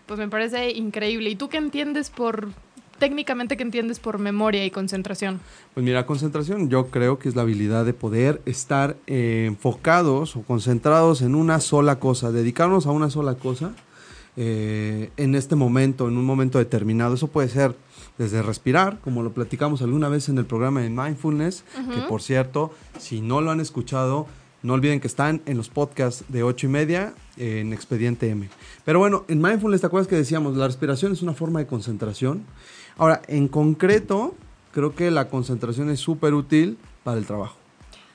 Pues 0.07 0.19
me 0.19 0.29
parece 0.29 0.71
increíble. 0.73 1.31
¿Y 1.31 1.37
tú 1.37 1.49
qué 1.49 1.59
entiendes 1.59 2.11
por, 2.11 2.49
técnicamente, 2.99 3.57
qué 3.57 3.63
entiendes 3.63 4.01
por 4.01 4.19
memoria 4.19 4.65
y 4.65 4.71
concentración? 4.73 5.39
Pues 5.73 5.85
mira, 5.85 6.05
concentración 6.05 6.69
yo 6.69 6.87
creo 6.89 7.19
que 7.21 7.29
es 7.29 7.37
la 7.37 7.43
habilidad 7.43 7.85
de 7.85 7.93
poder 7.95 8.43
estar 8.45 8.97
eh, 9.07 9.45
enfocados 9.47 10.35
o 10.35 10.43
concentrados 10.43 11.23
en 11.23 11.37
una 11.37 11.61
sola 11.61 12.01
cosa, 12.01 12.33
dedicarnos 12.33 12.87
a 12.87 12.91
una 12.91 13.09
sola 13.09 13.37
cosa 13.37 13.73
eh, 14.37 15.11
en 15.17 15.35
este 15.35 15.57
momento, 15.57 16.09
en 16.09 16.17
un 16.17 16.25
momento 16.25 16.59
determinado. 16.59 17.15
Eso 17.15 17.29
puede 17.29 17.49
ser 17.49 17.75
desde 18.19 18.43
respirar, 18.43 18.99
como 19.01 19.23
lo 19.23 19.33
platicamos 19.33 19.83
alguna 19.83 20.09
vez 20.09 20.29
en 20.29 20.39
el 20.39 20.45
programa 20.45 20.83
de 20.83 20.91
Mindfulness, 20.91 21.65
que 21.95 22.01
por 22.03 22.23
cierto, 22.23 22.71
si 22.99 23.21
no 23.21 23.41
lo 23.41 23.51
han 23.51 23.61
escuchado, 23.61 24.27
no 24.63 24.75
olviden 24.75 25.01
que 25.01 25.07
están 25.07 25.41
en 25.47 25.57
los 25.57 25.71
podcasts 25.71 26.25
de 26.29 26.43
8 26.43 26.67
y 26.67 26.69
media 26.69 27.15
en 27.39 27.73
Expediente 27.73 28.29
M. 28.29 28.49
Pero 28.85 28.99
bueno, 28.99 29.25
en 29.29 29.41
Mindfulness, 29.41 29.81
¿te 29.81 29.87
acuerdas 29.87 30.07
que 30.07 30.17
decíamos? 30.17 30.57
La 30.57 30.67
respiración 30.67 31.13
es 31.13 31.23
una 31.23 31.33
forma 31.33 31.61
de 31.61 31.67
concentración. 31.67 32.45
Ahora, 32.99 33.23
en 33.27 33.49
concreto, 33.49 34.35
creo 34.73 34.95
que 34.95 35.11
la 35.11 35.29
concentración 35.29 35.91
es 35.91 36.01
súper 36.01 36.35
útil 36.35 36.77
para 37.03 37.19
el 37.19 37.25
trabajo. 37.25 37.60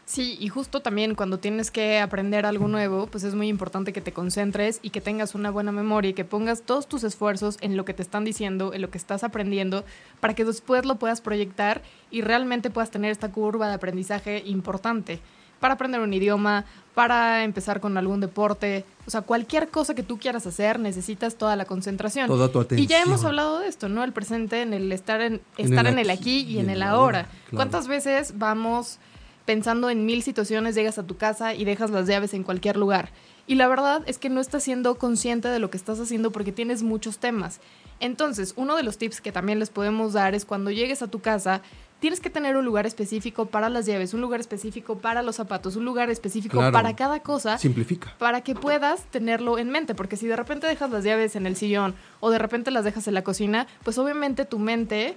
Sí, 0.06 0.38
y 0.40 0.50
justo 0.50 0.82
también 0.82 1.16
cuando 1.16 1.40
tienes 1.40 1.72
que 1.72 2.00
aprender 2.00 2.46
algo 2.46 2.68
nuevo, 2.68 3.08
pues 3.08 3.24
es 3.24 3.34
muy 3.34 3.48
importante 3.48 3.92
que 3.92 4.02
te 4.02 4.14
concentres 4.14 4.80
y 4.84 4.92
que 4.92 5.02
tengas 5.02 5.34
una 5.34 5.50
buena 5.50 5.72
memoria 5.72 6.12
y 6.12 6.14
que 6.14 6.24
pongas 6.24 6.62
todos 6.62 6.88
tus 6.88 7.04
esfuerzos 7.04 7.58
en 7.62 7.76
lo 7.76 7.86
que 7.86 7.96
te 7.96 8.04
están 8.04 8.24
diciendo, 8.24 8.72
en 8.74 8.84
lo 8.84 8.92
que 8.92 9.00
estás 9.00 9.24
aprendiendo, 9.24 9.84
para 10.20 10.36
que 10.36 10.46
después 10.46 10.86
lo 10.86 10.98
puedas 10.98 11.22
proyectar 11.22 11.82
y 12.12 12.22
realmente 12.22 12.70
puedas 12.70 12.92
tener 12.92 13.12
esta 13.12 13.32
curva 13.32 13.68
de 13.68 13.74
aprendizaje 13.74 14.44
importante 14.46 15.22
para 15.60 15.74
aprender 15.74 16.02
un 16.02 16.14
idioma, 16.14 16.66
para 16.94 17.44
empezar 17.44 17.80
con 17.80 17.98
algún 17.98 18.20
deporte, 18.20 18.86
o 19.08 19.10
sea, 19.10 19.22
cualquier 19.22 19.70
cosa 19.70 19.96
que 19.96 20.04
tú 20.04 20.20
quieras 20.20 20.46
hacer, 20.46 20.80
necesitas 20.80 21.36
toda 21.36 21.56
la 21.56 21.66
concentración. 21.66 22.28
Toda 22.28 22.52
tu 22.52 22.60
atención. 22.60 22.84
Y 22.84 22.88
ya 22.88 23.02
hemos 23.02 23.24
hablado 23.24 23.60
de 23.60 23.68
esto, 23.68 23.90
¿no? 23.90 24.04
El 24.04 24.14
presente, 24.14 24.62
en 24.62 24.74
el 24.74 24.92
estar 24.92 25.22
en, 25.22 25.42
estar 25.58 25.88
en 25.88 25.98
el 25.98 26.12
aquí 26.12 26.42
y, 26.42 26.60
en 26.60 26.70
el 26.70 26.84
ahora. 26.84 27.24
claro. 27.24 27.56
¿Cuántas 27.56 27.88
veces 27.88 28.38
vamos 28.38 29.00
pensando 29.46 29.90
en 29.90 30.06
mil 30.06 30.24
situaciones, 30.24 30.76
llegas 30.76 30.98
a 30.98 31.04
tu 31.08 31.18
casa 31.18 31.54
y 31.54 31.66
dejas 31.66 31.92
las 31.92 32.08
llaves 32.08 32.34
en 32.34 32.44
cualquier 32.44 32.78
lugar? 32.78 33.10
Y 33.48 33.56
la 33.56 33.68
verdad 33.68 34.02
es 34.08 34.18
que 34.18 34.30
no 34.30 34.42
estás 34.42 34.64
siendo 34.64 34.96
consciente 34.98 35.48
de 35.50 35.60
lo 35.60 35.70
que 35.70 35.78
estás 35.78 36.00
haciendo 36.00 36.32
porque 36.32 36.52
tienes 36.52 36.82
muchos 36.82 37.20
temas. 37.20 37.60
Entonces, 38.00 38.54
uno 38.58 38.76
de 38.76 38.84
los 38.84 38.98
tips 38.98 39.22
que 39.22 39.32
también 39.32 39.60
les 39.60 39.70
podemos 39.70 40.14
dar 40.14 40.34
es 40.36 40.46
cuando 40.46 40.72
llegues 40.72 41.02
a 41.04 41.08
tu 41.08 41.20
casa, 41.22 41.62
tienes 42.00 42.20
que 42.20 42.30
tener 42.30 42.58
un 42.58 42.66
lugar 42.66 42.86
específico 42.86 43.46
para 43.46 43.70
las 43.70 43.86
llaves, 43.86 44.14
un 44.14 44.22
lugar 44.22 44.40
específico 44.40 44.98
para 44.98 45.22
los 45.22 45.36
zapatos, 45.38 45.76
un 45.76 45.86
lugar 45.86 46.10
específico 46.10 46.58
Claro. 46.58 46.74
para 46.74 46.96
cada 46.96 47.20
cosa 47.22 47.58
Simplifica. 47.58 48.16
para 48.18 48.42
que 48.42 48.54
puedas 48.56 49.04
tenerlo 49.12 49.58
en 49.60 49.70
mente, 49.70 49.96
porque 49.96 50.18
si 50.18 50.28
de 50.28 50.36
repente 50.36 50.68
dejas 50.68 50.90
las 50.90 51.04
llaves 51.04 51.36
en 51.36 51.46
el 51.46 51.56
sillón 51.56 51.96
o 52.20 52.32
de 52.32 52.38
repente 52.40 52.70
las 52.72 52.84
dejas 52.84 53.08
en 53.08 53.14
la 53.14 53.24
cocina, 53.24 53.66
pues 53.84 53.98
obviamente 53.98 54.44
tu 54.46 54.60
mente 54.60 55.16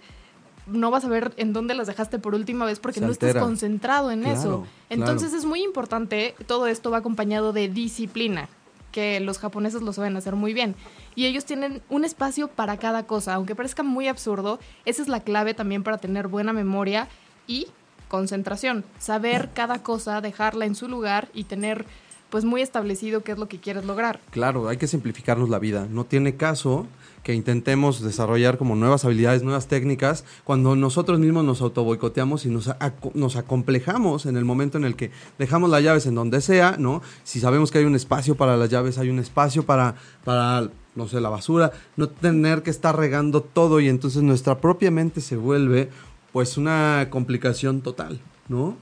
no 0.70 0.90
vas 0.90 1.04
a 1.04 1.08
ver 1.08 1.32
en 1.36 1.52
dónde 1.52 1.74
las 1.74 1.86
dejaste 1.86 2.18
por 2.18 2.34
última 2.34 2.64
vez 2.64 2.80
porque 2.80 3.00
Se 3.00 3.06
no 3.06 3.12
estás 3.12 3.34
concentrado 3.36 4.10
en 4.10 4.22
Claro, 4.22 4.38
eso. 4.38 4.66
Entonces 4.90 5.30
claro. 5.30 5.38
es 5.38 5.44
muy 5.44 5.62
importante, 5.62 6.34
todo 6.46 6.66
esto 6.66 6.90
va 6.90 6.98
acompañado 6.98 7.52
de 7.52 7.68
disciplina, 7.68 8.48
que 8.92 9.20
los 9.20 9.38
japoneses 9.38 9.82
lo 9.82 9.92
saben 9.92 10.16
hacer 10.16 10.34
muy 10.34 10.54
bien. 10.54 10.74
Y 11.14 11.26
ellos 11.26 11.44
tienen 11.44 11.82
un 11.88 12.04
espacio 12.04 12.48
para 12.48 12.76
cada 12.76 13.06
cosa, 13.06 13.34
aunque 13.34 13.54
parezca 13.54 13.82
muy 13.82 14.08
absurdo, 14.08 14.58
esa 14.84 15.02
es 15.02 15.08
la 15.08 15.20
clave 15.20 15.54
también 15.54 15.82
para 15.82 15.98
tener 15.98 16.28
buena 16.28 16.52
memoria 16.52 17.08
y 17.46 17.68
concentración, 18.08 18.84
saber 18.98 19.50
cada 19.54 19.82
cosa, 19.82 20.20
dejarla 20.20 20.64
en 20.64 20.74
su 20.74 20.88
lugar 20.88 21.28
y 21.34 21.44
tener 21.44 21.84
pues 22.30 22.44
muy 22.44 22.60
establecido 22.60 23.22
qué 23.22 23.32
es 23.32 23.38
lo 23.38 23.48
que 23.48 23.58
quieres 23.58 23.84
lograr. 23.84 24.20
Claro, 24.30 24.68
hay 24.68 24.76
que 24.76 24.86
simplificarnos 24.86 25.48
la 25.48 25.58
vida. 25.58 25.86
No 25.90 26.04
tiene 26.04 26.36
caso 26.36 26.86
que 27.22 27.34
intentemos 27.34 28.02
desarrollar 28.02 28.58
como 28.58 28.76
nuevas 28.76 29.04
habilidades, 29.04 29.42
nuevas 29.42 29.66
técnicas, 29.66 30.24
cuando 30.44 30.76
nosotros 30.76 31.18
mismos 31.18 31.44
nos 31.44 31.60
autoboicoteamos 31.60 32.46
y 32.46 32.48
nos, 32.48 32.70
nos 33.14 33.36
acomplejamos 33.36 34.26
en 34.26 34.36
el 34.36 34.44
momento 34.44 34.78
en 34.78 34.84
el 34.84 34.96
que 34.96 35.10
dejamos 35.38 35.70
las 35.70 35.82
llaves 35.82 36.06
en 36.06 36.14
donde 36.14 36.40
sea, 36.40 36.76
¿no? 36.78 37.02
Si 37.24 37.40
sabemos 37.40 37.70
que 37.70 37.78
hay 37.78 37.84
un 37.84 37.94
espacio 37.94 38.36
para 38.36 38.56
las 38.56 38.70
llaves, 38.70 38.98
hay 38.98 39.10
un 39.10 39.18
espacio 39.18 39.64
para, 39.64 39.94
para 40.24 40.68
no 40.94 41.08
sé, 41.08 41.20
la 41.20 41.28
basura, 41.28 41.72
no 41.96 42.08
tener 42.08 42.62
que 42.62 42.70
estar 42.70 42.96
regando 42.96 43.42
todo 43.42 43.80
y 43.80 43.88
entonces 43.88 44.22
nuestra 44.22 44.60
propia 44.60 44.90
mente 44.90 45.20
se 45.20 45.36
vuelve 45.36 45.90
pues 46.32 46.56
una 46.56 47.08
complicación 47.10 47.80
total, 47.80 48.20
¿no? 48.48 48.76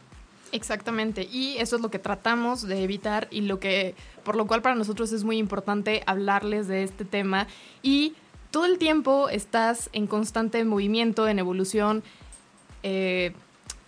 Exactamente, 0.53 1.29
y 1.31 1.57
eso 1.59 1.77
es 1.77 1.83
lo 1.83 1.91
que 1.91 1.99
tratamos 1.99 2.63
de 2.63 2.83
evitar 2.83 3.29
y 3.31 3.43
lo 3.43 3.59
que, 3.59 3.95
por 4.25 4.37
lo 4.37 4.47
cual 4.47 4.63
para 4.63 4.75
nosotros 4.75 5.13
es 5.13 5.25
muy 5.25 5.39
importante 5.39 6.03
hablarles 6.07 6.69
de 6.69 6.83
este 6.83 7.05
tema 7.05 7.47
y 7.83 8.15
todo 8.57 8.65
el 8.65 8.79
tiempo 8.79 9.29
estás 9.29 9.91
en 9.93 10.07
constante 10.07 10.65
movimiento, 10.65 11.29
en 11.29 11.39
evolución, 11.39 12.03
eh, 12.83 13.35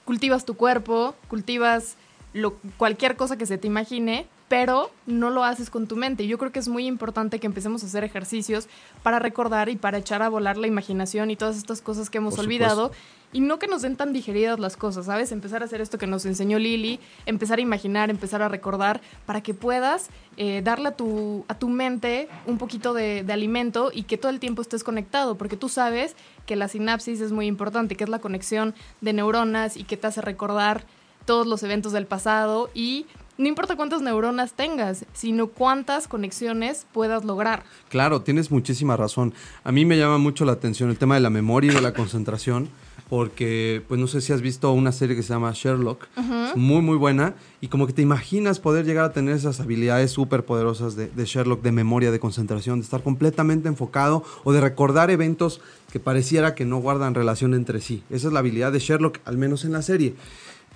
cultivas 0.04 0.44
tu 0.44 0.58
cuerpo, 0.58 1.14
cultivas 1.28 1.96
lo, 2.34 2.52
cualquier 2.76 3.16
cosa 3.16 3.38
que 3.38 3.46
se 3.46 3.56
te 3.56 3.66
imagine, 3.66 4.26
pero 4.48 4.90
no 5.06 5.30
lo 5.30 5.44
haces 5.44 5.70
con 5.70 5.86
tu 5.86 5.96
mente. 5.96 6.26
Yo 6.26 6.38
creo 6.38 6.52
que 6.52 6.58
es 6.58 6.68
muy 6.68 6.86
importante 6.86 7.38
que 7.38 7.46
empecemos 7.46 7.82
a 7.82 7.86
hacer 7.86 8.02
ejercicios 8.02 8.68
para 9.02 9.18
recordar 9.18 9.68
y 9.68 9.76
para 9.76 9.98
echar 9.98 10.22
a 10.22 10.28
volar 10.28 10.56
la 10.56 10.66
imaginación 10.66 11.30
y 11.30 11.36
todas 11.36 11.56
estas 11.56 11.82
cosas 11.82 12.10
que 12.10 12.18
hemos 12.18 12.34
Por 12.34 12.44
olvidado 12.44 12.90
y 13.30 13.40
no 13.40 13.58
que 13.58 13.66
nos 13.66 13.82
den 13.82 13.96
tan 13.96 14.14
digeridas 14.14 14.58
las 14.58 14.78
cosas, 14.78 15.06
¿sabes? 15.06 15.32
Empezar 15.32 15.60
a 15.60 15.66
hacer 15.66 15.82
esto 15.82 15.98
que 15.98 16.06
nos 16.06 16.24
enseñó 16.24 16.58
Lili, 16.58 16.98
empezar 17.26 17.58
a 17.58 17.60
imaginar, 17.60 18.08
empezar 18.08 18.40
a 18.40 18.48
recordar 18.48 19.02
para 19.26 19.42
que 19.42 19.52
puedas 19.52 20.08
eh, 20.38 20.62
darle 20.62 20.88
a 20.88 20.92
tu, 20.92 21.44
a 21.48 21.58
tu 21.58 21.68
mente 21.68 22.28
un 22.46 22.56
poquito 22.56 22.94
de, 22.94 23.24
de 23.24 23.32
alimento 23.32 23.90
y 23.92 24.04
que 24.04 24.16
todo 24.16 24.30
el 24.30 24.40
tiempo 24.40 24.62
estés 24.62 24.82
conectado, 24.82 25.36
porque 25.36 25.58
tú 25.58 25.68
sabes 25.68 26.16
que 26.46 26.56
la 26.56 26.68
sinapsis 26.68 27.20
es 27.20 27.32
muy 27.32 27.46
importante, 27.46 27.96
que 27.96 28.04
es 28.04 28.10
la 28.10 28.20
conexión 28.20 28.74
de 29.02 29.12
neuronas 29.12 29.76
y 29.76 29.84
que 29.84 29.98
te 29.98 30.06
hace 30.06 30.22
recordar 30.22 30.84
todos 31.26 31.46
los 31.46 31.62
eventos 31.62 31.92
del 31.92 32.06
pasado 32.06 32.70
y 32.72 33.04
no 33.38 33.46
importa 33.46 33.76
cuántas 33.76 34.02
neuronas 34.02 34.52
tengas, 34.52 35.06
sino 35.12 35.46
cuántas 35.46 36.08
conexiones 36.08 36.86
puedas 36.92 37.24
lograr. 37.24 37.62
Claro, 37.88 38.22
tienes 38.22 38.50
muchísima 38.50 38.96
razón. 38.96 39.32
A 39.62 39.70
mí 39.70 39.84
me 39.84 39.96
llama 39.96 40.18
mucho 40.18 40.44
la 40.44 40.52
atención 40.52 40.90
el 40.90 40.98
tema 40.98 41.14
de 41.14 41.20
la 41.20 41.30
memoria 41.30 41.70
y 41.70 41.74
de 41.74 41.80
la 41.80 41.94
concentración, 41.94 42.68
porque, 43.08 43.82
pues 43.88 43.98
no 44.00 44.06
sé 44.06 44.20
si 44.20 44.32
has 44.32 44.42
visto 44.42 44.70
una 44.72 44.92
serie 44.92 45.16
que 45.16 45.22
se 45.22 45.32
llama 45.32 45.52
Sherlock, 45.54 46.08
es 46.16 46.56
muy, 46.56 46.82
muy 46.82 46.96
buena, 46.96 47.34
y 47.60 47.68
como 47.68 47.86
que 47.86 47.92
te 47.92 48.02
imaginas 48.02 48.58
poder 48.58 48.84
llegar 48.84 49.04
a 49.04 49.12
tener 49.12 49.34
esas 49.34 49.60
habilidades 49.60 50.10
súper 50.10 50.44
poderosas 50.44 50.96
de, 50.96 51.08
de 51.08 51.24
Sherlock, 51.24 51.62
de 51.62 51.72
memoria, 51.72 52.10
de 52.10 52.20
concentración, 52.20 52.80
de 52.80 52.84
estar 52.84 53.02
completamente 53.02 53.68
enfocado 53.68 54.24
o 54.44 54.52
de 54.52 54.60
recordar 54.60 55.10
eventos 55.10 55.60
que 55.92 56.00
pareciera 56.00 56.54
que 56.54 56.66
no 56.66 56.78
guardan 56.78 57.14
relación 57.14 57.54
entre 57.54 57.80
sí. 57.80 58.02
Esa 58.10 58.26
es 58.26 58.32
la 58.32 58.40
habilidad 58.40 58.72
de 58.72 58.80
Sherlock, 58.80 59.20
al 59.24 59.38
menos 59.38 59.64
en 59.64 59.72
la 59.72 59.80
serie. 59.80 60.14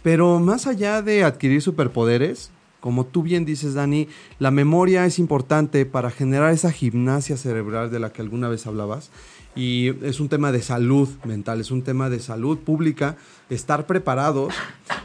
Pero 0.02 0.40
más 0.40 0.66
allá 0.66 1.02
de 1.02 1.24
adquirir 1.24 1.62
superpoderes, 1.62 2.50
como 2.80 3.06
tú 3.06 3.22
bien 3.22 3.44
dices, 3.44 3.74
Dani, 3.74 4.08
la 4.40 4.50
memoria 4.50 5.06
es 5.06 5.20
importante 5.20 5.86
para 5.86 6.10
generar 6.10 6.52
esa 6.52 6.72
gimnasia 6.72 7.36
cerebral 7.36 7.92
de 7.92 8.00
la 8.00 8.12
que 8.12 8.22
alguna 8.22 8.48
vez 8.48 8.66
hablabas. 8.66 9.10
Y 9.54 9.88
es 10.04 10.18
un 10.18 10.30
tema 10.30 10.50
de 10.50 10.62
salud 10.62 11.08
mental, 11.24 11.60
es 11.60 11.70
un 11.70 11.82
tema 11.82 12.08
de 12.08 12.20
salud 12.20 12.58
pública, 12.58 13.16
estar 13.50 13.86
preparados 13.86 14.54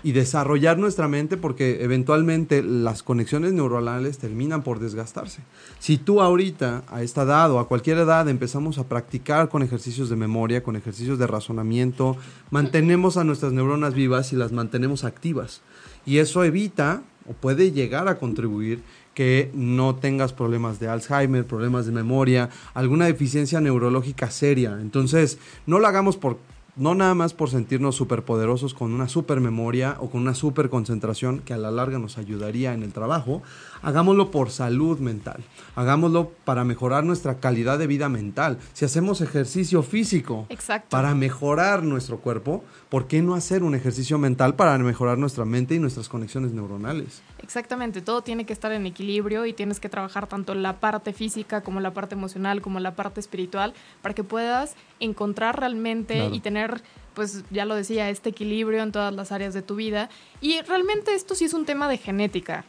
y 0.03 0.13
desarrollar 0.13 0.77
nuestra 0.77 1.09
mente 1.09 1.35
porque 1.35 1.83
eventualmente 1.83 2.63
las 2.63 3.03
conexiones 3.03 3.51
neuronales 3.51 4.19
terminan 4.19 4.63
por 4.63 4.79
desgastarse. 4.79 5.41
Si 5.79 5.97
tú 5.97 6.21
ahorita, 6.21 6.83
a 6.87 7.03
esta 7.03 7.23
edad 7.23 7.51
o 7.51 7.59
a 7.59 7.67
cualquier 7.67 7.97
edad, 7.97 8.29
empezamos 8.29 8.77
a 8.77 8.87
practicar 8.87 9.49
con 9.49 9.63
ejercicios 9.63 10.09
de 10.09 10.15
memoria, 10.15 10.63
con 10.63 10.77
ejercicios 10.77 11.19
de 11.19 11.27
razonamiento, 11.27 12.15
mantenemos 12.49 13.17
a 13.17 13.25
nuestras 13.25 13.51
neuronas 13.51 13.95
vivas 13.95 14.31
y 14.31 14.37
las 14.37 14.53
mantenemos 14.53 15.03
activas. 15.03 15.61
Y 16.05 16.19
eso 16.19 16.45
evita 16.45 17.03
o 17.29 17.33
puede 17.33 17.73
llegar 17.73 18.07
a 18.07 18.17
contribuir 18.17 18.81
que 19.17 19.49
no 19.55 19.95
tengas 19.95 20.31
problemas 20.31 20.79
de 20.79 20.87
Alzheimer, 20.87 21.43
problemas 21.43 21.87
de 21.87 21.91
memoria, 21.91 22.51
alguna 22.75 23.05
deficiencia 23.05 23.59
neurológica 23.59 24.29
seria. 24.29 24.77
Entonces, 24.79 25.39
no 25.65 25.79
lo 25.79 25.87
hagamos 25.87 26.17
por 26.17 26.37
no 26.75 26.93
nada 26.93 27.15
más 27.15 27.33
por 27.33 27.49
sentirnos 27.49 27.95
superpoderosos 27.95 28.75
con 28.75 28.93
una 28.93 29.09
super 29.09 29.41
memoria 29.41 29.97
o 29.99 30.11
con 30.11 30.21
una 30.21 30.35
super 30.35 30.69
concentración 30.69 31.39
que 31.39 31.53
a 31.53 31.57
la 31.57 31.71
larga 31.71 31.97
nos 31.97 32.19
ayudaría 32.19 32.75
en 32.75 32.83
el 32.83 32.93
trabajo, 32.93 33.41
hagámoslo 33.81 34.31
por 34.31 34.49
salud 34.51 34.99
mental, 34.99 35.43
hagámoslo 35.75 36.31
para 36.45 36.63
mejorar 36.63 37.03
nuestra 37.03 37.39
calidad 37.39 37.79
de 37.79 37.87
vida 37.87 38.09
mental. 38.09 38.57
Si 38.73 38.85
hacemos 38.85 39.21
ejercicio 39.21 39.83
físico 39.83 40.45
Exacto. 40.49 40.89
para 40.89 41.13
mejorar 41.15 41.83
nuestro 41.83 42.19
cuerpo, 42.19 42.63
¿por 42.89 43.07
qué 43.07 43.21
no 43.21 43.35
hacer 43.35 43.63
un 43.63 43.75
ejercicio 43.75 44.17
mental 44.17 44.55
para 44.55 44.77
mejorar 44.77 45.17
nuestra 45.17 45.45
mente 45.45 45.75
y 45.75 45.79
nuestras 45.79 46.09
conexiones 46.09 46.51
neuronales? 46.51 47.21
Exactamente, 47.41 48.01
todo 48.01 48.21
tiene 48.21 48.45
que 48.45 48.53
estar 48.53 48.71
en 48.71 48.85
equilibrio 48.85 49.45
y 49.45 49.53
tienes 49.53 49.79
que 49.79 49.89
trabajar 49.89 50.27
tanto 50.27 50.53
la 50.55 50.79
parte 50.79 51.13
física 51.13 51.61
como 51.61 51.79
la 51.79 51.93
parte 51.93 52.15
emocional 52.15 52.61
como 52.61 52.79
la 52.79 52.95
parte 52.95 53.19
espiritual 53.19 53.73
para 54.01 54.13
que 54.15 54.23
puedas 54.23 54.75
encontrar 54.99 55.59
realmente 55.59 56.15
Claro. 56.15 56.33
y 56.35 56.39
tener, 56.39 56.81
pues 57.13 57.43
ya 57.51 57.65
lo 57.65 57.75
decía, 57.75 58.09
este 58.09 58.29
equilibrio 58.29 58.81
en 58.81 58.91
todas 58.91 59.13
las 59.13 59.31
áreas 59.31 59.53
de 59.53 59.61
tu 59.61 59.75
vida. 59.75 60.09
Y 60.41 60.61
realmente 60.61 61.13
esto 61.13 61.35
sí 61.35 61.45
es 61.45 61.53
un 61.53 61.65
tema 61.65 61.87
de 61.87 61.97
genética. 61.97 62.65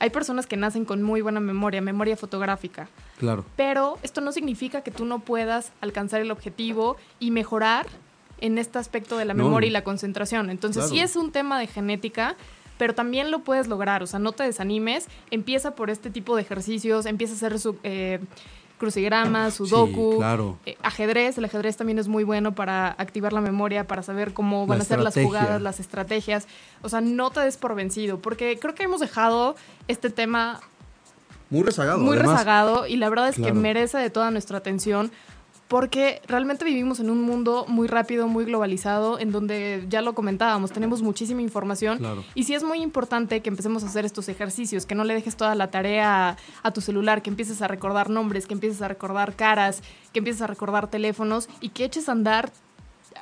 Hay 0.00 0.10
personas 0.10 0.46
que 0.46 0.56
nacen 0.56 0.84
con 0.84 1.02
muy 1.02 1.20
buena 1.20 1.38
memoria, 1.40 1.80
memoria 1.80 2.16
fotográfica, 2.16 2.88
Claro. 3.18 3.44
pero 3.54 3.98
esto 4.02 4.20
no 4.20 4.32
significa 4.32 4.80
que 4.80 4.90
tú 4.90 5.04
no 5.04 5.20
puedas 5.20 5.70
alcanzar 5.80 6.20
el 6.20 6.30
objetivo 6.32 6.96
y 7.20 7.30
mejorar 7.30 7.86
en 8.40 8.58
este 8.58 8.78
aspecto 8.78 9.16
de 9.18 9.26
la 9.26 9.34
No. 9.34 9.44
memoria 9.44 9.68
y 9.68 9.70
la 9.70 9.84
concentración. 9.84 10.50
Entonces 10.50 10.84
Claro. 10.84 10.94
sí 10.94 11.00
es 11.00 11.14
un 11.16 11.30
tema 11.30 11.60
de 11.60 11.66
genética, 11.66 12.34
pero 12.78 12.94
también 12.94 13.30
lo 13.30 13.40
puedes 13.40 13.68
lograr. 13.68 14.02
O 14.02 14.06
sea, 14.06 14.18
no 14.18 14.32
te 14.32 14.42
desanimes, 14.42 15.06
empieza 15.30 15.74
por 15.74 15.90
este 15.90 16.08
tipo 16.10 16.34
de 16.34 16.42
ejercicios, 16.42 17.04
empieza 17.04 17.34
a 17.34 17.36
hacer 17.36 17.58
su, 17.60 17.76
eh, 17.82 18.18
crucigramas, 18.80 19.54
sudoku, 19.54 20.12
Sí, 20.14 20.18
claro. 20.18 20.58
eh, 20.66 20.76
ajedrez. 20.82 21.38
El 21.38 21.44
ajedrez 21.44 21.76
también 21.76 22.00
es 22.00 22.08
muy 22.08 22.24
bueno 22.24 22.52
para 22.56 22.88
activar 22.98 23.32
la 23.32 23.40
memoria, 23.40 23.86
para 23.86 24.02
saber 24.02 24.32
cómo 24.32 24.66
van 24.66 24.78
La 24.78 24.82
a 24.84 24.86
ser 24.86 24.98
las 25.00 25.14
jugadas, 25.14 25.62
las 25.62 25.78
estrategias. 25.78 26.48
O 26.82 26.88
sea, 26.88 27.00
no 27.00 27.30
te 27.30 27.38
des 27.40 27.56
por 27.56 27.76
vencido, 27.76 28.18
porque 28.18 28.58
creo 28.58 28.74
que 28.74 28.82
hemos 28.82 29.00
dejado 29.00 29.54
este 29.86 30.10
tema 30.10 30.58
Muy 31.50 31.62
rezagado. 31.62 31.98
muy 31.98 32.16
además. 32.16 32.32
rezagado 32.32 32.86
y 32.88 32.96
la 32.96 33.08
verdad 33.08 33.28
es 33.28 33.36
que 33.36 33.52
merece 33.52 33.98
de 33.98 34.10
toda 34.10 34.30
nuestra 34.32 34.58
atención 34.58 35.12
porque 35.70 36.20
realmente 36.26 36.64
vivimos 36.64 36.98
en 36.98 37.10
un 37.10 37.22
mundo 37.22 37.64
muy 37.68 37.86
rápido, 37.86 38.26
muy 38.26 38.44
globalizado, 38.44 39.20
en 39.20 39.30
donde 39.30 39.86
ya 39.88 40.02
lo 40.02 40.14
comentábamos, 40.16 40.72
tenemos 40.72 41.00
muchísima 41.00 41.42
información 41.42 41.98
Claro. 41.98 42.24
y 42.34 42.42
sí 42.42 42.54
es 42.54 42.64
muy 42.64 42.82
importante 42.82 43.40
que 43.40 43.50
empecemos 43.50 43.84
a 43.84 43.86
hacer 43.86 44.04
estos 44.04 44.28
ejercicios, 44.28 44.84
que 44.84 44.96
no 44.96 45.04
le 45.04 45.14
dejes 45.14 45.36
toda 45.36 45.54
la 45.54 45.70
tarea 45.70 46.36
a, 46.64 46.70
tu 46.72 46.80
celular, 46.80 47.22
que 47.22 47.30
empieces 47.30 47.62
a 47.62 47.68
recordar 47.68 48.10
nombres, 48.10 48.48
que 48.48 48.54
empieces 48.54 48.82
a 48.82 48.88
recordar 48.88 49.36
caras, 49.36 49.80
que 50.12 50.18
empieces 50.18 50.42
a 50.42 50.48
recordar 50.48 50.90
teléfonos 50.90 51.48
y 51.60 51.68
que 51.68 51.84
eches 51.84 52.08
a 52.08 52.12
andar 52.12 52.50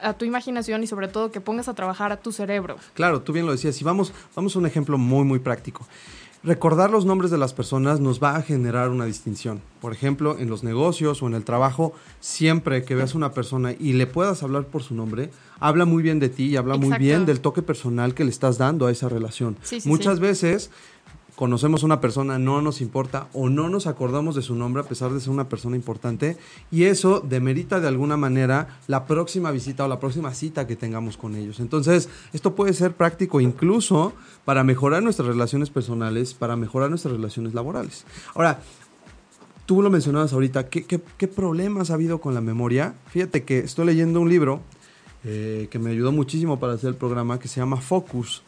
a 0.01 0.15
tu 0.15 0.25
imaginación 0.25 0.83
y 0.83 0.87
sobre 0.87 1.09
todo 1.09 1.31
que 1.31 1.43
pongas 1.43 1.69
a 1.69 1.75
trabajar 1.75 2.13
a 2.13 2.17
tu 2.17 2.33
cerebro. 2.33 2.79
Claro, 2.95 3.21
tú 3.21 3.35
bien 3.35 3.45
lo 3.45 3.53
decías. 3.53 3.79
Y 3.79 3.85
vamos, 3.85 4.15
vamos 4.35 4.57
a 4.57 4.59
un 4.59 4.65
ejemplo 4.65 4.97
muy, 4.97 5.25
muy 5.25 5.39
práctico. 5.39 5.87
Recordar 6.45 6.91
los 6.91 7.05
nombres 7.05 7.33
de 7.33 7.39
las 7.39 7.53
personas 7.53 7.99
nos 7.99 8.23
va 8.23 8.37
a 8.37 8.43
generar 8.43 8.91
una 8.91 9.07
distinción. 9.07 9.61
Por 9.81 9.93
ejemplo, 9.93 10.39
en 10.39 10.49
los 10.49 10.63
negocios 10.63 11.21
o 11.21 11.27
en 11.27 11.35
el 11.35 11.45
trabajo, 11.45 11.93
siempre 12.21 12.85
que 12.85 12.95
veas 12.95 13.17
una 13.17 13.33
persona 13.33 13.73
y 13.73 13.95
le 13.95 14.07
puedas 14.07 14.45
hablar 14.45 14.67
por 14.67 14.85
su 14.85 14.95
nombre, 14.95 15.31
habla 15.59 15.85
muy 15.85 16.01
bien 16.01 16.21
de 16.21 16.29
ti 16.29 16.45
y 16.45 16.57
habla 16.57 16.77
muy 16.77 16.97
bien 16.97 17.27
del 17.27 17.41
toque 17.41 17.63
personal 17.63 18.15
que 18.15 18.23
le 18.23 18.31
estás 18.31 18.57
dando 18.57 18.87
a 18.87 18.93
esa 18.93 19.09
relación. 19.09 19.57
Sí, 19.63 19.81
sí, 19.81 19.89
Muchas 19.89 20.17
sí. 20.17 20.23
veces 20.23 20.71
conocemos 21.39 21.85
a 21.85 21.87
una 21.87 22.01
persona, 22.01 22.37
no 22.37 22.61
nos 22.63 22.81
importa 22.81 23.29
o 23.33 23.49
no 23.49 23.69
nos 23.69 23.87
acordamos 23.87 24.35
de 24.35 24.43
su 24.43 24.57
nombre 24.57 24.83
a 24.83 24.87
pesar 24.89 25.13
de 25.13 25.21
ser 25.21 25.31
una 25.31 25.49
persona 25.49 25.77
importante 25.77 26.37
y 26.73 26.87
eso 26.87 27.21
demerita 27.21 27.79
de 27.79 27.87
alguna 27.87 28.17
manera 28.17 28.81
la 28.89 29.07
próxima 29.07 29.53
visita 29.53 29.85
o 29.85 29.89
la 29.89 30.01
próxima 30.01 30.35
cita 30.35 30.67
que 30.67 30.75
tengamos 30.75 31.17
con 31.17 31.37
ellos. 31.37 31.61
Entonces, 31.61 32.09
esto 32.33 32.57
puede 32.57 32.73
ser 32.73 32.95
práctico 32.95 33.41
incluso 33.41 34.15
para 34.45 34.65
mejorar 34.65 35.01
nuestras 35.05 35.29
relaciones 35.29 35.71
personales, 35.71 36.35
para 36.35 36.57
mejorar 36.57 36.91
nuestras 36.91 37.15
relaciones 37.15 37.55
laborales. 37.55 38.05
Ahora, 38.35 38.61
tú 39.65 39.81
lo 39.81 39.91
mencionabas 39.91 40.33
ahorita, 40.33 40.69
¿qué, 40.69 41.29
problemas 41.29 41.93
ha 41.93 41.95
habido 41.95 42.21
con 42.21 42.35
la 42.35 42.41
memoria? 42.41 42.95
Fíjate 43.13 43.45
que 43.45 43.61
estoy 43.61 43.87
leyendo 43.87 44.21
un 44.21 44.29
libro 44.29 44.61
eh, 45.23 45.69
que 45.71 45.79
me 45.79 45.91
ayudó 45.91 46.11
muchísimo 46.11 46.59
para 46.59 46.73
hacer 46.73 46.89
el 46.89 46.97
programa 46.97 47.39
que 47.39 47.47
se 47.47 47.61
llama 47.61 47.77
Focus 47.77 48.43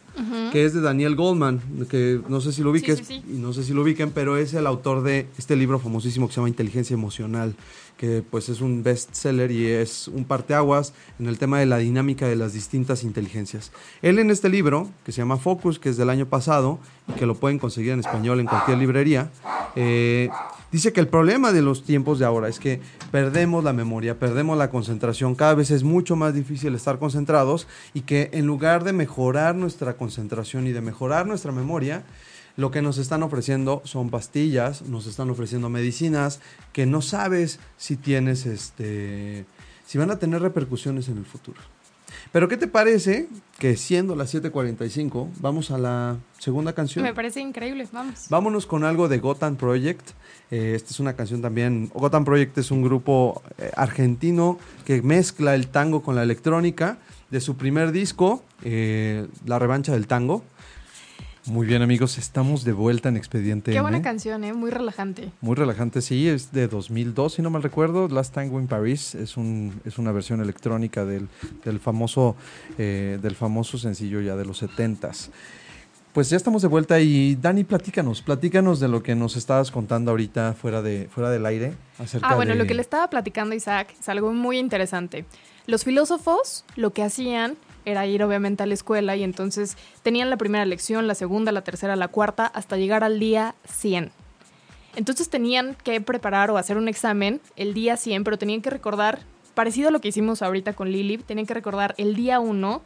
que 0.52 0.64
es 0.64 0.74
de 0.74 0.80
Daniel 0.80 1.16
Goldman, 1.16 1.61
que 1.88 2.20
no 2.28 2.40
sé 2.40 2.52
si 2.52 2.62
lo 2.62 2.70
ubiques, 2.70 2.98
sí, 2.98 3.04
sí. 3.04 3.22
y 3.28 3.38
no 3.38 3.52
sé 3.52 3.64
si 3.64 3.72
lo 3.72 3.82
ubiquen, 3.82 4.11
pero 4.11 4.36
es 4.36 4.54
el 4.54 4.66
autor 4.66 5.02
de 5.02 5.26
este 5.38 5.56
libro 5.56 5.78
famosísimo 5.78 6.26
que 6.26 6.34
se 6.34 6.40
llama 6.40 6.48
Inteligencia 6.48 6.94
Emocional, 6.94 7.54
que 7.96 8.22
pues 8.28 8.48
es 8.48 8.61
un 8.61 8.82
bestseller 8.82 9.50
y 9.50 9.66
es 9.66 10.08
un 10.08 10.24
parteaguas 10.24 10.94
en 11.18 11.26
el 11.26 11.38
tema 11.38 11.58
de 11.58 11.66
la 11.66 11.78
dinámica 11.78 12.26
de 12.26 12.36
las 12.36 12.52
distintas 12.52 13.04
inteligencias. 13.04 13.72
Él 14.02 14.18
en 14.18 14.30
este 14.30 14.48
libro, 14.48 14.88
que 15.04 15.12
se 15.12 15.18
llama 15.18 15.36
Focus, 15.36 15.78
que 15.78 15.90
es 15.90 15.96
del 15.96 16.11
año 16.11 16.26
pasado, 16.26 16.78
y 17.08 17.12
que 17.18 17.26
lo 17.26 17.34
pueden 17.34 17.58
conseguir 17.58 17.92
en 17.92 18.00
español 18.00 18.40
en 18.40 18.46
cualquier 18.46 18.78
librería, 18.78 19.30
eh, 19.76 20.30
dice 20.73 20.93
que 20.93 21.01
el 21.01 21.09
problema 21.09 21.53
de 21.53 21.62
los 21.62 21.85
tiempos 21.85 22.18
de 22.18 22.27
ahora 22.27 22.49
es 22.49 22.59
que 22.59 22.81
perdemos 23.11 23.64
la 23.64 23.73
memoria, 23.73 24.18
perdemos 24.18 24.57
la 24.57 24.71
concentración, 24.71 25.35
cada 25.35 25.55
vez 25.55 25.71
es 25.71 25.83
mucho 25.83 26.16
más 26.16 26.35
difícil 26.35 26.75
estar 26.75 26.99
concentrados 26.99 27.66
y 27.95 28.03
que 28.03 28.31
en 28.33 28.47
lugar 28.47 28.85
de 28.85 28.93
mejorar 28.93 29.55
nuestra 29.55 29.97
concentración 29.97 30.66
y 30.66 30.73
de 30.73 30.81
mejorar 30.81 31.27
nuestra 31.27 31.53
memoria, 31.53 32.05
lo 32.57 32.71
que 32.71 32.83
nos 32.83 32.99
están 32.99 33.23
ofreciendo 33.23 33.81
son 33.85 34.11
pastillas, 34.11 34.83
nos 34.83 35.07
están 35.07 35.31
ofreciendo 35.31 35.68
medicinas 35.68 36.41
que 36.73 36.87
no 36.87 37.01
sabes 37.01 37.59
si 37.77 37.97
tienes 37.97 38.47
este 38.47 39.47
si 39.87 39.99
van 39.99 40.11
a 40.11 40.21
tener 40.21 40.41
repercusiones 40.41 41.09
en 41.09 41.18
el 41.18 41.25
futuro. 41.25 41.61
Pero 42.33 42.49
¿qué 42.49 42.57
te 42.57 42.68
parece 42.68 43.28
que 43.59 43.76
siendo 43.76 44.14
las 44.14 44.33
7:45 44.33 45.28
vamos 45.41 45.70
a 45.72 45.78
la 45.78 46.16
segunda 46.39 46.72
canción? 46.72 47.03
Me 47.03 47.12
parece 47.12 47.41
increíble, 47.41 47.87
vamos. 47.93 48.26
Vámonos 48.28 48.66
con 48.66 48.85
algo 48.85 49.09
de 49.09 49.18
Gotham 49.18 49.57
Project. 49.57 50.11
Eh, 50.53 50.74
esta 50.76 50.91
es 50.91 51.01
una 51.01 51.14
canción 51.14 51.43
también. 51.43 51.91
Gotham 51.93 52.24
Project 52.24 52.59
es 52.59 52.70
un 52.70 52.83
grupo 52.83 53.43
eh, 53.59 53.72
argentino 53.76 54.59
que 54.85 55.03
mezcla 55.03 55.57
el 55.57 55.68
tango 55.68 56.03
con 56.03 56.14
la 56.14 56.22
electrónica. 56.22 56.99
De 57.31 57.41
su 57.41 57.57
primer 57.57 57.93
disco, 57.93 58.43
eh, 58.64 59.26
La 59.47 59.61
Revancha 59.61 59.93
del 59.93 60.09
Tango. 60.09 60.43
Muy 61.47 61.66
bien, 61.66 61.80
amigos, 61.80 62.18
estamos 62.18 62.64
de 62.64 62.72
vuelta 62.72 63.09
en 63.09 63.16
Expediente 63.16 63.70
Qué 63.70 63.78
M. 63.78 63.82
buena 63.82 64.03
canción, 64.03 64.45
¿eh? 64.45 64.53
Muy 64.53 64.70
relajante. 64.70 65.30
Muy 65.41 65.57
relajante, 65.57 66.03
sí, 66.03 66.28
es 66.28 66.53
de 66.53 66.68
2002, 66.68 67.34
si 67.34 67.43
no 67.43 67.49
mal 67.49 67.62
recuerdo. 67.62 68.09
Last 68.09 68.34
Tango 68.34 68.61
in 68.61 68.66
Paris 68.66 69.14
es, 69.14 69.38
un, 69.38 69.80
es 69.86 69.99
una 69.99 70.12
versión 70.12 70.43
electrónica 70.43 71.05
del, 71.07 71.28
del, 71.64 71.80
famoso, 71.80 72.36
eh, 72.76 73.18
del 73.22 73.34
famoso 73.34 73.78
sencillo 73.78 74.20
ya 74.20 74.36
de 74.36 74.45
los 74.45 74.62
70s. 74.62 75.30
Pues 76.12 76.28
ya 76.28 76.36
estamos 76.36 76.61
de 76.61 76.68
vuelta 76.68 77.01
y 77.01 77.36
Dani, 77.36 77.64
platícanos, 77.64 78.20
platícanos 78.20 78.78
de 78.78 78.88
lo 78.88 79.03
que 79.03 79.14
nos 79.14 79.36
estabas 79.36 79.70
contando 79.70 80.11
ahorita 80.11 80.53
fuera, 80.55 80.82
de, 80.82 81.09
fuera 81.09 81.30
del 81.30 81.47
aire. 81.47 81.72
Acerca 81.99 82.28
Ah, 82.28 82.34
bueno, 82.34 82.53
de... 82.53 82.59
lo 82.59 82.66
que 82.66 82.74
le 82.74 82.82
estaba 82.82 83.09
platicando 83.09 83.55
Isaac 83.55 83.95
es 83.99 84.09
algo 84.09 84.32
muy 84.32 84.59
interesante. 84.59 85.24
Los 85.66 85.84
filósofos 85.84 86.64
lo 86.76 86.93
que 86.93 87.03
hacían 87.05 87.57
era 87.85 88.07
ir 88.07 88.22
obviamente 88.22 88.62
a 88.62 88.66
la 88.66 88.74
escuela 88.74 89.16
y 89.16 89.22
entonces 89.22 89.76
tenían 90.03 90.31
la 90.31 90.37
primera 90.37 90.64
lección, 90.64 91.07
la 91.07 91.14
segunda, 91.14 91.53
la 91.53 91.62
tercera, 91.62 91.97
la 91.97 92.09
cuarta, 92.09 92.47
hasta 92.47 92.76
llegar 92.76 93.05
al 93.05 93.18
día 93.20 93.55
100. 93.68 94.12
Entonces 94.97 95.28
tenían 95.28 95.76
que 95.83 96.01
preparar 96.01 96.51
o 96.51 96.57
hacer 96.57 96.76
un 96.76 96.89
examen 96.89 97.41
el 97.57 97.74
día 97.74 97.97
100, 97.97 98.24
pero 98.24 98.39
tenían 98.39 98.61
que 98.61 98.70
recordar, 98.70 99.20
parecido 99.55 99.89
a 99.89 99.93
lo 99.93 100.01
que 100.01 100.09
hicimos 100.09 100.43
ahorita 100.43 100.72
con 100.72 100.91
Lili, 100.91 101.18
tenían 101.18 101.47
que 101.47 101.55
recordar 101.55 101.95
el 101.97 102.14
día 102.14 102.41
1 102.41 102.83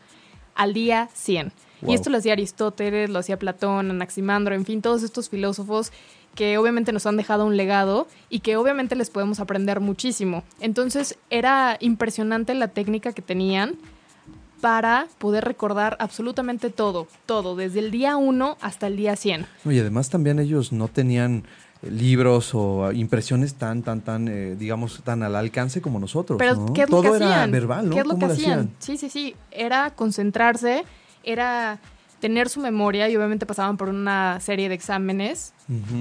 al 0.55 0.74
día 0.74 1.09
100. 1.14 1.53
Wow. 1.80 1.90
Y 1.90 1.95
esto 1.95 2.11
lo 2.11 2.18
hacía 2.18 2.34
Aristóteles, 2.34 3.11
lo 3.11 3.18
hacía 3.18 3.38
Platón, 3.38 3.90
Anaximandro, 3.90 4.55
en 4.55 4.64
fin, 4.64 4.82
todos 4.82 5.03
estos 5.03 5.28
filósofos 5.28 5.92
que 6.34 6.59
obviamente 6.59 6.92
nos 6.92 7.07
han 7.07 7.16
dejado 7.16 7.47
un 7.47 7.57
legado 7.57 8.09
y 8.28 8.40
que 8.40 8.57
obviamente 8.57 8.97
les 8.97 9.11
podemos 9.11 9.40
aprender 9.40 9.80
muchísimo. 9.80 10.42
Entonces 10.61 11.16
era 11.30 11.76
impresionante 11.80 12.55
la 12.55 12.68
técnica 12.68 13.12
que 13.12 13.22
tenían 13.22 13.76
para 14.61 15.07
poder 15.18 15.44
recordar 15.44 15.96
absolutamente 16.00 16.70
todo, 16.70 17.07
todo, 17.26 17.57
desde 17.57 17.80
el 17.80 17.90
día 17.90 18.16
1 18.16 18.57
hasta 18.61 18.86
el 18.86 18.96
día 18.96 19.16
100. 19.16 19.46
Oye, 19.66 19.80
además 19.80 20.09
también 20.11 20.38
ellos 20.38 20.72
no 20.72 20.88
tenían 20.88 21.44
eh, 21.82 21.90
libros 21.90 22.52
o 22.55 22.90
impresiones 22.92 23.55
tan, 23.55 23.82
tan, 23.82 24.00
tan, 24.00 24.28
eh, 24.28 24.57
digamos, 24.59 25.02
tan 25.05 25.22
al 25.22 25.36
alcance 25.36 25.80
como 25.82 25.98
nosotros. 25.98 26.38
Pero, 26.38 26.55
¿no? 26.57 26.72
¿qué 26.72 26.82
es 26.82 26.90
lo 26.90 27.02
Todo 27.02 27.11
que 27.12 27.16
era 27.18 27.26
hacían? 27.34 27.50
verbal, 27.50 27.88
¿no? 27.88 27.94
¿Qué 27.94 28.00
es 28.00 28.07
lo 28.07 28.14
que 28.14 28.20
¿Cómo 28.20 28.26
lo 28.28 28.32
hacían? 28.32 28.59
hacían? 28.59 28.74
Sí, 28.78 28.96
sí, 28.96 29.11
sí. 29.11 29.34
Era 29.50 29.90
concentrarse, 29.90 30.84
era 31.22 31.78
tener 32.20 32.48
su 32.48 32.61
memoria 32.61 33.09
y 33.11 33.16
obviamente 33.16 33.44
pasaban 33.44 33.76
por 33.76 33.90
una 33.90 34.40
serie 34.40 34.70
de 34.70 34.74
exámenes 34.74 35.52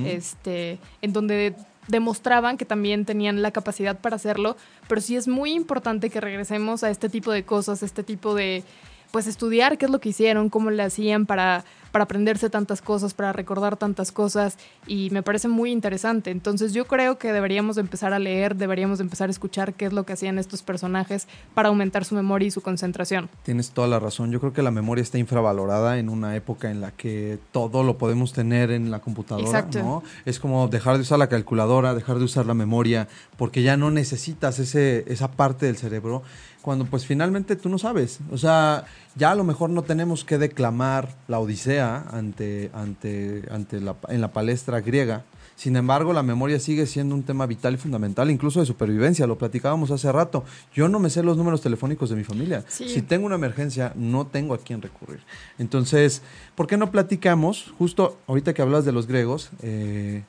este, 0.06 0.80
en 1.02 1.12
donde 1.12 1.54
demostraban 1.88 2.58
que 2.58 2.66
también 2.66 3.06
tenían 3.06 3.42
la 3.42 3.52
capacidad 3.52 4.00
para 4.00 4.16
hacerlo, 4.16 4.56
pero 4.88 5.02
sí 5.02 5.16
es 5.16 5.28
muy 5.28 5.52
importante 5.54 6.10
que 6.10 6.22
regresemos 6.22 6.84
a 6.84 6.90
este 6.90 7.10
tipo 7.10 7.32
de 7.32 7.44
cosas, 7.44 7.84
este 7.84 8.04
tipo 8.04 8.36
de, 8.36 8.64
pues 9.12 9.28
estudiar 9.28 9.78
qué 9.78 9.86
es 9.86 9.92
lo 9.92 10.00
que 10.00 10.10
hicieron, 10.10 10.50
cómo 10.50 10.72
le 10.72 10.84
hacían 10.84 11.26
para, 11.26 11.66
para 11.94 12.06
aprenderse 12.06 12.50
tantas 12.50 12.82
cosas, 12.82 13.14
para 13.14 13.32
recordar 13.34 13.78
tantas 13.78 14.12
cosas, 14.12 14.58
y 14.88 15.12
me 15.12 15.22
parece 15.22 15.48
muy 15.48 15.72
interesante. 15.72 16.32
Entonces 16.32 16.74
yo 16.74 16.86
creo 16.86 17.20
que 17.20 17.32
deberíamos 17.32 17.76
de 17.76 17.82
empezar 17.82 18.14
a 18.14 18.20
leer, 18.20 18.56
deberíamos 18.56 18.98
de 18.98 19.04
empezar 19.04 19.30
a 19.30 19.32
escuchar 19.32 19.76
qué 19.76 19.86
es 19.86 19.94
lo 19.94 20.04
que 20.04 20.14
hacían 20.14 20.40
estos 20.40 20.64
personajes 20.64 21.28
para 21.54 21.70
aumentar 21.70 22.04
su 22.04 22.16
memoria 22.16 22.48
y 22.48 22.52
su 22.52 22.62
concentración. 22.62 23.30
Tienes 23.44 23.70
toda 23.70 23.88
la 23.88 24.00
razón. 24.00 24.32
Yo 24.32 24.40
creo 24.40 24.54
que 24.54 24.64
la 24.64 24.72
memoria 24.72 25.04
está 25.04 25.20
infravalorada 25.20 26.00
en 26.00 26.10
una 26.10 26.36
época 26.36 26.72
en 26.72 26.82
la 26.82 26.90
que 26.90 27.38
todo 27.52 27.84
lo 27.84 28.00
podemos 28.00 28.34
tener 28.34 28.72
en 28.72 28.90
la 28.90 28.98
computadora. 28.98 29.46
Exacto. 29.46 29.78
¿no? 29.78 30.04
Es 30.26 30.40
como 30.40 30.68
dejar 30.70 30.96
de 30.96 31.02
usar 31.02 31.20
la 31.20 31.30
calculadora, 31.30 31.94
dejar 31.94 32.18
de 32.18 32.24
usar 32.24 32.48
la 32.48 32.56
memoria, 32.56 33.08
porque 33.38 33.62
ya 33.62 33.78
no 33.78 33.92
necesitas 33.92 34.58
ese, 34.58 35.06
esa 35.08 35.30
parte 35.30 35.68
del 35.68 35.78
cerebro. 35.78 36.24
Cuando 36.64 36.86
pues 36.86 37.06
finalmente 37.06 37.58
tú 37.58 37.68
no 37.68 37.78
sabes. 37.78 38.20
O 38.32 38.38
sea, 38.38 38.86
ya 39.16 39.32
a 39.32 39.36
lo 39.36 39.44
mejor 39.44 39.70
no 39.70 39.84
tenemos 39.84 40.24
que 40.24 40.38
declamar 40.38 41.16
la 41.28 41.40
Odisea 41.40 42.06
ante, 42.12 42.72
ante, 42.74 43.44
ante 43.52 43.80
la, 43.80 43.96
en 44.10 44.22
la 44.22 44.32
palestra 44.32 44.82
griega. 44.82 45.24
Sin 45.56 45.76
embargo, 45.76 46.14
la 46.14 46.24
memoria 46.24 46.60
sigue 46.60 46.88
siendo 46.88 47.14
un 47.14 47.24
tema 47.24 47.46
vital 47.46 47.76
y 47.76 47.78
fundamental, 47.78 48.32
incluso 48.32 48.60
de 48.60 48.66
supervivencia. 48.66 49.28
Lo 49.28 49.38
platicábamos 49.38 49.92
hace 49.92 50.12
rato. 50.12 50.44
Yo 50.74 50.90
no 50.90 51.00
me 51.00 51.10
sé 51.10 51.22
los 51.22 51.38
números 51.38 51.62
telefónicos 51.62 52.10
de 52.10 52.16
mi 52.16 52.24
familia. 52.24 52.66
Sí. 52.68 52.90
Si 52.90 53.02
tengo 53.04 53.28
una 53.28 53.36
emergencia, 53.36 53.94
no 53.96 54.26
tengo 54.26 54.56
a 54.56 54.58
quién 54.58 54.82
recurrir. 54.82 55.20
Entonces, 55.60 56.24
¿por 56.56 56.66
qué 56.66 56.78
no 56.78 56.92
platicamos? 56.92 57.72
Justo 57.78 58.18
ahorita 58.28 58.54
que 58.54 58.64
hablas 58.64 58.84
de 58.84 58.94
los 58.94 59.06
griegos, 59.06 59.52
eh, 59.62 60.24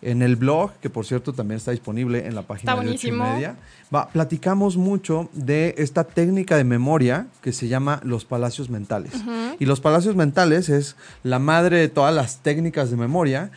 en 0.00 0.22
el 0.22 0.36
blog, 0.36 0.72
que 0.80 0.90
por 0.90 1.04
cierto 1.06 1.32
también 1.32 1.56
está 1.56 1.72
disponible 1.72 2.26
en 2.26 2.34
la 2.34 2.42
página 2.42 2.72
Está 2.72 2.84
de 2.84 2.90
ocho 2.90 3.08
y 3.08 3.12
media, 3.12 3.56
va, 3.94 4.08
platicamos 4.08 4.76
mucho 4.76 5.28
de 5.32 5.74
esta 5.78 6.04
técnica 6.04 6.56
de 6.56 6.64
memoria 6.64 7.26
que 7.42 7.52
se 7.52 7.68
llama 7.68 8.00
los 8.04 8.24
palacios 8.24 8.70
mentales. 8.70 9.12
Y 9.58 9.66
los 9.66 9.80
palacios 9.80 10.14
mentales 10.14 10.68
es 10.68 10.96
la 11.22 11.38
madre 11.38 11.78
de 11.78 11.88
todas 11.88 12.14
las 12.14 12.38
técnicas 12.42 12.90
de 12.90 12.96
memoria 12.96 13.50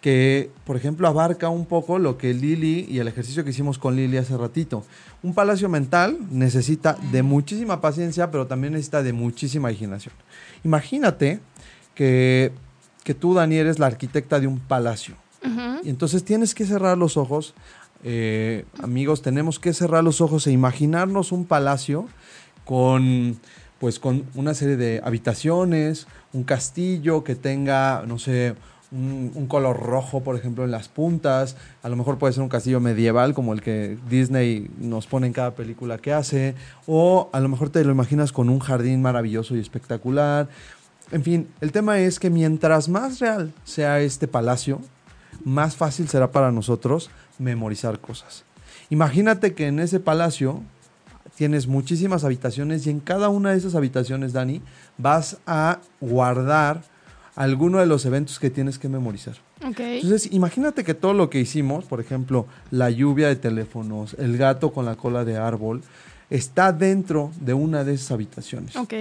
que, 0.00 0.50
por 0.64 0.76
ejemplo, 0.76 1.08
abarca 1.08 1.48
un 1.48 1.66
poco 1.66 1.98
lo 1.98 2.16
que 2.18 2.32
Lili 2.32 2.86
y 2.88 2.98
el 2.98 3.08
ejercicio 3.08 3.42
que 3.42 3.50
hicimos 3.50 3.78
con 3.78 3.96
Lili 3.96 4.18
hace 4.18 4.36
ratito. 4.36 4.84
Un 5.22 5.34
palacio 5.34 5.68
mental 5.68 6.18
necesita 6.30 6.96
de 7.10 7.22
muchísima 7.22 7.80
paciencia, 7.80 8.30
pero 8.30 8.46
también 8.46 8.74
necesita 8.74 9.02
de 9.02 9.12
muchísima 9.12 9.70
imaginación. 9.70 10.14
Imagínate 10.62 11.40
que, 11.94 12.52
que 13.02 13.14
tú, 13.14 13.34
Dani, 13.34 13.56
eres 13.56 13.78
la 13.78 13.86
arquitecta 13.86 14.38
de 14.38 14.46
un 14.46 14.60
palacio. 14.60 15.16
Y 15.84 15.88
entonces 15.90 16.24
tienes 16.24 16.54
que 16.54 16.64
cerrar 16.64 16.98
los 16.98 17.16
ojos 17.16 17.54
eh, 18.04 18.64
amigos, 18.82 19.22
tenemos 19.22 19.58
que 19.58 19.72
cerrar 19.72 20.04
los 20.04 20.20
ojos 20.20 20.46
e 20.46 20.52
imaginarnos 20.52 21.32
un 21.32 21.44
palacio 21.44 22.06
con 22.64 23.38
pues 23.78 23.98
con 23.98 24.24
una 24.34 24.54
serie 24.54 24.76
de 24.76 25.02
habitaciones, 25.04 26.06
un 26.32 26.44
castillo 26.44 27.24
que 27.24 27.34
tenga, 27.34 28.04
no 28.06 28.18
sé, 28.18 28.54
un, 28.90 29.32
un, 29.34 29.46
color 29.48 29.78
rojo, 29.78 30.22
por 30.22 30.34
ejemplo, 30.34 30.64
en 30.64 30.70
las 30.70 30.88
puntas. 30.88 31.56
A 31.82 31.90
lo 31.90 31.96
mejor 31.96 32.16
puede 32.16 32.32
ser 32.32 32.42
un 32.42 32.48
castillo 32.48 32.80
medieval 32.80 33.34
como 33.34 33.52
el 33.52 33.60
que 33.60 33.98
Disney 34.08 34.70
nos 34.78 35.06
pone 35.06 35.26
en 35.26 35.34
cada 35.34 35.54
película 35.54 35.98
que 35.98 36.12
hace. 36.12 36.54
O 36.86 37.28
a 37.34 37.40
lo 37.40 37.50
mejor 37.50 37.68
te 37.68 37.84
lo 37.84 37.92
imaginas 37.92 38.32
con 38.32 38.48
un 38.48 38.60
jardín 38.60 39.02
maravilloso 39.02 39.54
y 39.56 39.60
espectacular. 39.60 40.48
En 41.10 41.22
fin, 41.22 41.48
el 41.60 41.70
tema 41.70 41.98
es 41.98 42.18
que 42.18 42.30
mientras 42.30 42.88
más 42.88 43.18
real 43.18 43.52
sea 43.64 44.00
este 44.00 44.26
palacio, 44.26 44.80
más 45.44 45.76
fácil 45.76 46.08
será 46.08 46.30
para 46.32 46.52
nosotros 46.52 47.10
memorizar 47.38 47.98
cosas. 48.00 48.44
Imagínate 48.90 49.54
que 49.54 49.66
en 49.66 49.80
ese 49.80 50.00
palacio 50.00 50.62
tienes 51.36 51.66
muchísimas 51.66 52.24
habitaciones 52.24 52.86
y 52.86 52.90
en 52.90 53.00
cada 53.00 53.28
una 53.28 53.50
de 53.50 53.58
esas 53.58 53.74
habitaciones, 53.74 54.32
Dani, 54.32 54.62
vas 54.98 55.38
a 55.46 55.80
guardar 56.00 56.82
alguno 57.34 57.78
de 57.78 57.86
los 57.86 58.04
eventos 58.06 58.38
que 58.38 58.50
tienes 58.50 58.78
que 58.78 58.88
memorizar. 58.88 59.34
Okay. 59.64 60.00
Entonces, 60.00 60.32
imagínate 60.32 60.84
que 60.84 60.94
todo 60.94 61.12
lo 61.12 61.28
que 61.30 61.40
hicimos, 61.40 61.84
por 61.84 62.00
ejemplo, 62.00 62.46
la 62.70 62.90
lluvia 62.90 63.28
de 63.28 63.36
teléfonos, 63.36 64.14
el 64.18 64.38
gato 64.38 64.72
con 64.72 64.86
la 64.86 64.96
cola 64.96 65.24
de 65.24 65.36
árbol, 65.36 65.82
está 66.30 66.72
dentro 66.72 67.30
de 67.40 67.54
una 67.54 67.84
de 67.84 67.94
esas 67.94 68.12
habitaciones. 68.12 68.76
Ok. 68.76 68.94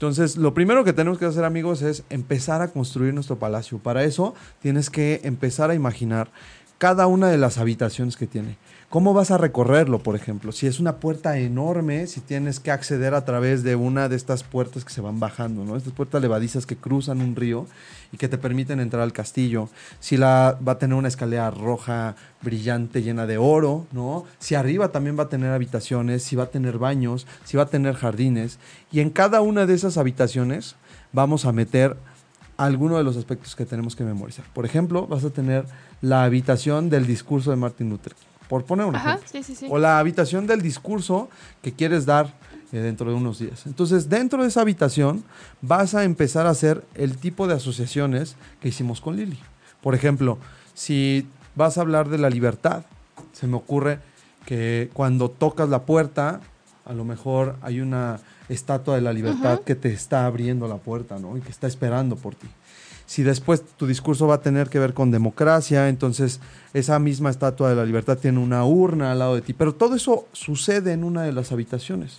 Entonces, 0.00 0.38
lo 0.38 0.54
primero 0.54 0.82
que 0.82 0.94
tenemos 0.94 1.18
que 1.18 1.26
hacer, 1.26 1.44
amigos, 1.44 1.82
es 1.82 2.04
empezar 2.08 2.62
a 2.62 2.68
construir 2.68 3.12
nuestro 3.12 3.38
palacio. 3.38 3.76
Para 3.76 4.02
eso, 4.02 4.34
tienes 4.62 4.88
que 4.88 5.20
empezar 5.24 5.68
a 5.68 5.74
imaginar 5.74 6.30
cada 6.78 7.06
una 7.06 7.28
de 7.28 7.36
las 7.36 7.58
habitaciones 7.58 8.16
que 8.16 8.26
tiene. 8.26 8.56
¿Cómo 8.90 9.14
vas 9.14 9.30
a 9.30 9.38
recorrerlo, 9.38 10.00
por 10.00 10.16
ejemplo? 10.16 10.50
Si 10.50 10.66
es 10.66 10.80
una 10.80 10.96
puerta 10.96 11.38
enorme, 11.38 12.08
si 12.08 12.20
tienes 12.20 12.58
que 12.58 12.72
acceder 12.72 13.14
a 13.14 13.24
través 13.24 13.62
de 13.62 13.76
una 13.76 14.08
de 14.08 14.16
estas 14.16 14.42
puertas 14.42 14.84
que 14.84 14.92
se 14.92 15.00
van 15.00 15.20
bajando, 15.20 15.64
¿no? 15.64 15.76
Estas 15.76 15.92
puertas 15.92 16.20
levadizas 16.20 16.66
que 16.66 16.74
cruzan 16.74 17.20
un 17.20 17.36
río 17.36 17.68
y 18.10 18.16
que 18.16 18.26
te 18.26 18.36
permiten 18.36 18.80
entrar 18.80 19.04
al 19.04 19.12
castillo. 19.12 19.68
Si 20.00 20.16
la 20.16 20.58
va 20.66 20.72
a 20.72 20.78
tener 20.78 20.96
una 20.96 21.06
escalera 21.06 21.52
roja, 21.52 22.16
brillante, 22.42 23.00
llena 23.00 23.28
de 23.28 23.38
oro, 23.38 23.86
¿no? 23.92 24.24
Si 24.40 24.56
arriba 24.56 24.88
también 24.88 25.16
va 25.16 25.22
a 25.22 25.28
tener 25.28 25.52
habitaciones, 25.52 26.24
si 26.24 26.34
va 26.34 26.42
a 26.42 26.50
tener 26.50 26.78
baños, 26.78 27.28
si 27.44 27.56
va 27.56 27.62
a 27.62 27.66
tener 27.66 27.94
jardines. 27.94 28.58
Y 28.90 28.98
en 28.98 29.10
cada 29.10 29.40
una 29.40 29.66
de 29.66 29.74
esas 29.74 29.98
habitaciones 29.98 30.74
vamos 31.12 31.44
a 31.44 31.52
meter 31.52 31.96
alguno 32.56 32.98
de 32.98 33.04
los 33.04 33.16
aspectos 33.16 33.54
que 33.54 33.66
tenemos 33.66 33.94
que 33.94 34.02
memorizar. 34.02 34.46
Por 34.52 34.66
ejemplo, 34.66 35.06
vas 35.06 35.22
a 35.22 35.30
tener 35.30 35.64
la 36.00 36.24
habitación 36.24 36.90
del 36.90 37.06
discurso 37.06 37.52
de 37.52 37.56
Martin 37.56 37.88
Luther 37.88 38.14
por 38.50 38.64
poner 38.64 38.84
un 38.84 38.96
Ajá, 38.96 39.10
ejemplo. 39.14 39.28
sí, 39.32 39.42
sí, 39.44 39.54
sí. 39.54 39.68
O 39.70 39.78
la 39.78 40.00
habitación 40.00 40.48
del 40.48 40.60
discurso 40.60 41.30
que 41.62 41.72
quieres 41.72 42.04
dar 42.04 42.34
eh, 42.72 42.78
dentro 42.78 43.08
de 43.08 43.16
unos 43.16 43.38
días. 43.38 43.64
Entonces, 43.64 44.08
dentro 44.08 44.42
de 44.42 44.48
esa 44.48 44.60
habitación 44.62 45.22
vas 45.62 45.94
a 45.94 46.02
empezar 46.02 46.48
a 46.48 46.50
hacer 46.50 46.84
el 46.96 47.16
tipo 47.16 47.46
de 47.46 47.54
asociaciones 47.54 48.34
que 48.60 48.68
hicimos 48.68 49.00
con 49.00 49.14
Lili. 49.16 49.38
Por 49.80 49.94
ejemplo, 49.94 50.36
si 50.74 51.28
vas 51.54 51.78
a 51.78 51.82
hablar 51.82 52.08
de 52.08 52.18
la 52.18 52.28
libertad, 52.28 52.82
se 53.32 53.46
me 53.46 53.56
ocurre 53.56 54.00
que 54.46 54.90
cuando 54.94 55.30
tocas 55.30 55.68
la 55.68 55.82
puerta, 55.82 56.40
a 56.84 56.92
lo 56.92 57.04
mejor 57.04 57.54
hay 57.62 57.80
una 57.80 58.18
estatua 58.48 58.96
de 58.96 59.00
la 59.00 59.12
libertad 59.12 59.52
Ajá. 59.52 59.62
que 59.64 59.76
te 59.76 59.92
está 59.92 60.26
abriendo 60.26 60.66
la 60.66 60.78
puerta, 60.78 61.20
¿no? 61.20 61.36
Y 61.36 61.40
que 61.40 61.50
está 61.50 61.68
esperando 61.68 62.16
por 62.16 62.34
ti. 62.34 62.48
Si 63.10 63.24
después 63.24 63.64
tu 63.76 63.88
discurso 63.88 64.28
va 64.28 64.36
a 64.36 64.40
tener 64.40 64.68
que 64.68 64.78
ver 64.78 64.94
con 64.94 65.10
democracia, 65.10 65.88
entonces 65.88 66.38
esa 66.74 67.00
misma 67.00 67.28
estatua 67.30 67.68
de 67.68 67.74
la 67.74 67.84
libertad 67.84 68.16
tiene 68.16 68.38
una 68.38 68.64
urna 68.64 69.10
al 69.10 69.18
lado 69.18 69.34
de 69.34 69.40
ti. 69.40 69.52
Pero 69.52 69.74
todo 69.74 69.96
eso 69.96 70.28
sucede 70.30 70.92
en 70.92 71.02
una 71.02 71.24
de 71.24 71.32
las 71.32 71.50
habitaciones. 71.50 72.18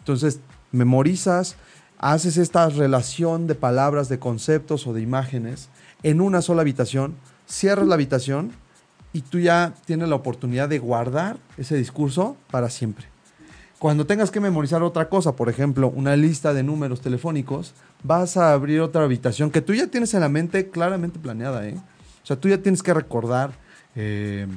Entonces, 0.00 0.40
memorizas, 0.72 1.54
haces 1.98 2.36
esta 2.36 2.68
relación 2.68 3.46
de 3.46 3.54
palabras, 3.54 4.08
de 4.08 4.18
conceptos 4.18 4.88
o 4.88 4.92
de 4.92 5.02
imágenes 5.02 5.68
en 6.02 6.20
una 6.20 6.42
sola 6.42 6.62
habitación, 6.62 7.14
cierras 7.46 7.86
la 7.86 7.94
habitación 7.94 8.50
y 9.12 9.20
tú 9.20 9.38
ya 9.38 9.72
tienes 9.84 10.08
la 10.08 10.16
oportunidad 10.16 10.68
de 10.68 10.80
guardar 10.80 11.36
ese 11.56 11.76
discurso 11.76 12.36
para 12.50 12.70
siempre. 12.70 13.06
Cuando 13.78 14.06
tengas 14.06 14.32
que 14.32 14.40
memorizar 14.40 14.82
otra 14.82 15.08
cosa, 15.08 15.36
por 15.36 15.48
ejemplo, 15.48 15.88
una 15.88 16.16
lista 16.16 16.52
de 16.52 16.64
números 16.64 17.00
telefónicos, 17.00 17.74
vas 18.02 18.36
a 18.36 18.52
abrir 18.52 18.80
otra 18.80 19.04
habitación 19.04 19.50
que 19.50 19.60
tú 19.60 19.72
ya 19.72 19.86
tienes 19.86 20.14
en 20.14 20.20
la 20.20 20.28
mente 20.28 20.70
claramente 20.70 21.20
planeada, 21.20 21.66
¿eh? 21.68 21.76
O 22.22 22.26
sea, 22.26 22.36
tú 22.36 22.48
ya 22.48 22.58
tienes 22.58 22.82
que 22.82 22.92
recordar, 22.92 23.52
eh, 23.94 24.48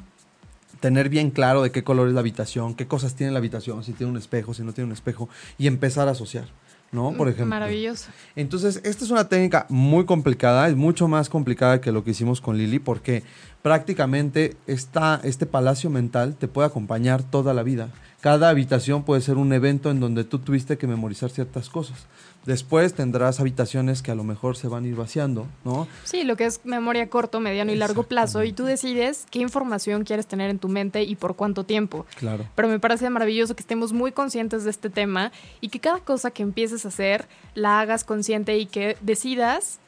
tener 0.80 1.08
bien 1.10 1.30
claro 1.30 1.62
de 1.62 1.72
qué 1.72 1.84
color 1.84 2.08
es 2.08 2.16
la 2.16 2.20
habitación, 2.20 2.74
qué 2.74 2.88
cosas 2.88 3.14
tiene 3.14 3.32
la 3.32 3.38
habitación, 3.38 3.84
si 3.84 3.94
tiene 3.94 4.12
un 4.12 4.18
espejo, 4.18 4.56
si 4.56 4.64
no 4.64 4.74
tiene 4.74 4.88
un 4.88 4.94
espejo, 4.94 5.30
y 5.60 5.68
empezar 5.68 6.08
a 6.08 6.12
asociar, 6.12 6.48
¿no? 6.92 7.14
Por 7.14 7.30
ejemplo. 7.30 7.46
Maravilloso. 7.46 8.10
Entonces, 8.36 8.82
esta 8.84 9.06
es 9.06 9.12
una 9.12 9.30
técnica 9.30 9.68
muy 9.70 10.06
complicada, 10.06 10.68
es 10.68 10.76
mucho 10.76 11.08
más 11.08 11.30
complicada 11.30 11.80
que 11.80 11.92
lo 11.92 12.04
que 12.04 12.12
hicimos 12.12 12.42
con 12.42 12.58
Lili, 12.58 12.80
porque 12.80 13.24
prácticamente 13.62 14.58
esta, 14.66 15.22
este 15.24 15.46
palacio 15.46 15.92
mental 15.92 16.36
te 16.36 16.48
puede 16.48 16.68
acompañar 16.68 17.22
toda 17.22 17.54
la 17.54 17.62
vida. 17.62 17.90
Cada 18.22 18.50
habitación 18.50 19.04
puede 19.04 19.22
ser 19.22 19.38
un 19.38 19.52
evento 19.52 19.90
en 19.90 20.00
donde 20.00 20.24
tú 20.24 20.38
tuviste 20.38 20.78
que 20.78 20.86
memorizar 20.86 21.32
ciertas 21.32 21.70
cosas. 21.70 22.06
Después 22.46 22.94
tendrás 22.94 23.40
habitaciones 23.40 24.04
que 24.04 24.12
a 24.12 24.16
lo 24.16 24.24
mejor 24.24 24.56
se 24.56 24.68
van 24.68 24.84
a 24.84 24.88
ir 24.88 24.96
vaciando, 24.96 25.48
¿no? 25.66 25.88
Sí, 26.04 26.24
lo 26.24 26.36
que 26.36 26.46
es 26.46 26.62
memoria 26.64 27.10
corto, 27.10 27.40
mediano 27.40 27.72
y 27.72 27.76
largo 27.76 28.04
plazo. 28.04 28.44
Y 28.44 28.54
tú 28.54 28.64
decides 28.64 29.26
qué 29.32 29.40
información 29.40 30.04
quieres 30.04 30.28
tener 30.28 30.52
en 30.52 30.60
tu 30.60 30.68
mente 30.68 31.02
y 31.02 31.16
por 31.16 31.36
cuánto 31.36 31.64
tiempo. 31.64 32.06
Claro. 32.18 32.46
Pero 32.56 32.68
me 32.68 32.80
parece 32.80 33.10
maravilloso 33.10 33.56
que 33.56 33.62
estemos 33.62 33.92
muy 33.92 34.12
conscientes 34.12 34.64
de 34.64 34.70
este 34.70 34.92
tema 34.92 35.32
y 35.60 35.70
que 35.70 35.80
cada 35.80 36.00
cosa 36.00 36.30
que 36.30 36.44
empieces 36.44 36.86
a 36.86 36.90
hacer 36.90 37.28
la 37.56 37.80
hagas 37.80 38.04
consciente 38.04 38.58
y 38.60 38.68
que 38.68 38.98
decidas 39.02 39.80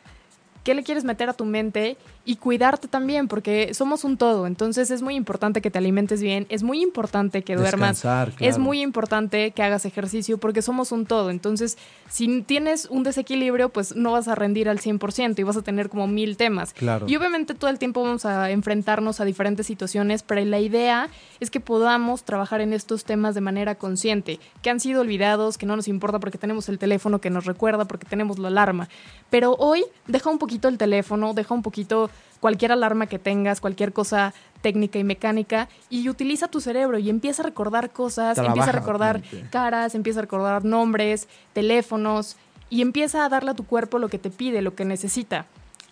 qué 0.63 0.73
le 0.73 0.83
quieres 0.83 1.03
meter 1.03 1.29
a 1.29 1.33
tu 1.33 1.45
mente 1.45 1.97
y 2.25 2.37
cuidarte 2.37 2.87
también, 2.87 3.27
porque 3.27 3.73
somos 3.73 4.03
un 4.03 4.17
todo. 4.17 4.47
Entonces 4.47 4.91
es 4.91 5.01
muy 5.01 5.15
importante 5.15 5.61
que 5.61 5.69
te 5.69 5.77
alimentes 5.77 6.21
bien, 6.21 6.45
es 6.49 6.63
muy 6.63 6.81
importante 6.81 7.41
que 7.43 7.55
duermas, 7.55 8.03
es 8.39 8.57
muy 8.57 8.81
importante 8.81 9.51
que 9.51 9.63
hagas 9.63 9.85
ejercicio, 9.85 10.37
porque 10.37 10.61
somos 10.61 10.91
un 10.91 11.05
todo. 11.05 11.29
Entonces, 11.29 11.77
si 12.09 12.41
tienes 12.41 12.85
un 12.85 13.03
desequilibrio, 13.03 13.69
pues 13.69 13.95
no 13.95 14.13
vas 14.13 14.27
a 14.27 14.35
rendir 14.35 14.69
al 14.69 14.79
100% 14.79 15.37
y 15.39 15.43
vas 15.43 15.57
a 15.57 15.61
tener 15.61 15.89
como 15.89 16.07
mil 16.07 16.37
temas. 16.37 16.73
Claro. 16.73 17.05
Y 17.09 17.15
obviamente 17.15 17.55
todo 17.55 17.69
el 17.69 17.77
tiempo 17.77 18.03
vamos 18.03 18.25
a 18.25 18.51
enfrentarnos 18.51 19.19
a 19.19 19.25
diferentes 19.25 19.67
situaciones, 19.67 20.23
pero 20.23 20.43
la 20.45 20.59
idea 20.59 21.09
es 21.39 21.49
que 21.49 21.59
podamos 21.59 22.23
trabajar 22.23 22.61
en 22.61 22.71
estos 22.71 23.03
temas 23.03 23.35
de 23.35 23.41
manera 23.41 23.75
consciente, 23.75 24.39
que 24.61 24.69
han 24.69 24.79
sido 24.79 25.01
olvidados, 25.01 25.57
que 25.57 25.65
no 25.65 25.75
nos 25.75 25.87
importa 25.89 26.19
porque 26.19 26.37
tenemos 26.37 26.69
el 26.69 26.79
teléfono 26.79 27.19
que 27.19 27.29
nos 27.29 27.45
recuerda, 27.45 27.85
porque 27.85 28.05
tenemos 28.05 28.39
la 28.39 28.47
alarma. 28.47 28.87
Pero 29.29 29.55
hoy 29.55 29.83
deja 30.07 30.29
un 30.29 30.37
poquito 30.37 30.67
el 30.69 30.77
teléfono, 30.77 31.33
deja 31.33 31.53
un 31.53 31.63
poquito 31.63 32.09
cualquier 32.39 32.73
alarma 32.73 33.07
que 33.07 33.19
tengas, 33.19 33.61
cualquier 33.61 33.93
cosa 33.93 34.33
técnica 34.61 34.99
y 34.99 35.03
mecánica 35.03 35.69
y 35.89 36.09
utiliza 36.09 36.47
tu 36.49 36.59
cerebro 36.59 36.97
y 36.97 37.09
empieza 37.09 37.41
a 37.41 37.45
recordar 37.45 37.91
cosas, 37.91 38.37
empieza 38.37 38.69
a 38.69 38.73
recordar 38.73 39.21
mente. 39.21 39.49
caras, 39.49 39.95
empieza 39.95 40.19
a 40.19 40.23
recordar 40.23 40.65
nombres, 40.65 41.27
teléfonos 41.53 42.35
y 42.69 42.81
empieza 42.81 43.23
a 43.23 43.29
darle 43.29 43.51
a 43.51 43.53
tu 43.53 43.65
cuerpo 43.65 43.99
lo 43.99 44.09
que 44.09 44.19
te 44.19 44.29
pide, 44.29 44.61
lo 44.61 44.75
que 44.75 44.83
necesita. 44.83 45.45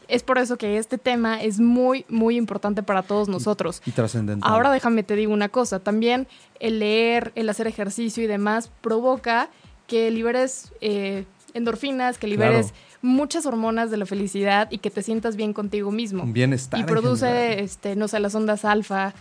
Es 0.07 0.23
por 0.23 0.39
eso 0.39 0.57
que 0.57 0.77
este 0.77 0.97
tema 0.97 1.41
es 1.41 1.61
muy, 1.61 2.05
muy 2.09 2.35
importante 2.35 2.83
para 2.83 3.03
todos 3.03 3.29
nosotros. 3.29 3.81
Y 3.85 3.91
trascendental. 3.91 4.51
Ahora 4.51 4.71
déjame 4.71 5.03
te 5.03 5.15
digo 5.15 5.31
una 5.31 5.47
cosa, 5.47 5.79
también 5.79 6.27
el 6.59 6.79
leer, 6.79 7.31
el 7.35 7.47
hacer 7.47 7.67
ejercicio 7.67 8.23
y 8.23 8.27
demás 8.27 8.69
provoca 8.81 9.49
que 9.87 10.11
liberes 10.11 10.73
eh, 10.81 11.23
endorfinas, 11.53 12.17
que 12.17 12.27
liberes 12.27 12.73
Claro. 12.73 12.90
Muchas 13.01 13.45
hormonas 13.45 13.91
de 13.91 13.97
la 13.97 14.05
felicidad 14.05 14.67
y 14.71 14.77
que 14.77 14.89
te 14.89 15.01
sientas 15.01 15.35
bien 15.35 15.53
contigo 15.53 15.91
mismo. 15.91 16.23
Un 16.23 16.33
bienestar 16.33 16.79
Y 16.79 16.83
produce, 16.83 17.61
este, 17.61 17.95
no 17.95 18.07
sé, 18.07 18.19
las 18.19 18.35
ondas 18.35 18.65
alfa. 18.65 19.13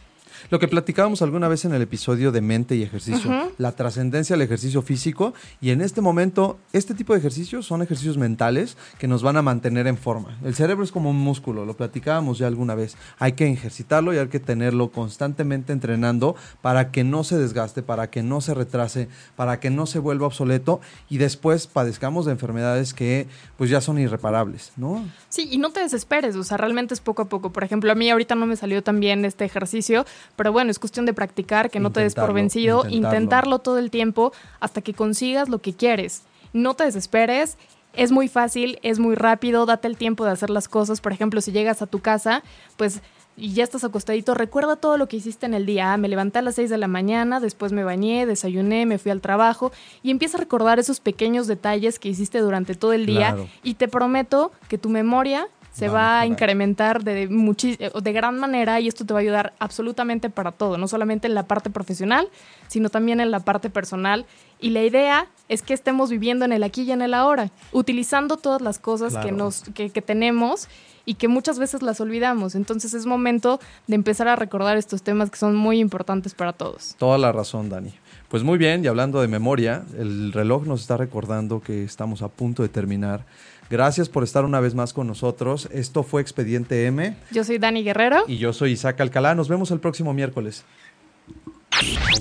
Lo 0.49 0.59
que 0.59 0.69
platicábamos 0.69 1.23
alguna 1.23 1.49
vez 1.49 1.65
en 1.65 1.75
el 1.75 1.83
episodio 1.83 2.33
de 2.33 2.41
mente 2.41 2.77
y 2.77 2.83
ejercicio, 2.83 3.53
la 3.59 3.73
trascendencia 3.73 4.35
del 4.35 4.43
ejercicio 4.43 4.83
físico 4.83 5.35
y 5.61 5.71
en 5.71 5.81
este 5.81 6.01
momento 6.01 6.59
este 6.73 6.95
tipo 6.95 7.13
de 7.13 7.19
ejercicios 7.19 7.67
son 7.67 7.83
ejercicios 7.83 8.17
mentales 8.17 8.77
que 8.99 9.09
nos 9.09 9.23
van 9.23 9.37
a 9.37 9.43
mantener 9.43 9.87
en 9.87 9.99
forma. 9.99 10.39
El 10.43 10.55
cerebro 10.55 10.85
es 10.85 10.93
como 10.93 11.11
un 11.11 11.19
músculo, 11.19 11.67
lo 11.67 11.77
platicábamos 11.77 12.39
ya 12.39 12.47
alguna 12.47 12.75
vez. 12.75 12.97
Hay 13.19 13.33
que 13.33 13.47
ejercitarlo 13.51 14.15
y 14.15 14.19
hay 14.19 14.29
que 14.29 14.41
tenerlo 14.41 14.91
constantemente 14.91 15.73
entrenando 15.73 16.37
para 16.63 16.91
que 16.91 17.05
no 17.05 17.25
se 17.25 17.39
desgaste, 17.39 17.83
para 17.83 18.11
que 18.11 18.23
no 18.23 18.41
se 18.41 18.55
retrase, 18.55 19.09
para 19.37 19.61
que 19.61 19.71
no 19.71 19.87
se 19.87 19.99
vuelva 19.99 20.27
obsoleto 20.27 20.81
y 21.09 21.19
después 21.19 21.67
padezcamos 21.67 22.27
de 22.27 22.33
enfermedades 22.33 22.95
que 22.95 23.27
pues 23.57 23.71
ya 23.71 23.81
son 23.81 23.99
irreparables, 23.99 24.73
¿no? 24.77 25.05
Sí, 25.29 25.49
y 25.51 25.59
no 25.59 25.71
te 25.71 25.81
desesperes, 25.81 26.37
o 26.37 26.45
sea, 26.45 26.57
realmente 26.57 26.95
es 26.95 27.01
poco 27.01 27.23
a 27.23 27.29
poco. 27.29 27.53
Por 27.53 27.65
ejemplo, 27.65 27.93
a 27.93 27.95
mí 27.95 28.11
ahorita 28.11 28.35
no 28.35 28.47
me 28.47 28.57
salió 28.57 28.83
tan 28.83 29.01
bien 29.01 29.25
este 29.25 29.45
ejercicio, 29.45 30.05
pero 30.37 30.53
bueno, 30.53 30.71
es 30.71 30.79
cuestión 30.79 31.07
de 31.07 31.13
practicar, 31.15 31.71
que 31.71 31.81
no 31.81 31.91
te 31.91 32.01
des 32.01 32.15
por 32.15 32.33
vencido, 32.33 32.81
intentarlo. 32.87 32.97
intentarlo 33.17 33.59
todo 33.59 33.79
el 33.79 33.91
tiempo 33.91 34.33
hasta 34.61 34.81
que 34.83 34.95
consigas 34.95 35.49
lo 35.49 35.59
que 35.61 35.75
quieres. 35.75 36.23
No 36.53 36.75
te 36.75 36.85
desesperes 36.85 37.57
Es 37.93 38.13
muy 38.13 38.29
fácil, 38.29 38.79
es 38.85 39.01
muy 39.01 39.17
rápido, 39.17 39.67
date 39.67 39.89
el 39.89 39.97
tiempo 39.97 40.25
de 40.25 40.31
hacer 40.31 40.49
las 40.49 40.69
cosas. 40.69 41.01
Por 41.01 41.13
ejemplo, 41.13 41.41
si 41.41 41.51
llegas 41.51 41.83
a 41.83 41.87
tu 41.87 41.99
casa, 41.99 42.45
pues 42.77 43.01
y 43.37 43.53
ya 43.53 43.65
estás 43.65 43.83
acostadito, 43.83 44.35
recuerda 44.35 44.77
todo 44.77 44.97
lo 44.97 45.09
que 45.09 45.17
hiciste 45.17 45.47
en 45.47 45.55
el 45.55 45.67
día. 45.67 45.93
Ah, 45.93 45.97
me 45.97 46.07
levanté 46.09 46.39
a 46.39 46.43
las 46.43 46.55
6 46.55 46.71
de 46.71 46.79
la 46.79 46.87
mañana, 46.87 47.41
después 47.41 47.73
me 47.73 47.83
bañé, 47.83 48.27
desayuné, 48.27 48.87
me 48.87 48.99
fui 48.99 49.11
al 49.11 49.21
trabajo 49.21 49.73
y 50.05 50.11
empieza 50.13 50.37
a 50.37 50.41
recordar 50.41 50.79
esos 50.79 51.01
pequeños 51.01 51.49
detalles 51.49 51.99
que 51.99 52.09
hiciste 52.11 52.39
durante 52.39 52.75
todo 52.77 52.93
el 52.93 53.07
día 53.07 53.33
Claro. 53.33 53.49
y 53.65 53.75
te 53.75 53.89
prometo 53.89 54.53
que 54.69 54.79
tu 54.79 54.89
memoria 54.89 55.49
se 55.73 55.89
Va 55.89 55.93
a 55.93 55.95
va, 55.95 56.01
a 56.01 56.21
mejorar. 56.23 56.27
incrementar 56.27 57.05
de, 57.05 57.29
muchi- 57.31 57.77
eh, 57.79 57.91
de 58.03 58.13
gran 58.13 58.39
manera 58.39 58.81
y 58.81 58.89
esto 58.89 59.05
te 59.07 59.13
va 59.15 59.21
a 59.21 59.23
ayudar 59.23 59.53
absolutamente 59.59 60.29
para 60.31 60.53
todo, 60.53 60.79
no 60.79 60.89
solamente 60.89 61.27
en 61.27 61.35
la 61.35 61.45
parte 61.45 61.71
profesional, 61.71 62.29
sino 62.69 62.91
también 62.91 63.21
en 63.21 63.31
la 63.31 63.41
parte 63.41 63.71
personal. 63.71 64.27
Y 64.61 64.71
la 64.71 64.83
idea 64.83 65.27
es 65.49 65.63
que 65.63 65.73
estemos 65.75 66.11
viviendo 66.11 66.45
en 66.45 66.53
el 66.53 66.63
aquí 66.65 66.83
y 66.83 66.93
en 66.93 67.03
el 67.03 67.15
ahora, 67.15 67.51
utilizando 67.73 68.37
todas 68.37 68.61
las 68.61 68.79
cosas 68.79 69.17
que, 69.17 69.33
nos, 69.33 69.63
que, 69.75 69.91
que 69.91 70.03
tenemos 70.03 70.69
y 71.07 71.15
que 71.15 71.29
muchas 71.29 71.59
veces 71.59 71.83
las 71.83 72.01
olvidamos. 72.01 72.55
Entonces 72.55 72.93
es 72.93 73.07
momento 73.07 73.59
de 73.87 73.95
empezar 73.95 74.29
a 74.29 74.37
recordar 74.37 74.77
estos 74.77 75.03
temas 75.03 75.31
que 75.31 75.39
son 75.39 75.57
muy 75.57 75.79
importantes 75.79 76.35
para 76.35 76.53
todos. 76.53 76.95
Toda 76.99 77.17
la 77.17 77.33
razón, 77.33 77.69
Dani. 77.71 77.95
Pues 78.29 78.45
muy 78.45 78.59
bien, 78.59 78.85
y 78.85 78.87
hablando 78.87 79.21
de 79.21 79.27
memoria, 79.27 79.83
el 79.99 80.33
reloj 80.33 80.65
nos 80.67 80.83
está 80.83 80.97
recordando 80.97 81.61
que 81.61 81.83
estamos 81.85 82.23
a 82.23 82.29
punto 82.29 82.63
de 82.63 82.69
terminar. 82.69 83.25
Gracias 83.71 84.09
por 84.09 84.25
estar 84.25 84.45
una 84.45 84.59
vez 84.61 84.75
más 84.75 84.93
con 84.93 85.07
nosotros. 85.07 85.69
Esto 85.73 86.03
fue 86.03 86.21
Expediente 86.21 86.87
M 86.87 87.17
Yo 87.31 87.45
soy 87.45 87.59
Dani 87.59 87.85
Guerrero. 87.85 88.25
y 88.27 88.37
yo 88.39 88.53
soy 88.53 88.73
Isaac 88.73 89.01
Alcalá. 89.01 89.35
Nos 89.37 89.49
vemos 89.49 89.71
el 89.71 89.79
próximo 89.79 90.13
miércoles. 90.13 90.65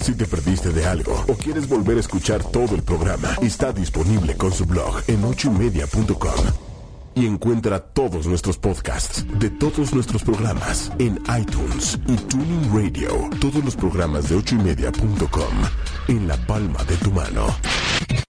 Si 0.01 0.13
te 0.15 0.25
perdiste 0.25 0.69
de 0.69 0.85
algo 0.85 1.25
o 1.27 1.33
quieres 1.33 1.67
volver 1.67 1.97
a 1.97 1.99
escuchar 1.99 2.43
todo 2.43 2.75
el 2.75 2.83
programa, 2.83 3.35
está 3.41 3.73
disponible 3.73 4.37
con 4.37 4.53
su 4.53 4.65
blog 4.65 5.01
en 5.07 5.23
ochoymedia.com. 5.23 6.45
Y 7.15 7.25
encuentra 7.25 7.79
todos 7.79 8.27
nuestros 8.27 8.57
podcasts 8.57 9.25
de 9.39 9.49
todos 9.49 9.93
nuestros 9.93 10.23
programas 10.23 10.91
en 10.99 11.19
iTunes 11.41 11.99
y 12.07 12.15
Tuning 12.15 12.71
Radio. 12.71 13.09
Todos 13.41 13.65
los 13.65 13.75
programas 13.75 14.29
de 14.29 14.35
ochoymedia.com 14.35 15.53
en 16.07 16.27
la 16.27 16.37
palma 16.45 16.81
de 16.85 16.95
tu 16.97 17.11
mano. 17.11 17.47